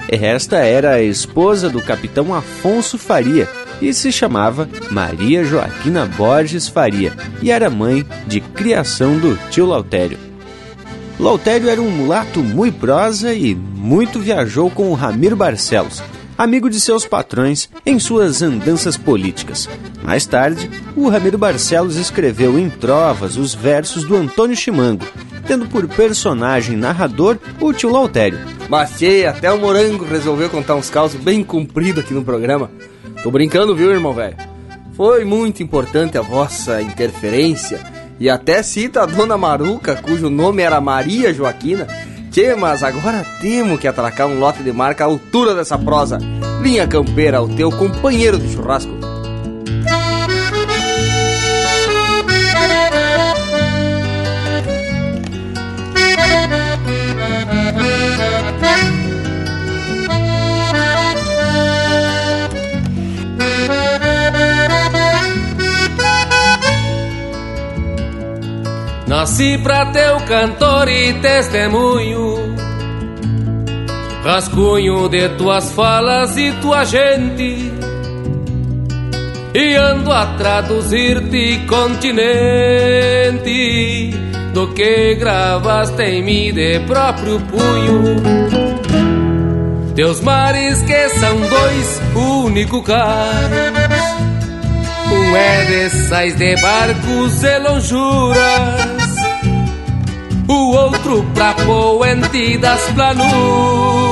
Esta 0.07 0.59
era 0.59 0.91
a 0.91 1.01
esposa 1.01 1.69
do 1.69 1.81
capitão 1.81 2.33
Afonso 2.33 2.97
Faria 2.97 3.45
e 3.81 3.93
se 3.93 4.09
chamava 4.09 4.69
Maria 4.89 5.43
Joaquina 5.43 6.05
Borges 6.05 6.69
Faria 6.69 7.11
e 7.41 7.51
era 7.51 7.69
mãe 7.69 8.05
de 8.25 8.39
criação 8.39 9.19
do 9.19 9.37
tio 9.51 9.65
Lautério. 9.65 10.17
Lautério 11.19 11.69
era 11.69 11.81
um 11.81 11.91
mulato 11.91 12.39
muito 12.39 12.79
prosa 12.79 13.33
e 13.33 13.53
muito 13.53 14.17
viajou 14.17 14.71
com 14.71 14.89
o 14.89 14.93
Ramiro 14.93 15.35
Barcelos, 15.35 16.01
amigo 16.37 16.69
de 16.69 16.79
seus 16.79 17.05
patrões 17.05 17.69
em 17.85 17.99
suas 17.99 18.41
andanças 18.41 18.97
políticas. 18.97 19.69
Mais 20.03 20.25
tarde, 20.25 20.69
o 20.95 21.07
Ramiro 21.09 21.37
Barcelos 21.37 21.95
escreveu 21.95 22.59
em 22.59 22.69
trovas 22.69 23.37
os 23.37 23.53
versos 23.53 24.03
do 24.03 24.15
Antônio 24.15 24.55
Chimango, 24.55 25.05
tendo 25.47 25.67
por 25.67 25.87
personagem 25.87 26.75
narrador 26.75 27.37
o 27.59 27.71
tio 27.71 27.91
Lautério. 27.91 28.39
Tchê, 28.95 29.25
até 29.25 29.51
o 29.51 29.59
Morango 29.59 30.05
resolveu 30.05 30.49
contar 30.49 30.75
uns 30.75 30.89
causos 30.89 31.19
bem 31.19 31.43
compridos 31.43 32.03
aqui 32.03 32.13
no 32.13 32.23
programa. 32.23 32.71
Tô 33.21 33.31
brincando, 33.31 33.75
viu, 33.75 33.91
irmão 33.91 34.13
velho? 34.13 34.35
Foi 34.93 35.25
muito 35.25 35.61
importante 35.61 36.17
a 36.17 36.21
vossa 36.21 36.81
interferência 36.81 37.79
e 38.19 38.29
até 38.29 38.63
cita 38.63 39.03
a 39.03 39.05
dona 39.05 39.37
Maruca, 39.37 39.95
cujo 39.95 40.29
nome 40.29 40.63
era 40.63 40.79
Maria 40.79 41.33
Joaquina. 41.33 41.87
Tchê, 42.35 42.53
mas 42.53 42.83
agora 42.83 43.25
temos 43.39 43.79
que 43.79 43.87
atracar 43.87 44.27
um 44.27 44.39
lote 44.39 44.61
de 44.61 44.73
marca 44.73 45.05
à 45.05 45.07
altura 45.07 45.55
dessa 45.55 45.77
prosa. 45.77 46.19
Linha 46.61 46.85
Campeira, 46.85 47.41
o 47.41 47.47
teu 47.47 47.71
companheiro 47.71 48.37
de 48.37 48.53
churrasco. 48.53 48.91
Nasci 69.25 69.57
pra 69.57 69.87
teu 69.87 70.17
cantor 70.17 70.87
e 70.87 71.11
testemunho, 71.13 72.55
rascunho 74.23 75.09
de 75.09 75.29
tuas 75.29 75.71
falas 75.71 76.37
e 76.37 76.51
tua 76.61 76.85
gente, 76.85 77.73
e 79.51 79.73
ando 79.73 80.11
a 80.11 80.27
traduzir-te 80.37 81.65
continente 81.65 82.21
do 84.53 84.67
que 84.75 85.15
gravaste 85.15 86.03
em 86.03 86.21
mim 86.21 86.53
de 86.53 86.81
próprio 86.81 87.39
punho. 87.39 88.21
Teus 89.95 90.21
mares 90.21 90.83
que 90.83 91.09
são 91.09 91.35
dois 91.39 91.99
único 92.45 92.83
caros 92.83 93.73
Um 95.11 95.35
é 95.35 95.65
de 95.65 95.89
sais 95.89 96.35
de 96.35 96.55
barcos 96.61 97.43
e 97.43 97.57
lonjuras 97.57 98.94
O 100.47 100.71
outro 100.75 101.25
pra 101.33 101.53
poente 101.53 102.57
das 102.57 102.81
planuras 102.91 104.05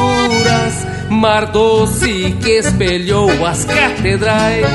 Mar 1.09 1.45
doce 1.47 2.35
que 2.41 2.57
espelhou 2.57 3.29
as 3.45 3.65
catedrais. 3.65 4.65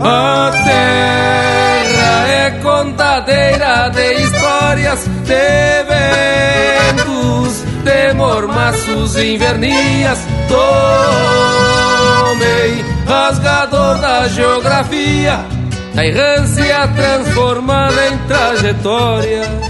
A 0.00 0.50
terra 0.64 2.28
é 2.28 2.50
contadeira 2.62 3.88
de 3.88 4.12
histórias 4.22 5.08
de 5.24 5.82
ventos 6.94 7.64
de 7.82 8.12
mormaços 8.14 9.16
invernias. 9.16 10.18
Tomei 10.48 11.64
rasgador 13.06 13.98
da 13.98 14.28
geografia 14.28 15.40
Da 15.94 16.06
errância 16.06 16.86
transformada 16.94 18.08
em 18.08 18.18
trajetória 18.28 19.65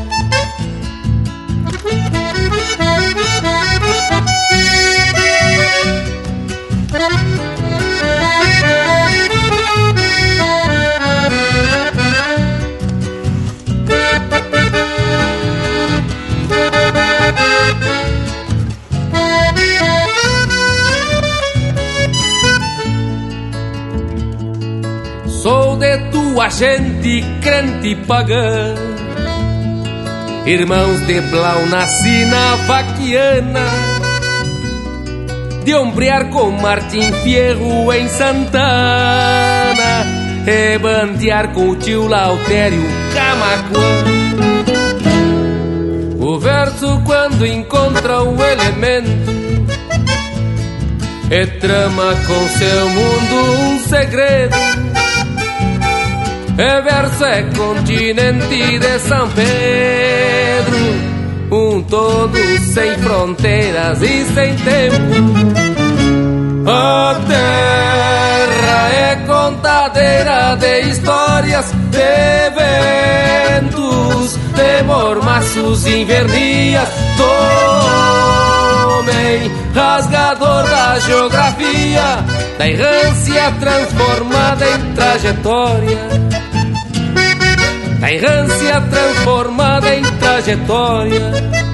tua 26.37 26.51
gente 26.51 27.25
crente 27.41 27.97
pagã 28.07 28.75
Irmãos 30.45 31.01
de 31.07 31.19
Blau 31.23 31.65
nasci 31.67 32.27
na 32.27 32.57
vaquiana. 32.67 33.65
De 35.65 35.75
ombrear 35.75 36.29
com 36.29 36.51
Martim 36.51 37.11
Fierro 37.25 37.91
em 37.93 38.07
Santana. 38.09 38.55
E 40.47 40.79
bandear 40.79 41.53
com 41.53 41.71
o 41.71 41.77
tio 41.77 42.07
Lautério 42.07 42.85
Camacuã. 43.15 44.05
O 46.21 46.39
verso 46.39 47.03
quando 47.05 47.47
encontra 47.47 48.23
o 48.23 48.37
elemento 48.45 49.35
e 51.31 51.47
trama 51.59 52.15
com 52.27 52.49
seu 52.51 52.91
mundo 52.91 53.53
um 53.63 53.79
segredo 53.81 54.86
é 56.59 56.81
verso 56.81 57.25
é 57.25 57.43
continente 57.55 58.79
de 58.79 58.99
São 59.01 59.29
Pedro, 59.31 60.79
um 61.51 61.83
todo 61.83 62.39
sem 62.73 62.97
fronteiras 62.99 64.01
e 64.01 64.25
sem 64.25 64.57
tempo. 64.57 64.97
A 66.67 67.15
terra 67.29 68.89
é 68.91 69.17
contadeira 69.27 70.57
de 70.57 70.81
histórias, 70.89 71.73
de 71.91 72.51
ventos, 73.61 74.37
de 74.55 74.83
mormaços 74.85 75.87
invernias. 75.87 76.89
Tomei 78.97 79.53
rasgador 79.75 80.65
da 80.65 80.99
geografia, 81.01 82.25
da 82.59 82.67
errância 82.67 83.53
transformada 83.61 84.65
em 84.71 84.95
trajetória 84.95 86.36
da 88.07 88.13
errância 88.13 88.81
transformada 88.83 89.95
em 89.97 90.03
trajetória. 90.19 91.66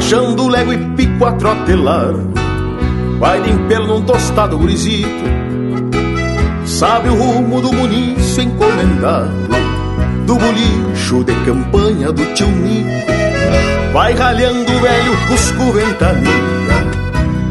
Despachando 0.00 0.48
lego 0.48 0.72
e 0.72 0.78
pico 0.96 1.26
a 1.26 1.32
trotelar. 1.32 2.14
Vai 3.18 3.42
de 3.42 3.52
pelo 3.68 3.86
num 3.86 4.02
tostado 4.02 4.56
gurizito. 4.56 5.06
Sabe 6.64 7.10
o 7.10 7.14
rumo 7.14 7.60
do 7.60 7.72
munício 7.72 8.42
encomendado 8.42 9.30
Do 10.24 10.36
bolicho 10.36 11.22
de 11.24 11.34
campanha 11.44 12.12
do 12.12 12.24
tio 12.32 12.48
Nico. 12.48 13.12
Vai 13.92 14.14
ralhando 14.14 14.72
o 14.72 14.80
velho 14.80 15.16
cusco 15.28 15.72
ventania 15.72 16.30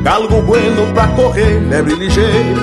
Galgo 0.04 0.42
bueno 0.42 0.92
pra 0.94 1.08
correr, 1.10 1.60
lebre 1.70 1.96
ligeiro 1.96 2.62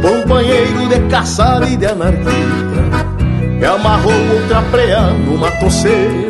Companheiro 0.00 0.88
de 0.88 1.00
caçada 1.10 1.68
e 1.68 1.76
de 1.76 1.86
anarquia 1.86 2.32
Me 3.58 3.66
amarrou 3.66 4.14
outra 4.32 4.62
preá 4.70 5.10
numa 5.10 5.50
toceira 5.52 6.27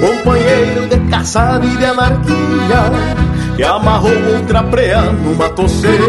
Companheiro 0.00 0.86
de 0.88 0.98
caçada 1.10 1.64
e 1.64 1.76
de 1.76 1.84
anarquia 1.84 2.90
Que 3.56 3.62
amarrou 3.62 4.12
outra 4.34 4.62
preá 4.64 5.02
numa 5.02 5.48
toceira 5.50 6.00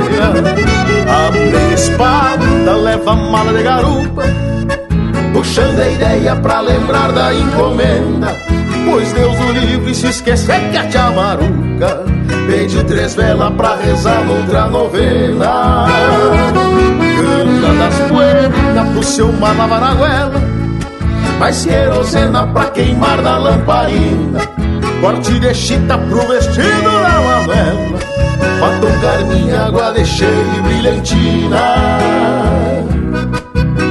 a 1.07 1.73
espada, 1.73 2.76
leva 2.76 3.15
mala 3.15 3.53
de 3.53 3.63
garupa 3.63 4.23
Puxando 5.34 5.80
a 5.80 5.88
ideia 5.88 6.35
pra 6.35 6.59
lembrar 6.59 7.11
da 7.13 7.34
encomenda. 7.34 8.35
Pois 8.85 9.11
Deus 9.13 9.39
o 9.39 9.51
livre 9.51 9.95
se 9.95 10.07
esquecer 10.07 10.59
que 10.72 10.77
a 10.77 10.88
tia 10.88 11.09
Maruca 11.11 12.03
Pede 12.47 12.84
três 12.84 13.15
velas 13.15 13.53
pra 13.53 13.76
rezar 13.76 14.26
noutra 14.26 14.68
novena. 14.68 15.85
Canta 17.18 17.73
das 17.80 17.99
poeiras 18.09 18.89
pro 18.93 19.03
seu 19.03 19.31
mar 19.34 19.55
lavar 21.41 21.49
a 21.49 21.49
goela 21.49 21.49
Vai 21.49 21.53
se 21.53 21.69
erosena 21.69 22.47
pra 22.47 22.65
queimar 22.69 23.22
na 23.22 23.38
lamparina. 23.38 24.39
Corte 25.01 25.39
de 25.39 25.53
chita 25.53 25.97
pro 25.97 26.27
vestido 26.27 26.91
da 27.01 27.19
novela 27.19 27.99
Pra 28.59 28.80
tocar 28.80 29.26
minha 29.26 29.61
água 29.61 29.91
de 29.91 30.05
cheia 30.05 30.30
e 30.30 30.61
brilhantina. 30.61 31.59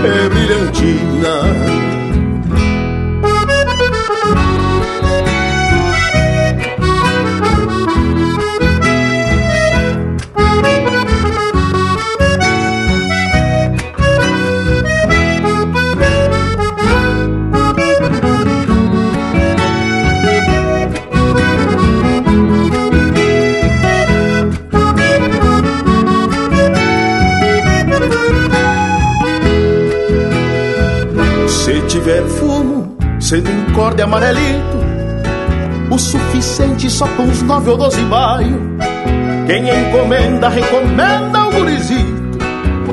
É 0.04 0.28
brilhantina 0.28 1.89
tiver 32.10 32.26
fumo, 32.26 32.96
sendo 33.20 33.50
um 33.50 33.72
corde 33.72 34.02
amarelito, 34.02 34.78
o 35.90 35.98
suficiente 35.98 36.90
só 36.90 37.06
com 37.06 37.22
uns 37.22 37.42
nove 37.42 37.70
ou 37.70 37.76
doze 37.76 38.00
maio, 38.02 38.60
Quem 39.46 39.68
encomenda, 39.68 40.48
recomenda 40.48 41.46
o 41.46 41.52
gurizito. 41.52 42.20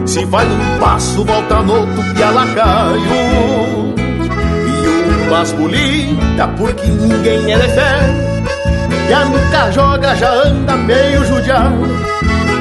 Se 0.06 0.23
vai 0.26 0.45
um 0.45 0.80
passo, 0.80 1.23
volta 1.23 1.61
no 1.61 1.81
outro, 1.81 2.03
pialacaio. 2.15 3.95
E 4.65 5.27
o 5.27 5.30
masculina, 5.30 6.48
porque 6.57 6.88
ninguém 6.88 7.53
é 7.53 7.57
de 7.57 7.69
fé. 7.69 7.99
E 9.10 9.14
a 9.14 9.26
nunca 9.26 9.72
joga, 9.72 10.15
já 10.15 10.34
anda 10.34 10.76
meio 10.76 11.23
judiado 11.23 11.76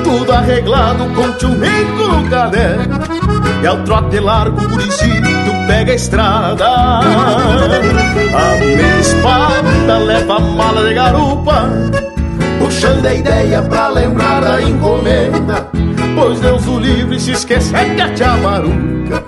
Tudo 0.04 0.32
arreglado 0.32 1.04
com 1.14 1.32
tchumico 1.32 2.04
no 2.04 2.30
caderno 2.30 2.95
E 3.62 3.66
ao 3.66 3.78
trote 3.82 4.20
largo, 4.20 4.62
o 4.62 4.68
guricito 4.68 5.26
pega 5.66 5.92
a 5.92 5.94
estrada. 5.94 6.66
A 6.68 8.56
minha 8.58 9.00
espada 9.00 9.98
leva 9.98 10.36
a 10.36 10.40
mala 10.40 10.86
de 10.86 10.94
garupa 10.94 11.70
Puxando 12.58 13.06
a 13.06 13.14
ideia 13.14 13.62
pra 13.62 13.88
lembrar 13.88 14.40
da 14.40 14.60
encomenda. 14.60 15.68
Pois 16.14 16.40
Deus 16.40 16.66
o 16.66 16.78
livre 16.78 17.18
se 17.18 17.32
esquecer 17.32 17.94
que 17.94 18.02
a 18.02 18.14
tia 18.14 18.36
maruca 18.36 19.22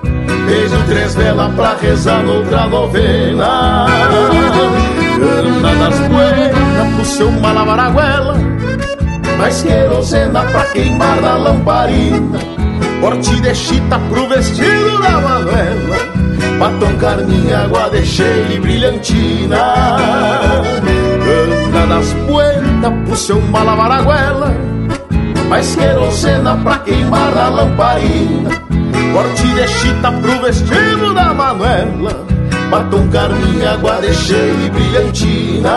Fez 0.46 0.72
o 0.72 0.82
três 0.84 1.14
velas 1.14 1.54
pra 1.54 1.74
rezar 1.74 2.22
noutra 2.22 2.66
novena. 2.66 3.86
Anda 5.16 5.74
das 5.74 5.98
buenas 6.08 6.94
pro 6.94 7.04
seu 7.04 7.30
malavaraguela 7.30 8.36
Mais 9.36 9.62
querosena 9.62 10.42
pra 10.44 10.64
queimar 10.66 11.20
na 11.20 11.36
lamparina 11.36 12.38
Corte 13.00 13.40
de 13.40 13.54
chita 13.54 13.98
pro 14.08 14.28
vestido 14.28 15.00
da 15.00 15.20
Manuela 15.20 15.96
Batom 16.58 16.96
carminha, 16.98 17.58
água 17.60 17.88
de 17.90 18.04
cheia 18.04 18.54
e 18.54 18.58
brilhantina. 18.58 19.56
Anda 21.66 21.86
das 21.86 22.12
buenas 22.26 22.92
pro 23.06 23.16
seu 23.16 23.40
malavaraguela 23.40 24.52
Mais 25.48 25.76
querosena 25.76 26.56
pra 26.56 26.78
queimar 26.78 27.34
na 27.34 27.48
lamparina. 27.48 28.50
Corte 29.12 29.46
de 29.54 29.68
chita 29.68 30.10
pro 30.10 30.42
vestido 30.42 31.14
da 31.14 31.32
Manuela 31.32 32.26
Batom, 32.70 33.08
carminha, 33.08 33.72
água 33.72 34.00
de 34.00 34.12
cheia 34.12 34.66
e 34.66 34.70
brilhantina. 34.70 35.74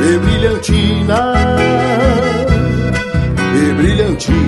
E 0.00 0.18
brilhantina. 0.18 1.34
E 3.54 3.72
brilhantina 3.74 4.47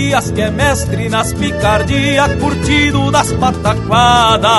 Malaquias 0.00 0.30
que 0.30 0.40
é 0.40 0.50
mestre 0.50 1.10
nas 1.10 1.32
picardias, 1.34 2.34
curtido 2.36 3.10
das 3.10 3.30
pataquadas. 3.32 4.50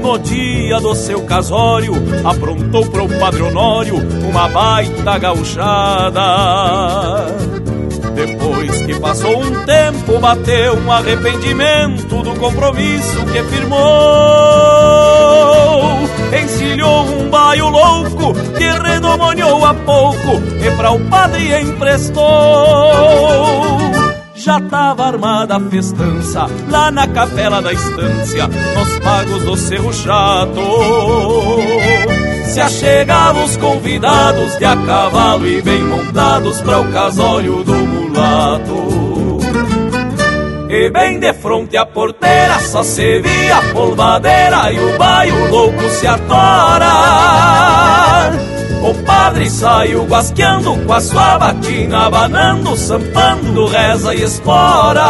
No 0.00 0.16
dia 0.18 0.78
do 0.80 0.94
seu 0.94 1.22
casório, 1.22 1.92
aprontou 2.24 2.86
pro 2.86 3.08
Padre 3.08 3.42
Honório 3.42 3.96
uma 4.28 4.48
baita 4.48 5.18
gauchada. 5.18 6.22
Depois 8.14 8.82
que 8.82 8.94
passou 9.00 9.40
um 9.40 9.64
tempo, 9.64 10.20
bateu 10.20 10.76
um 10.76 10.92
arrependimento 10.92 12.22
do 12.22 12.36
compromisso 12.36 13.26
que 13.26 13.42
firmou. 13.42 13.78
Encilhou 16.32 17.06
um 17.06 17.30
baio 17.30 17.68
louco 17.68 18.34
que 18.56 18.64
redomoniou 18.64 19.64
a 19.64 19.74
pouco 19.74 20.42
e 20.64 20.70
para 20.76 20.90
o 20.90 21.00
padre 21.08 21.60
emprestou. 21.60 22.24
Já 24.34 24.60
tava 24.60 25.04
armada 25.06 25.56
a 25.56 25.60
festança 25.60 26.46
lá 26.70 26.90
na 26.90 27.06
capela 27.08 27.60
da 27.60 27.72
estância, 27.72 28.46
nos 28.46 28.98
pagos 29.00 29.42
do 29.44 29.56
Cerro 29.56 29.92
Chato. 29.92 30.60
Se 32.46 32.60
achegavam 32.60 33.44
os 33.44 33.56
convidados 33.56 34.56
de 34.58 34.64
a 34.64 34.76
cavalo 34.76 35.46
e 35.46 35.60
bem 35.60 35.82
montados 35.82 36.60
para 36.60 36.80
o 36.80 36.92
casório 36.92 37.64
do 37.64 37.74
mulato. 37.74 38.88
E 40.70 40.90
bem 40.90 41.18
de 41.18 41.32
fronte 41.48 41.78
à 41.78 41.86
porteira 41.86 42.60
só 42.60 42.82
se 42.82 43.20
via 43.20 43.56
a 43.56 43.62
polvadeira 43.72 44.70
e 44.70 44.78
o 44.78 44.98
baio 44.98 45.50
louco 45.50 45.88
se 45.88 46.06
atora. 46.06 46.92
O 48.82 48.92
padre 49.06 49.48
saiu 49.48 50.04
guasqueando 50.04 50.76
com 50.76 50.92
a 50.92 51.00
sua 51.00 51.38
batina, 51.38 52.04
abanando, 52.04 52.76
sampando, 52.76 53.64
reza 53.64 54.14
e 54.14 54.24
espora. 54.24 55.06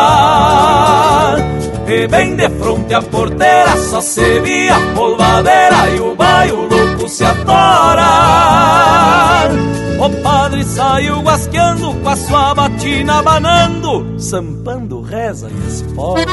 E 1.89 2.07
bem 2.07 2.37
de 2.37 2.49
fronte 2.51 2.95
à 2.95 3.03
porteira 3.03 3.77
só 3.77 4.01
se 4.01 4.39
via 4.39 4.77
a 4.77 4.95
polvadeira 4.95 5.91
e 5.97 5.99
o 5.99 6.15
baio 6.15 6.69
louco 6.69 7.09
se 7.09 7.25
atora. 7.25 9.08
Saiu 10.99 11.23
guasqueando 11.23 11.95
com 11.95 12.09
a 12.09 12.17
sua 12.17 12.55
batina 12.57 13.21
abanando, 13.21 14.19
sampando, 14.19 15.01
reza 15.01 15.49
e 15.49 15.69
espora. 15.69 16.27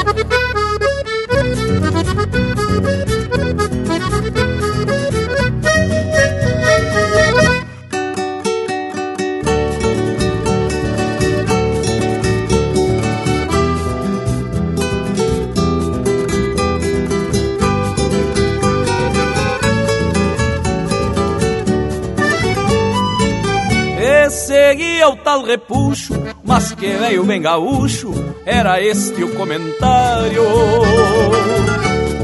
Seguia 24.76 25.08
o 25.08 25.16
tal 25.16 25.42
repuxo, 25.42 26.12
mas 26.44 26.72
que 26.72 26.86
veio 26.86 27.24
bem 27.24 27.40
gaúcho, 27.40 28.12
era 28.44 28.78
este 28.78 29.24
o 29.24 29.34
comentário. 29.34 30.42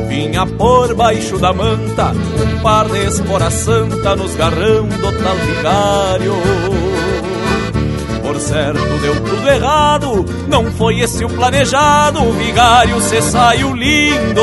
Vinha 0.07 0.47
por 0.47 0.95
baixo 0.95 1.39
da 1.39 1.55
manta, 1.55 2.13
um 2.13 2.63
par 2.63 2.87
de 2.91 3.07
espora 3.07 3.51
santa 3.51 4.15
nos 4.15 4.37
garrão 4.37 4.87
do 4.87 5.13
tal 5.23 5.37
vigário. 5.37 6.35
Por 8.21 8.39
certo 8.39 8.99
deu 9.01 9.15
tudo 9.25 9.49
errado, 9.49 10.25
não 10.47 10.71
foi 10.73 11.01
esse 11.01 11.25
o 11.25 11.29
planejado, 11.31 12.23
o 12.23 12.33
vigário 12.33 13.01
se 13.01 13.23
saiu 13.23 13.75
lindo. 13.75 14.43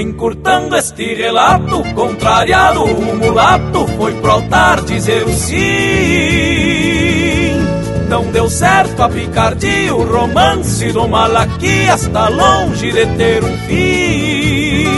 Encurtando 0.00 0.76
este 0.76 1.14
relato, 1.14 1.82
contrariado, 1.94 2.84
o 2.84 3.16
mulato 3.16 3.86
foi 3.98 4.14
pro 4.14 4.30
altar 4.30 4.80
dizer 4.80 5.24
o 5.24 5.32
sim. 5.34 5.58
Não 8.08 8.24
deu 8.32 8.48
certo 8.48 9.02
a 9.02 9.10
picardia, 9.10 9.94
o 9.94 10.02
romance 10.02 10.90
do 10.90 11.06
Malaquias 11.06 12.04
está 12.04 12.30
longe 12.30 12.90
de 12.90 13.04
ter 13.18 13.44
um 13.44 13.58
fim. 13.68 14.88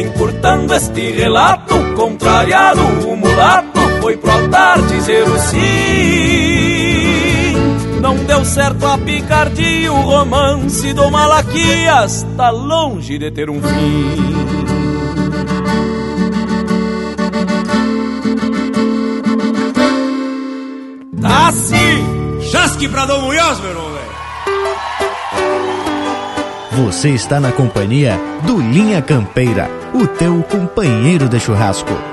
Encurtando 0.00 0.74
este 0.74 1.12
relato, 1.12 1.76
contrariado, 1.94 2.80
o 3.06 3.16
mulato 3.16 3.78
foi 4.02 4.16
pro 4.16 4.32
altar 4.32 4.82
dizer 4.82 5.22
o 5.28 5.38
sim. 5.38 6.69
Não 8.00 8.16
deu 8.24 8.44
certo 8.44 8.86
a 8.86 8.98
picardia, 8.98 9.92
o 9.92 10.00
romance 10.00 10.92
do 10.92 11.10
Malaquias 11.10 12.26
tá 12.36 12.50
longe 12.50 13.18
de 13.18 13.30
ter 13.30 13.50
um 13.50 13.60
fim. 13.60 14.16
Tá 21.20 21.48
assim, 21.48 22.40
chasque 22.50 22.88
pra 22.88 23.06
Dom 23.06 23.20
Munhoz, 23.20 23.60
meu 23.60 23.70
irmão. 23.70 23.90
Você 26.84 27.10
está 27.10 27.38
na 27.38 27.52
companhia 27.52 28.18
do 28.46 28.58
Linha 28.58 29.02
Campeira, 29.02 29.70
o 29.92 30.06
teu 30.06 30.42
companheiro 30.44 31.28
de 31.28 31.38
churrasco. 31.38 32.09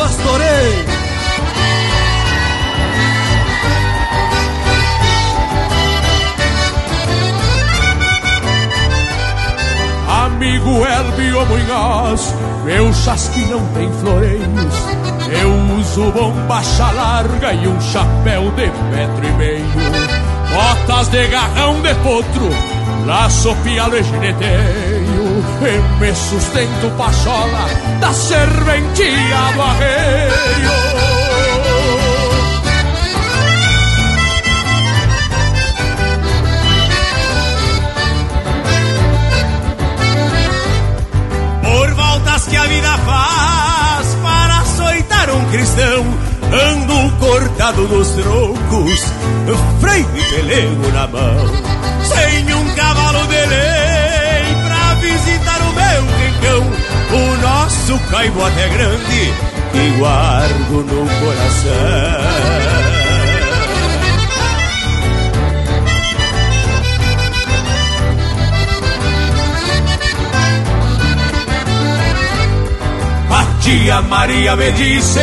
Do 0.00 0.06
pastoreio. 0.06 1.00
Amigo 10.08 10.86
Elbio 10.86 11.46
Munhoz, 11.46 12.34
meu 12.64 12.92
chasque 12.94 13.40
não 13.46 13.64
tem 13.74 13.92
floreios. 14.00 14.74
Eu 15.42 15.78
uso 15.78 16.10
bombacha 16.12 16.90
larga 16.92 17.52
e 17.52 17.68
um 17.68 17.80
chapéu 17.80 18.50
de 18.52 18.66
metro 18.66 19.26
e 19.26 19.32
meio. 19.32 19.66
Botas 20.52 21.08
de 21.08 21.26
garrão 21.28 21.80
de 21.80 21.94
potro, 21.96 22.48
laço 23.06 23.54
pialo 23.62 23.96
e 23.96 24.02
gineteio. 24.02 24.99
E 25.40 26.00
me 26.00 26.14
sustento 26.14 26.90
pachola 26.96 27.68
da 28.00 28.12
serventia 28.12 29.52
do 29.54 29.62
arreio. 29.62 30.70
Por 41.62 41.94
voltas 41.94 42.46
que 42.46 42.56
a 42.56 42.64
vida 42.64 42.98
faz 42.98 44.14
para 44.22 44.58
açoitar 44.60 45.30
um 45.30 45.44
cristão, 45.50 46.04
ando 46.52 47.16
cortado 47.18 47.82
nos 47.88 48.08
troncos, 48.10 49.04
freio 49.80 50.08
e 50.16 50.22
pelego 50.34 50.92
na 50.92 51.06
mão, 51.06 51.69
o 57.90 57.98
nosso 57.98 58.10
caibote 58.10 58.60
é 58.60 58.68
grande 58.68 59.32
que 59.72 59.98
guardo 59.98 60.84
no 60.84 61.08
coração. 61.20 61.70
A 73.30 73.60
tia 73.60 74.02
Maria 74.02 74.56
me 74.56 74.72
disse 74.72 75.20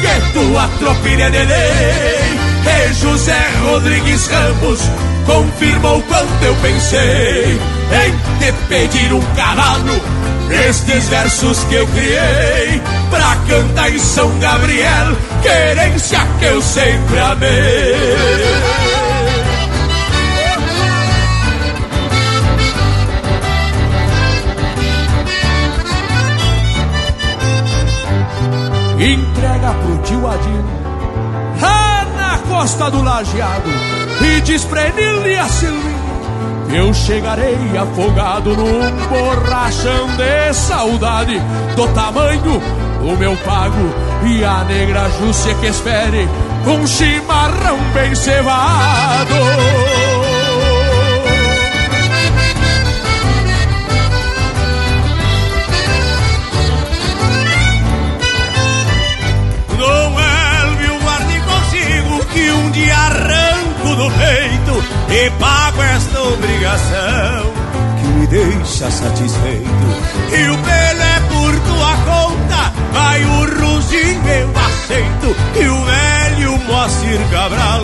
que 0.00 0.32
tua 0.32 0.68
tropilha 0.78 1.24
é 1.24 1.30
de 1.30 1.44
lei. 1.44 2.40
E 2.66 2.92
José 2.94 3.50
Rodrigues 3.62 4.26
Ramos 4.26 4.80
confirmou 5.26 6.02
quanto 6.02 6.44
eu 6.44 6.54
pensei 6.56 7.58
em 7.90 8.38
te 8.38 8.52
pedir 8.68 9.12
um 9.12 9.22
cavalo. 9.34 10.19
Estes 10.50 11.08
versos 11.08 11.64
que 11.64 11.74
eu 11.74 11.86
criei 11.88 12.82
pra 13.08 13.36
cantar 13.48 13.90
em 13.90 13.98
São 13.98 14.38
Gabriel, 14.38 15.16
querência 15.42 16.20
que 16.38 16.44
eu 16.44 16.60
sempre 16.60 17.18
amei. 17.18 17.94
entrega 29.02 29.72
pro 29.72 29.96
tio 30.02 30.26
Adir 30.26 30.64
lá 31.60 32.04
na 32.16 32.38
costa 32.48 32.90
do 32.90 33.02
lajeado 33.02 33.70
e 34.20 34.40
diz 34.42 34.64
pra 34.64 34.88
ele 34.88 35.32
e 35.32 35.38
a 35.38 35.48
Silvinha 35.48 35.99
que 35.99 35.99
eu 36.72 36.94
chegarei 36.94 37.56
afogado 37.76 38.56
num 38.56 38.90
borrachão 39.08 40.08
de 40.16 40.54
saudade 40.54 41.40
do 41.74 41.88
tamanho 41.88 42.60
do 43.00 43.16
meu 43.18 43.36
pago 43.38 43.76
e 44.26 44.44
a 44.44 44.64
negra 44.64 45.08
Júcia 45.18 45.54
que 45.54 45.66
espere 45.66 46.28
com 46.64 46.86
chimarrão 46.86 47.78
bem 47.94 48.14
cevado. 48.14 49.34
E 65.20 65.30
pago 65.32 65.82
esta 65.82 66.22
obrigação 66.22 67.52
que 68.00 68.06
me 68.06 68.26
deixa 68.26 68.90
satisfeito. 68.90 69.68
E 70.32 70.48
o 70.48 70.56
pelo 70.56 71.02
é 71.02 71.20
por 71.28 71.60
tua 71.60 71.96
conta, 72.06 72.72
vai 72.92 73.22
o 73.24 73.44
ruzinho 73.60 74.28
eu 74.28 74.50
aceito. 74.50 75.36
E 75.60 75.68
o 75.68 75.84
velho 75.84 76.58
Moacir 76.66 77.20
Cabral 77.30 77.82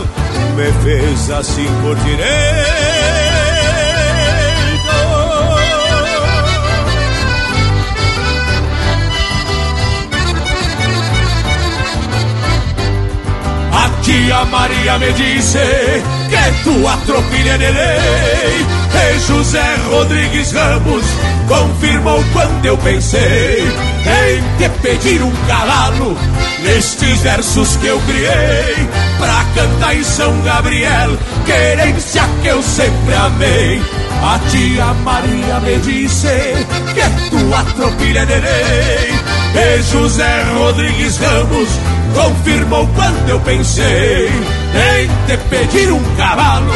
me 0.57 0.73
fez 0.83 1.31
assim 1.31 1.69
por 1.83 1.97
direito. 1.97 2.27
A 13.73 14.03
tia 14.03 14.45
Maria 14.47 14.99
me 14.99 15.13
disse 15.13 16.16
que 16.47 16.63
tua 16.63 16.97
tropilha 16.99 17.53
é 17.53 17.59
de 17.59 17.71
lei. 17.71 18.67
E 18.95 19.19
José 19.27 19.77
Rodrigues 19.91 20.53
Ramos 20.53 21.05
confirmou 21.49 22.23
quando 22.33 22.65
eu 22.65 22.77
pensei 22.79 23.65
em 23.65 24.59
te 24.59 24.69
pedir 24.81 25.23
um 25.23 25.33
cavalo 25.49 26.17
nestes 26.63 27.21
versos 27.21 27.77
que 27.77 27.87
eu 27.87 28.01
criei 28.01 28.89
pra 29.19 29.45
cantar 29.55 29.97
em 29.97 30.05
São 30.05 30.41
Gabriel, 30.43 31.17
querência 31.45 32.23
que 32.43 32.49
eu 32.49 32.63
sempre 32.63 33.15
amei. 33.15 33.83
A 34.23 34.39
tia 34.51 34.87
Maria 35.05 35.61
me 35.61 35.77
disse 35.79 36.29
que 36.95 37.01
é 37.01 38.27
de 38.27 38.35
lei. 38.41 39.15
E 39.55 39.83
José 39.83 40.45
Rodrigues 40.57 41.19
Ramos 41.19 41.69
confirmou 42.15 42.87
quando 42.95 43.29
eu 43.29 43.41
pensei 43.41 44.31
em 44.77 45.09
te 45.27 45.37
pedir 45.49 45.91
um 45.93 46.17
cavalo. 46.17 46.73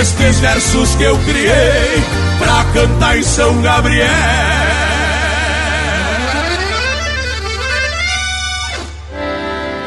Estes 0.00 0.40
versos 0.40 0.94
que 0.94 1.02
eu 1.02 1.18
criei 1.18 2.02
pra 2.38 2.64
cantar 2.72 3.18
em 3.18 3.22
São 3.22 3.60
Gabriel. 3.62 4.06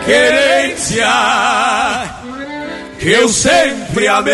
Querência 0.06 1.06
que 3.00 3.10
eu 3.10 3.30
sempre 3.30 4.08
amei. 4.08 4.34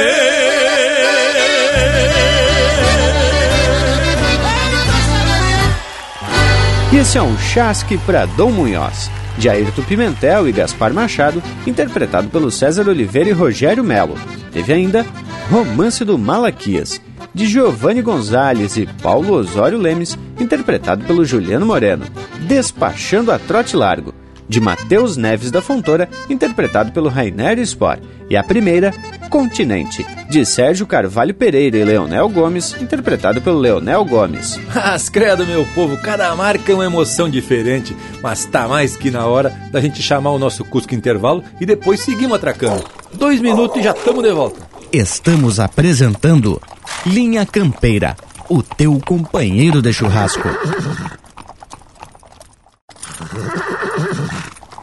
Esse 6.94 7.18
é 7.18 7.22
um 7.22 7.38
chasque 7.38 7.98
para 8.00 8.26
Dom 8.26 8.52
Munhoz, 8.52 9.12
de 9.38 9.50
Ayrton 9.50 9.84
Pimentel 9.84 10.48
e 10.48 10.52
Gaspar 10.52 10.94
Machado, 10.94 11.42
interpretado 11.66 12.30
pelo 12.30 12.52
César 12.52 12.88
Oliveira 12.88 13.30
e 13.30 13.34
Rogério 13.34 13.84
Melo. 13.84 14.16
Teve 14.52 14.74
ainda 14.74 15.06
Romance 15.50 16.04
do 16.04 16.18
Malaquias, 16.18 17.02
de 17.34 17.46
Giovanni 17.46 18.02
Gonzalez 18.02 18.78
e 18.78 18.88
Paulo 19.02 19.34
Osório 19.34 19.78
Lemes, 19.78 20.18
interpretado 20.40 21.06
pelo 21.06 21.26
Juliano 21.26 21.66
Moreno. 21.66 22.06
Despachando 22.48 23.32
a 23.32 23.38
Trote 23.40 23.76
Largo, 23.76 24.14
de 24.48 24.60
Matheus 24.60 25.18
Neves 25.18 25.52
da 25.52 25.62
Fontoura, 25.62 26.10
interpretado 26.30 26.92
pelo 26.92 27.10
Rainer 27.10 27.60
Spor, 27.66 27.98
e 28.30 28.36
a 28.36 28.44
primeira, 28.44 28.94
Continente, 29.30 30.06
de 30.30 30.46
Sérgio 30.46 30.88
Carvalho 30.88 31.34
Pereira 31.34 31.78
e 31.78 31.84
Leonel 31.84 32.30
Gomes, 32.30 32.76
interpretado 32.82 33.42
pelo 33.42 33.60
Leonel 33.60 34.04
Gomes. 34.06 34.60
Mas 34.74 35.10
credo, 35.10 35.46
meu 35.46 35.66
povo, 35.76 35.98
cada 35.98 36.36
marca 36.36 36.72
é 36.72 36.76
uma 36.76 36.86
emoção 36.86 37.30
diferente, 37.30 37.96
mas 38.22 38.46
tá 38.46 38.68
mais 38.68 38.96
que 38.96 39.12
na 39.12 39.26
hora 39.26 39.50
da 39.72 39.80
gente 39.80 40.02
chamar 40.02 40.32
o 40.32 40.40
nosso 40.40 40.64
Cusco 40.66 40.96
Intervalo 40.96 41.44
e 41.60 41.66
depois 41.66 42.00
seguimos 42.00 42.38
atracando. 42.38 42.84
Dois 43.14 43.42
minutos 43.42 43.78
e 43.78 43.84
já 43.84 43.92
estamos 43.92 44.24
de 44.24 44.32
volta. 44.32 44.62
Estamos 44.92 45.60
apresentando 45.60 46.62
Linha 47.06 47.46
Campeira, 47.46 48.16
o 48.50 48.64
teu 48.64 49.00
companheiro 49.06 49.82
de 49.82 49.94
churrasco. 49.94 50.48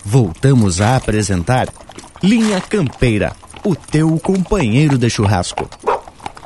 Voltamos 0.05 0.81
a 0.81 0.97
apresentar 0.97 1.69
Linha 2.23 2.61
Campeira, 2.61 3.35
o 3.65 3.75
teu 3.75 4.19
companheiro 4.19 4.99
de 4.99 5.09
churrasco. 5.09 5.69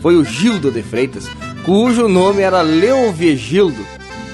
foi 0.00 0.14
o 0.14 0.24
Gildo 0.24 0.70
de 0.70 0.80
Freitas, 0.84 1.28
cujo 1.64 2.06
nome 2.06 2.42
era 2.42 2.62
Leovegildo. 2.62 3.82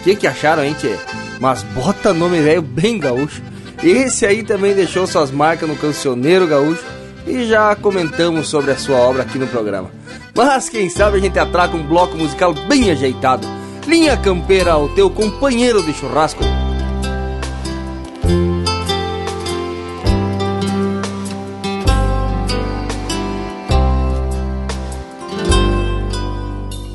O 0.01 0.03
que, 0.05 0.17
que 0.17 0.27
acharam, 0.27 0.63
hein, 0.63 0.77
tchê? 0.79 0.95
Mas 1.41 1.63
bota 1.63 2.13
nome 2.13 2.43
velho 2.43 2.61
bem 2.61 2.99
gaúcho. 2.99 3.41
Esse 3.83 4.27
aí 4.27 4.43
também 4.43 4.75
deixou 4.75 5.07
suas 5.07 5.31
marcas 5.31 5.67
no 5.67 5.77
cancioneiro 5.77 6.47
gaúcho 6.47 6.98
e 7.29 7.47
já 7.47 7.77
comentamos 7.77 8.49
sobre 8.49 8.71
a 8.71 8.77
sua 8.77 8.97
obra 8.97 9.23
aqui 9.23 9.39
no 9.39 9.47
programa. 9.47 9.91
Mas 10.35 10.69
quem 10.69 10.89
sabe 10.89 11.19
a 11.19 11.21
gente 11.21 11.39
atraca 11.39 11.77
um 11.77 11.87
bloco 11.87 12.17
musical 12.17 12.55
bem 12.67 12.91
ajeitado. 12.91 13.47
Linha 13.87 14.17
Campeira, 14.17 14.77
o 14.77 14.89
teu 14.91 15.11
companheiro 15.11 15.83
de 15.83 15.93
churrasco. 15.93 16.43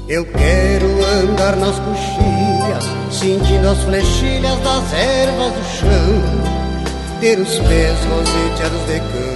Eu 0.08 0.26
quero 0.26 0.86
andar 1.24 1.56
nas 1.56 1.80
coxilhas, 1.80 2.86
sentindo 3.12 3.68
as 3.68 3.82
flechilhas 3.84 4.60
das 4.60 4.94
ervas 4.94 5.54
do 5.54 5.64
chão, 5.80 7.20
ter 7.20 7.40
os 7.40 7.58
pés 7.58 7.98
roseteados 8.06 8.82
de 8.86 9.00
campo, 9.00 9.33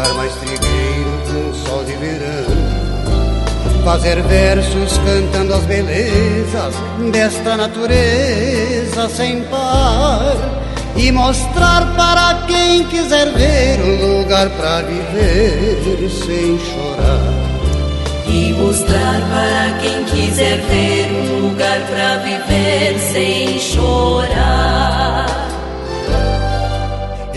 ficar 0.00 0.14
mais 0.14 0.34
trigueiro 0.36 1.50
o 1.50 1.54
sol 1.54 1.84
de 1.84 1.92
verão, 1.92 3.84
fazer 3.84 4.22
versos 4.22 4.98
cantando 4.98 5.54
as 5.54 5.64
belezas 5.64 6.74
desta 7.12 7.56
natureza 7.56 9.08
sem 9.14 9.42
par. 9.44 10.36
E 10.96 11.12
mostrar 11.12 11.94
para 11.96 12.46
quem 12.46 12.84
quiser 12.84 13.30
ver 13.32 13.80
um 13.80 14.18
lugar 14.18 14.50
para 14.50 14.82
viver 14.82 16.10
sem 16.10 16.58
chorar 16.58 17.30
e 18.26 18.52
mostrar 18.52 19.20
para 19.30 19.78
quem 19.80 20.04
quiser 20.04 20.58
ver 20.58 21.10
um 21.12 21.48
lugar 21.48 21.80
para 21.88 22.16
viver 22.18 22.98
sem 22.98 23.58
chorar. 23.58 25.09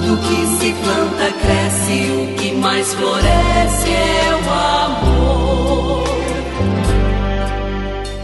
Tudo 0.00 0.16
que 0.16 0.46
se 0.56 0.72
planta 0.82 1.30
cresce, 1.42 2.10
o 2.10 2.34
que 2.34 2.52
mais 2.52 2.94
floresce 2.94 3.90
é 3.90 4.30
o 4.34 4.50
amor. 4.88 6.04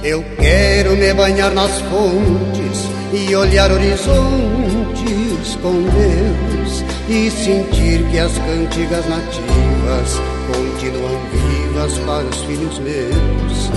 Eu 0.03 0.25
quero 0.39 0.97
me 0.97 1.13
banhar 1.13 1.53
nas 1.53 1.79
fontes 1.83 2.89
e 3.13 3.35
olhar 3.37 3.71
horizontes 3.71 5.59
com 5.61 5.83
Deus 5.83 6.83
e 7.11 7.31
sentir 7.31 8.03
que 8.11 8.19
as 8.21 8.33
cantigas 8.39 9.07
nativas 9.07 10.19
continuam 10.47 11.21
vivas 11.31 11.99
para 12.07 12.25
os 12.25 12.41
filhos 12.45 12.79
meus. 12.79 13.71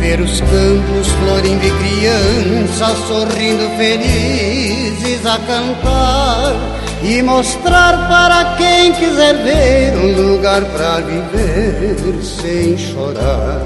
Ver 0.00 0.20
os 0.20 0.40
campos 0.40 1.06
florindo 1.20 1.64
e 1.64 1.70
crianças 1.70 2.98
sorrindo 3.06 3.70
felizes 3.76 5.24
a 5.24 5.38
cantar 5.38 6.81
e 7.04 7.20
mostrar 7.22 8.08
para 8.08 8.56
quem 8.56 8.92
quiser 8.92 9.34
ver 9.42 9.92
um 9.96 10.34
lugar 10.34 10.62
para 10.66 11.00
viver 11.00 12.22
sem 12.22 12.78
chorar. 12.78 13.60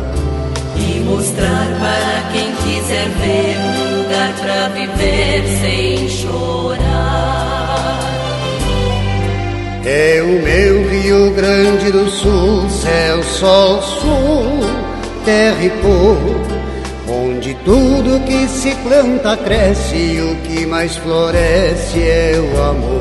E 0.76 1.00
mostrar 1.00 1.66
para 1.78 2.32
quem 2.32 2.52
quiser 2.56 3.08
ver 3.20 3.56
um 3.58 3.98
lugar 3.98 4.32
para 4.40 4.68
viver 4.68 5.44
sem 5.60 6.08
chorar. 6.08 7.26
É 9.84 10.20
o 10.22 10.42
meu 10.42 10.88
Rio 10.88 11.30
Grande 11.34 11.92
do 11.92 12.10
Sul, 12.10 12.68
céu, 12.70 13.22
sol, 13.22 13.82
sul, 13.82 14.60
terra 15.24 15.62
e 15.62 15.70
cor, 15.80 16.18
onde 17.08 17.54
tudo 17.64 18.24
que 18.26 18.48
se 18.48 18.74
planta 18.76 19.36
cresce 19.36 19.94
e 19.94 20.20
o 20.20 20.36
que 20.42 20.66
mais 20.66 20.96
floresce 20.96 22.00
é 22.00 22.34
o 22.36 22.62
amor. 22.62 22.95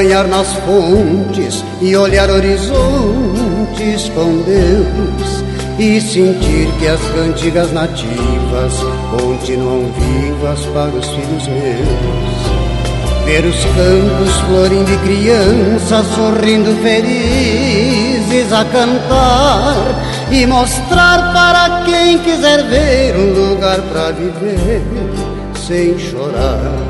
Banhar 0.00 0.26
nas 0.28 0.50
fontes 0.64 1.62
e 1.82 1.94
olhar 1.94 2.30
horizontes 2.30 4.08
com 4.14 4.38
Deus 4.46 5.44
e 5.78 6.00
sentir 6.00 6.68
que 6.78 6.86
as 6.86 7.00
cantigas 7.10 7.70
nativas 7.70 8.72
continuam 9.10 9.92
vivas 9.92 10.64
para 10.72 10.88
os 10.88 11.06
filhos 11.06 11.46
meus. 11.48 13.26
Ver 13.26 13.44
os 13.44 13.62
campos 13.62 14.40
florindo 14.46 14.90
e 14.90 14.96
crianças 14.96 16.06
sorrindo 16.14 16.74
felizes 16.82 18.50
a 18.54 18.64
cantar 18.64 19.74
e 20.30 20.46
mostrar 20.46 21.30
para 21.34 21.82
quem 21.84 22.18
quiser 22.20 22.64
ver 22.64 23.16
um 23.16 23.50
lugar 23.50 23.78
para 23.92 24.12
viver 24.12 24.82
sem 25.54 25.98
chorar. 25.98 26.89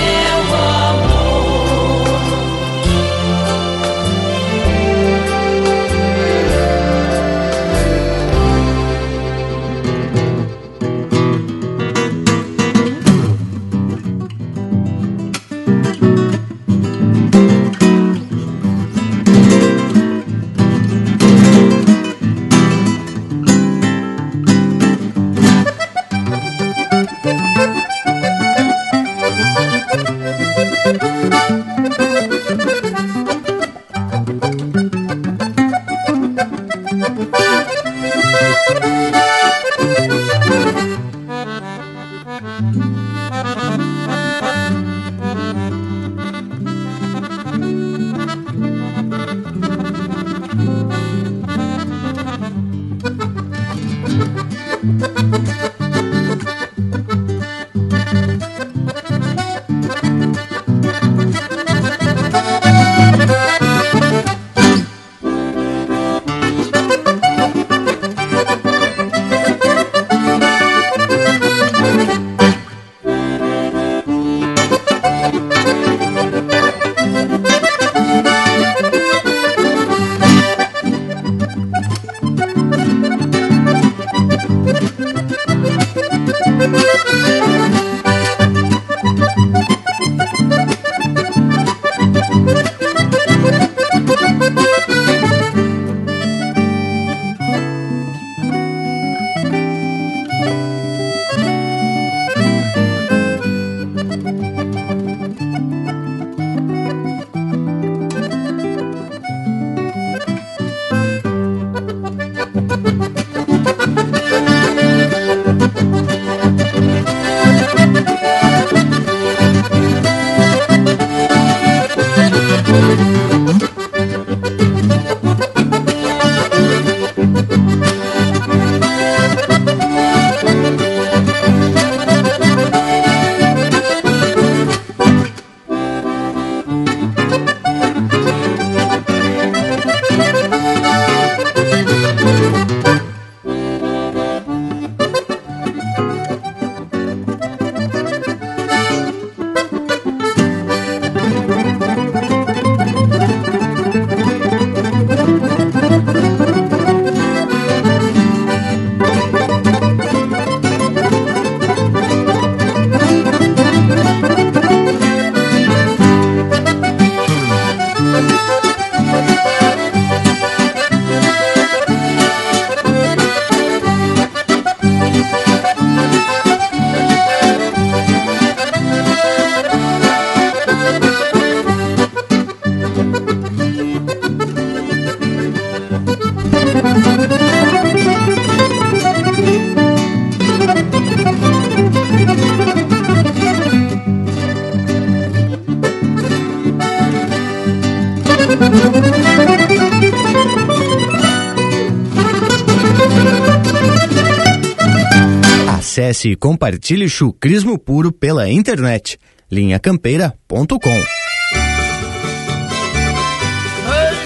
Acesse 206.11 206.31
e 206.31 206.35
compartilhe 206.35 207.07
chucrismo 207.07 207.79
puro 207.79 208.11
pela 208.11 208.49
internet. 208.49 209.17
linhacampeira.com 209.49 210.57
Olha 210.67 211.05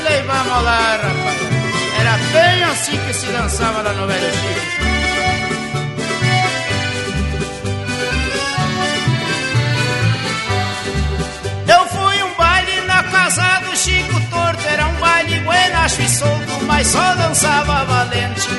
e 0.10 0.22
vamos 0.24 0.64
lá, 0.64 0.96
rapaz. 0.96 1.38
Era 2.00 2.18
bem 2.34 2.64
assim 2.64 2.98
que 3.06 3.14
se 3.14 3.28
dançava 3.28 3.84
lá 3.84 3.94
no 3.94 4.08
Velho 4.08 4.32
Chico. 4.32 4.62
Eu 11.68 11.86
fui 11.90 12.24
um 12.24 12.36
baile 12.36 12.82
na 12.88 13.04
casa 13.04 13.60
do 13.60 13.78
Chico 13.78 14.20
Torto. 14.32 14.68
Era 14.68 14.88
um 14.88 14.96
baile 14.96 15.40
buenacho 15.42 16.02
e 16.02 16.10
solto, 16.10 16.66
mas 16.66 16.88
só 16.88 17.14
dançava 17.14 17.86
valente. 17.86 18.50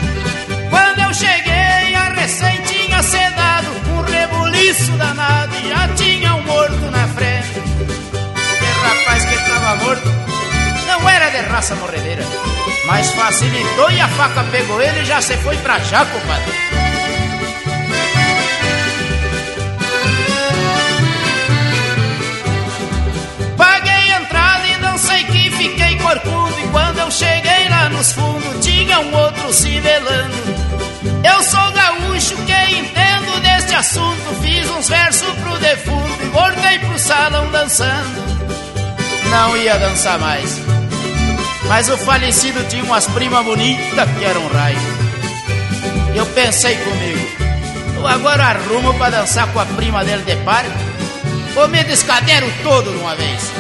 Quando 0.71 1.01
eu 1.01 1.13
cheguei, 1.15 1.95
a 1.97 2.13
recém 2.15 2.66
sedado 3.03 3.69
um 3.91 4.01
rebuliço 4.03 4.93
danado 4.93 5.55
e 5.57 5.69
já 5.69 5.89
tinha 5.95 6.35
um 6.35 6.43
morto 6.43 6.91
na 6.91 7.07
frente. 7.09 7.61
Que 8.59 8.87
rapaz 8.89 9.25
que 9.25 9.35
estava 9.35 9.77
morto 9.77 10.09
não 10.87 11.09
era 11.09 11.31
de 11.31 11.49
raça 11.49 11.75
morredeira, 11.75 12.23
mas 12.87 13.11
facilitou 13.13 13.91
e 13.91 14.01
a 14.01 14.09
faca 14.09 14.45
pegou 14.45 14.81
ele 14.81 15.01
e 15.01 15.05
já 15.05 15.21
se 15.21 15.37
foi 15.39 15.57
pra 15.59 15.79
já, 15.81 16.05
compadre. 16.05 16.67
Corcudo 26.07 26.55
E 26.61 26.69
quando 26.69 26.99
eu 27.01 27.11
cheguei 27.11 27.69
lá 27.69 27.89
nos 27.89 28.13
fundos 28.13 28.65
Tinha 28.65 29.01
um 29.01 29.13
outro 29.13 29.53
se 29.53 29.81
velando 29.81 30.37
Eu 31.25 31.43
sou 31.43 31.66
gaúcho 32.27 32.37
que 32.45 32.75
entendo 32.75 33.41
deste 33.41 33.75
assunto 33.75 34.43
Fiz 34.43 34.69
uns 34.71 34.89
versos 34.89 35.35
pro 35.37 35.59
defunto 35.59 36.23
E 36.23 36.27
voltei 36.27 36.79
pro 36.81 36.99
salão 36.99 37.51
dançando. 37.51 38.27
Não 39.31 39.57
ia 39.57 39.79
dançar 39.79 40.19
mais. 40.19 40.61
Mas 41.69 41.89
o 41.89 41.97
falecido 41.99 42.63
tinha 42.69 42.85
umas 42.85 43.07
primas 43.07 43.45
bonitas 43.45 44.09
Que 44.19 44.25
eram 44.25 44.47
raio 44.49 44.79
Eu 46.15 46.25
pensei 46.27 46.77
comigo 46.77 47.29
Eu 47.97 48.07
agora 48.07 48.45
arrumo 48.45 48.95
pra 48.95 49.11
dançar 49.11 49.53
com 49.53 49.61
a 49.61 49.67
prima 49.67 50.05
dele 50.05 50.23
de 50.23 50.37
par 50.45 50.65
ou 51.59 51.67
me 51.69 51.83
descadero 51.85 52.47
todo 52.63 52.91
de 52.91 52.99
uma 52.99 53.15
vez? 53.15 53.51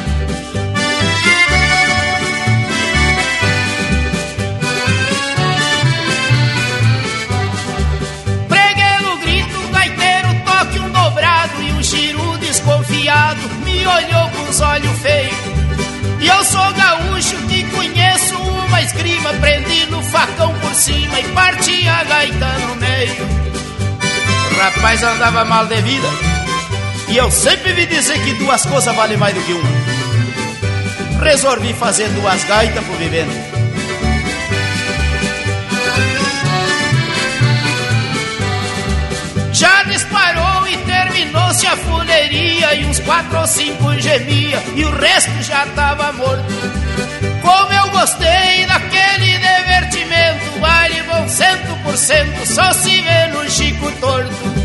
Esgrima, 19.26 19.32
prendi 19.40 19.86
no 19.86 20.02
facão 20.02 20.54
por 20.60 20.74
cima 20.74 21.18
e 21.18 21.24
parti 21.28 21.88
a 21.88 22.04
gaita 22.04 22.46
no 22.46 22.76
meio. 22.76 23.26
O 24.52 24.58
rapaz 24.60 25.02
andava 25.02 25.44
mal 25.44 25.66
de 25.66 25.80
vida 25.82 26.08
e 27.08 27.16
eu 27.16 27.30
sempre 27.30 27.72
vi 27.72 27.86
dizer 27.86 28.18
que 28.24 28.34
duas 28.34 28.64
coisas 28.66 28.94
valem 28.94 29.16
mais 29.16 29.34
do 29.34 29.40
que 29.42 29.52
uma. 29.52 31.24
Resolvi 31.24 31.72
fazer 31.72 32.08
duas 32.10 32.44
gaitas 32.44 32.84
por 32.84 32.96
vivendo. 32.96 33.56
Já 39.52 39.84
disparou 39.84 40.68
e 40.68 40.76
terminou-se 40.84 41.66
a 41.66 41.74
fuleiria 41.78 42.74
E 42.74 42.84
uns 42.84 43.00
quatro 43.00 43.38
ou 43.38 43.46
cinco 43.46 43.98
gemia 43.98 44.62
E 44.74 44.84
o 44.84 44.94
resto 44.98 45.42
já 45.42 45.64
tava 45.74 46.12
morto 46.12 46.44
Como 47.40 47.72
eu 47.72 47.90
gostei 47.90 48.66
daquele 48.66 48.85
divertimento 49.76 50.60
Vale 50.60 51.02
bom 51.02 51.28
cento 51.28 51.76
por 51.82 51.96
cento 51.96 52.46
Só 52.46 52.72
se 52.72 53.02
vê 53.02 53.26
no 53.28 53.48
Chico 53.50 53.90
Torto 54.00 54.55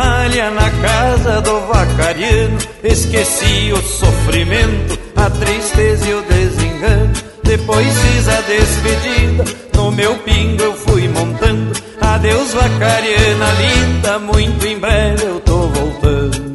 falha 0.00 0.50
na 0.50 0.70
casa 0.70 1.40
do 1.42 1.60
vacariano. 1.66 2.58
Esqueci 2.82 3.70
o 3.72 3.82
sofrimento, 3.82 4.98
a 5.14 5.28
tristeza 5.28 6.08
e 6.08 6.14
o 6.14 6.22
desengano. 6.22 7.12
Depois 7.44 7.86
fiz 7.86 8.28
a 8.28 8.40
despedida, 8.42 9.44
no 9.74 9.90
meu 9.92 10.16
pingo 10.18 10.62
eu 10.62 10.74
fui 10.74 11.06
montando. 11.08 11.72
Adeus, 12.00 12.52
vacariana 12.54 13.46
linda, 13.60 14.18
muito 14.18 14.66
em 14.66 14.78
breve 14.78 15.24
eu 15.24 15.40
tô 15.40 15.68
voltando. 15.68 16.50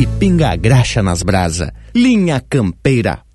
e 0.00 0.06
pinga 0.06 0.56
graxa 0.56 1.02
nas 1.02 1.22
brasa. 1.22 1.74
Linha 1.94 2.42
Campeira, 2.48 3.20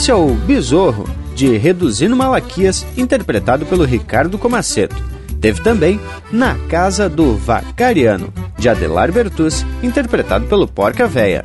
Esse 0.00 0.10
é 0.10 0.14
o 0.14 0.32
Besorro, 0.32 1.04
de 1.34 1.58
Reduzindo 1.58 2.16
Malaquias, 2.16 2.86
interpretado 2.96 3.66
pelo 3.66 3.84
Ricardo 3.84 4.38
Comaceto. 4.38 4.96
Teve 5.42 5.62
também 5.62 6.00
Na 6.32 6.54
Casa 6.70 7.06
do 7.06 7.36
Vacariano, 7.36 8.32
de 8.56 8.70
Adelar 8.70 9.12
Bertus, 9.12 9.62
interpretado 9.82 10.46
pelo 10.46 10.66
Porca 10.66 11.06
Véia. 11.06 11.42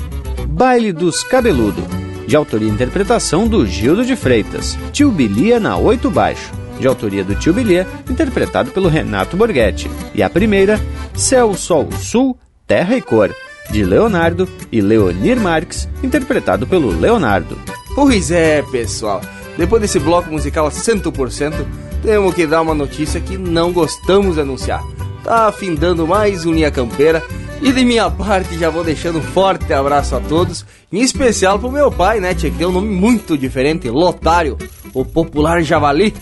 Baile 0.47 0.93
dos 0.93 1.21
Cabeludo, 1.21 1.83
de 2.25 2.33
autoria 2.33 2.69
e 2.69 2.71
interpretação 2.71 3.45
do 3.45 3.67
Gildo 3.67 4.05
de 4.05 4.15
Freitas. 4.15 4.77
Tio 4.93 5.11
Bilia 5.11 5.59
na 5.59 5.75
Oito 5.75 6.09
Baixo, 6.09 6.53
de 6.79 6.87
autoria 6.87 7.25
do 7.25 7.35
Tio 7.35 7.53
Bilia, 7.53 7.85
interpretado 8.09 8.71
pelo 8.71 8.87
Renato 8.87 9.35
Borghetti. 9.35 9.91
E 10.13 10.23
a 10.23 10.29
primeira, 10.29 10.79
Céu, 11.13 11.53
Sol, 11.55 11.89
Sul, 11.91 12.39
Terra 12.65 12.95
e 12.95 13.01
Cor, 13.01 13.35
de 13.69 13.83
Leonardo 13.83 14.47
e 14.71 14.79
Leonir 14.79 15.37
Marques, 15.37 15.89
interpretado 16.01 16.65
pelo 16.65 16.97
Leonardo. 16.97 17.74
Pois 17.95 18.29
é, 18.29 18.61
pessoal. 18.61 19.21
Depois 19.57 19.81
desse 19.81 19.99
bloco 19.99 20.29
musical 20.29 20.67
100%, 20.67 21.65
temos 22.03 22.35
que 22.35 22.45
dar 22.45 22.61
uma 22.61 22.75
notícia 22.75 23.21
que 23.21 23.37
não 23.37 23.71
gostamos 23.71 24.35
de 24.35 24.41
anunciar. 24.41 24.83
Tá 25.23 25.47
afindando 25.47 26.05
mais 26.05 26.45
um 26.45 26.51
Linha 26.51 26.69
Campeira. 26.69 27.23
E 27.61 27.71
de 27.71 27.85
minha 27.85 28.11
parte, 28.11 28.59
já 28.59 28.69
vou 28.69 28.83
deixando 28.83 29.19
um 29.19 29.21
forte 29.21 29.71
abraço 29.71 30.13
a 30.13 30.19
todos, 30.19 30.65
em 30.91 31.01
especial 31.01 31.57
pro 31.57 31.71
meu 31.71 31.89
pai, 31.89 32.19
né, 32.19 32.35
tia, 32.35 32.51
que 32.51 32.57
tem 32.57 32.67
um 32.67 32.71
nome 32.73 32.89
muito 32.89 33.37
diferente, 33.37 33.89
Lotário, 33.89 34.57
o 34.93 35.05
popular 35.05 35.63
Javali. 35.63 36.13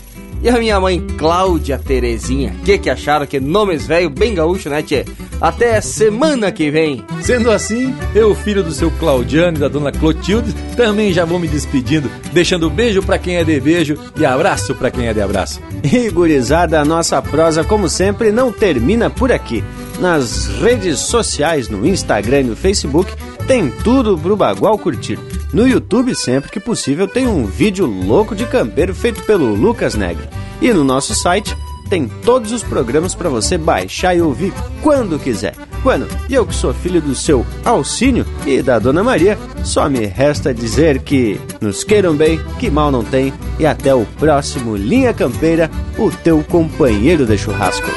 E 0.44 0.48
a 0.50 0.58
minha 0.58 0.78
mãe, 0.78 1.00
Cláudia 1.16 1.78
Terezinha. 1.78 2.54
Que 2.66 2.76
que 2.76 2.90
acharam? 2.90 3.24
Que 3.24 3.40
nomes 3.40 3.86
velho 3.86 4.10
bem 4.10 4.34
gaúcho, 4.34 4.68
né, 4.68 4.82
tchê? 4.82 5.06
Até 5.40 5.80
semana 5.80 6.52
que 6.52 6.70
vem. 6.70 7.02
Sendo 7.22 7.50
assim, 7.50 7.96
eu, 8.14 8.34
filho 8.34 8.62
do 8.62 8.70
seu 8.70 8.90
Claudiano 8.90 9.56
e 9.56 9.60
da 9.60 9.68
dona 9.68 9.90
Clotilde, 9.90 10.54
também 10.76 11.14
já 11.14 11.24
vou 11.24 11.38
me 11.38 11.48
despedindo, 11.48 12.10
deixando 12.30 12.68
beijo 12.68 13.02
para 13.02 13.16
quem 13.16 13.36
é 13.36 13.44
de 13.44 13.58
beijo 13.58 13.96
e 14.18 14.26
abraço 14.26 14.74
para 14.74 14.90
quem 14.90 15.06
é 15.06 15.14
de 15.14 15.22
abraço. 15.22 15.62
E 15.82 16.10
gurizada, 16.10 16.78
a 16.78 16.84
nossa 16.84 17.22
prosa, 17.22 17.64
como 17.64 17.88
sempre, 17.88 18.30
não 18.30 18.52
termina 18.52 19.08
por 19.08 19.32
aqui. 19.32 19.64
Nas 19.98 20.46
redes 20.60 20.98
sociais, 20.98 21.70
no 21.70 21.86
Instagram 21.86 22.40
e 22.40 22.44
no 22.44 22.56
Facebook, 22.56 23.10
tem 23.46 23.70
tudo 23.70 24.18
pro 24.18 24.36
Bagual 24.36 24.78
curtir. 24.78 25.18
No 25.52 25.66
YouTube, 25.66 26.14
sempre 26.14 26.50
que 26.50 26.58
possível, 26.58 27.06
tem 27.06 27.26
um 27.26 27.46
vídeo 27.46 27.86
louco 27.86 28.34
de 28.34 28.46
campeiro 28.46 28.94
feito 28.94 29.22
pelo 29.22 29.54
Lucas 29.54 29.94
Negro. 29.94 30.26
E 30.60 30.72
no 30.72 30.82
nosso 30.82 31.14
site 31.14 31.56
tem 31.88 32.08
todos 32.24 32.50
os 32.50 32.62
programas 32.62 33.14
para 33.14 33.28
você 33.28 33.58
baixar 33.58 34.16
e 34.16 34.22
ouvir 34.22 34.52
quando 34.82 35.18
quiser. 35.18 35.54
Bueno, 35.82 36.08
eu 36.30 36.46
que 36.46 36.54
sou 36.54 36.72
filho 36.72 37.00
do 37.00 37.14
seu 37.14 37.44
Alcínio 37.62 38.26
e 38.46 38.62
da 38.62 38.78
Dona 38.78 39.04
Maria, 39.04 39.38
só 39.62 39.88
me 39.88 40.06
resta 40.06 40.54
dizer 40.54 41.00
que 41.02 41.38
nos 41.60 41.84
queiram 41.84 42.16
bem, 42.16 42.40
que 42.58 42.70
mal 42.70 42.90
não 42.90 43.04
tem, 43.04 43.34
e 43.58 43.66
até 43.66 43.94
o 43.94 44.06
próximo 44.18 44.76
Linha 44.76 45.12
Campeira, 45.12 45.70
o 45.98 46.10
teu 46.10 46.42
companheiro 46.42 47.26
de 47.26 47.36
churrasco. 47.36 47.88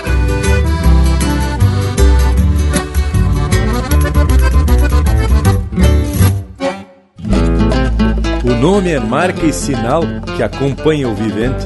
Nome 8.60 8.92
é 8.92 9.00
marca 9.00 9.46
e 9.46 9.54
sinal 9.54 10.02
que 10.36 10.42
acompanha 10.42 11.08
o 11.08 11.16
vivente. 11.16 11.66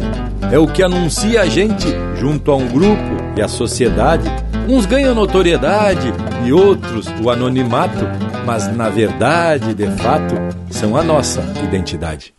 É 0.51 0.59
o 0.59 0.67
que 0.67 0.83
anuncia 0.83 1.41
a 1.41 1.45
gente 1.45 1.87
junto 2.17 2.51
a 2.51 2.57
um 2.57 2.67
grupo 2.67 3.15
e 3.35 3.41
a 3.41 3.47
sociedade. 3.47 4.29
Uns 4.67 4.85
ganham 4.85 5.15
notoriedade 5.15 6.13
e 6.45 6.51
outros 6.51 7.07
o 7.23 7.29
anonimato, 7.29 8.05
mas 8.45 8.73
na 8.75 8.89
verdade, 8.89 9.73
de 9.73 9.87
fato, 9.97 10.35
são 10.69 10.97
a 10.97 11.03
nossa 11.03 11.41
identidade. 11.63 12.33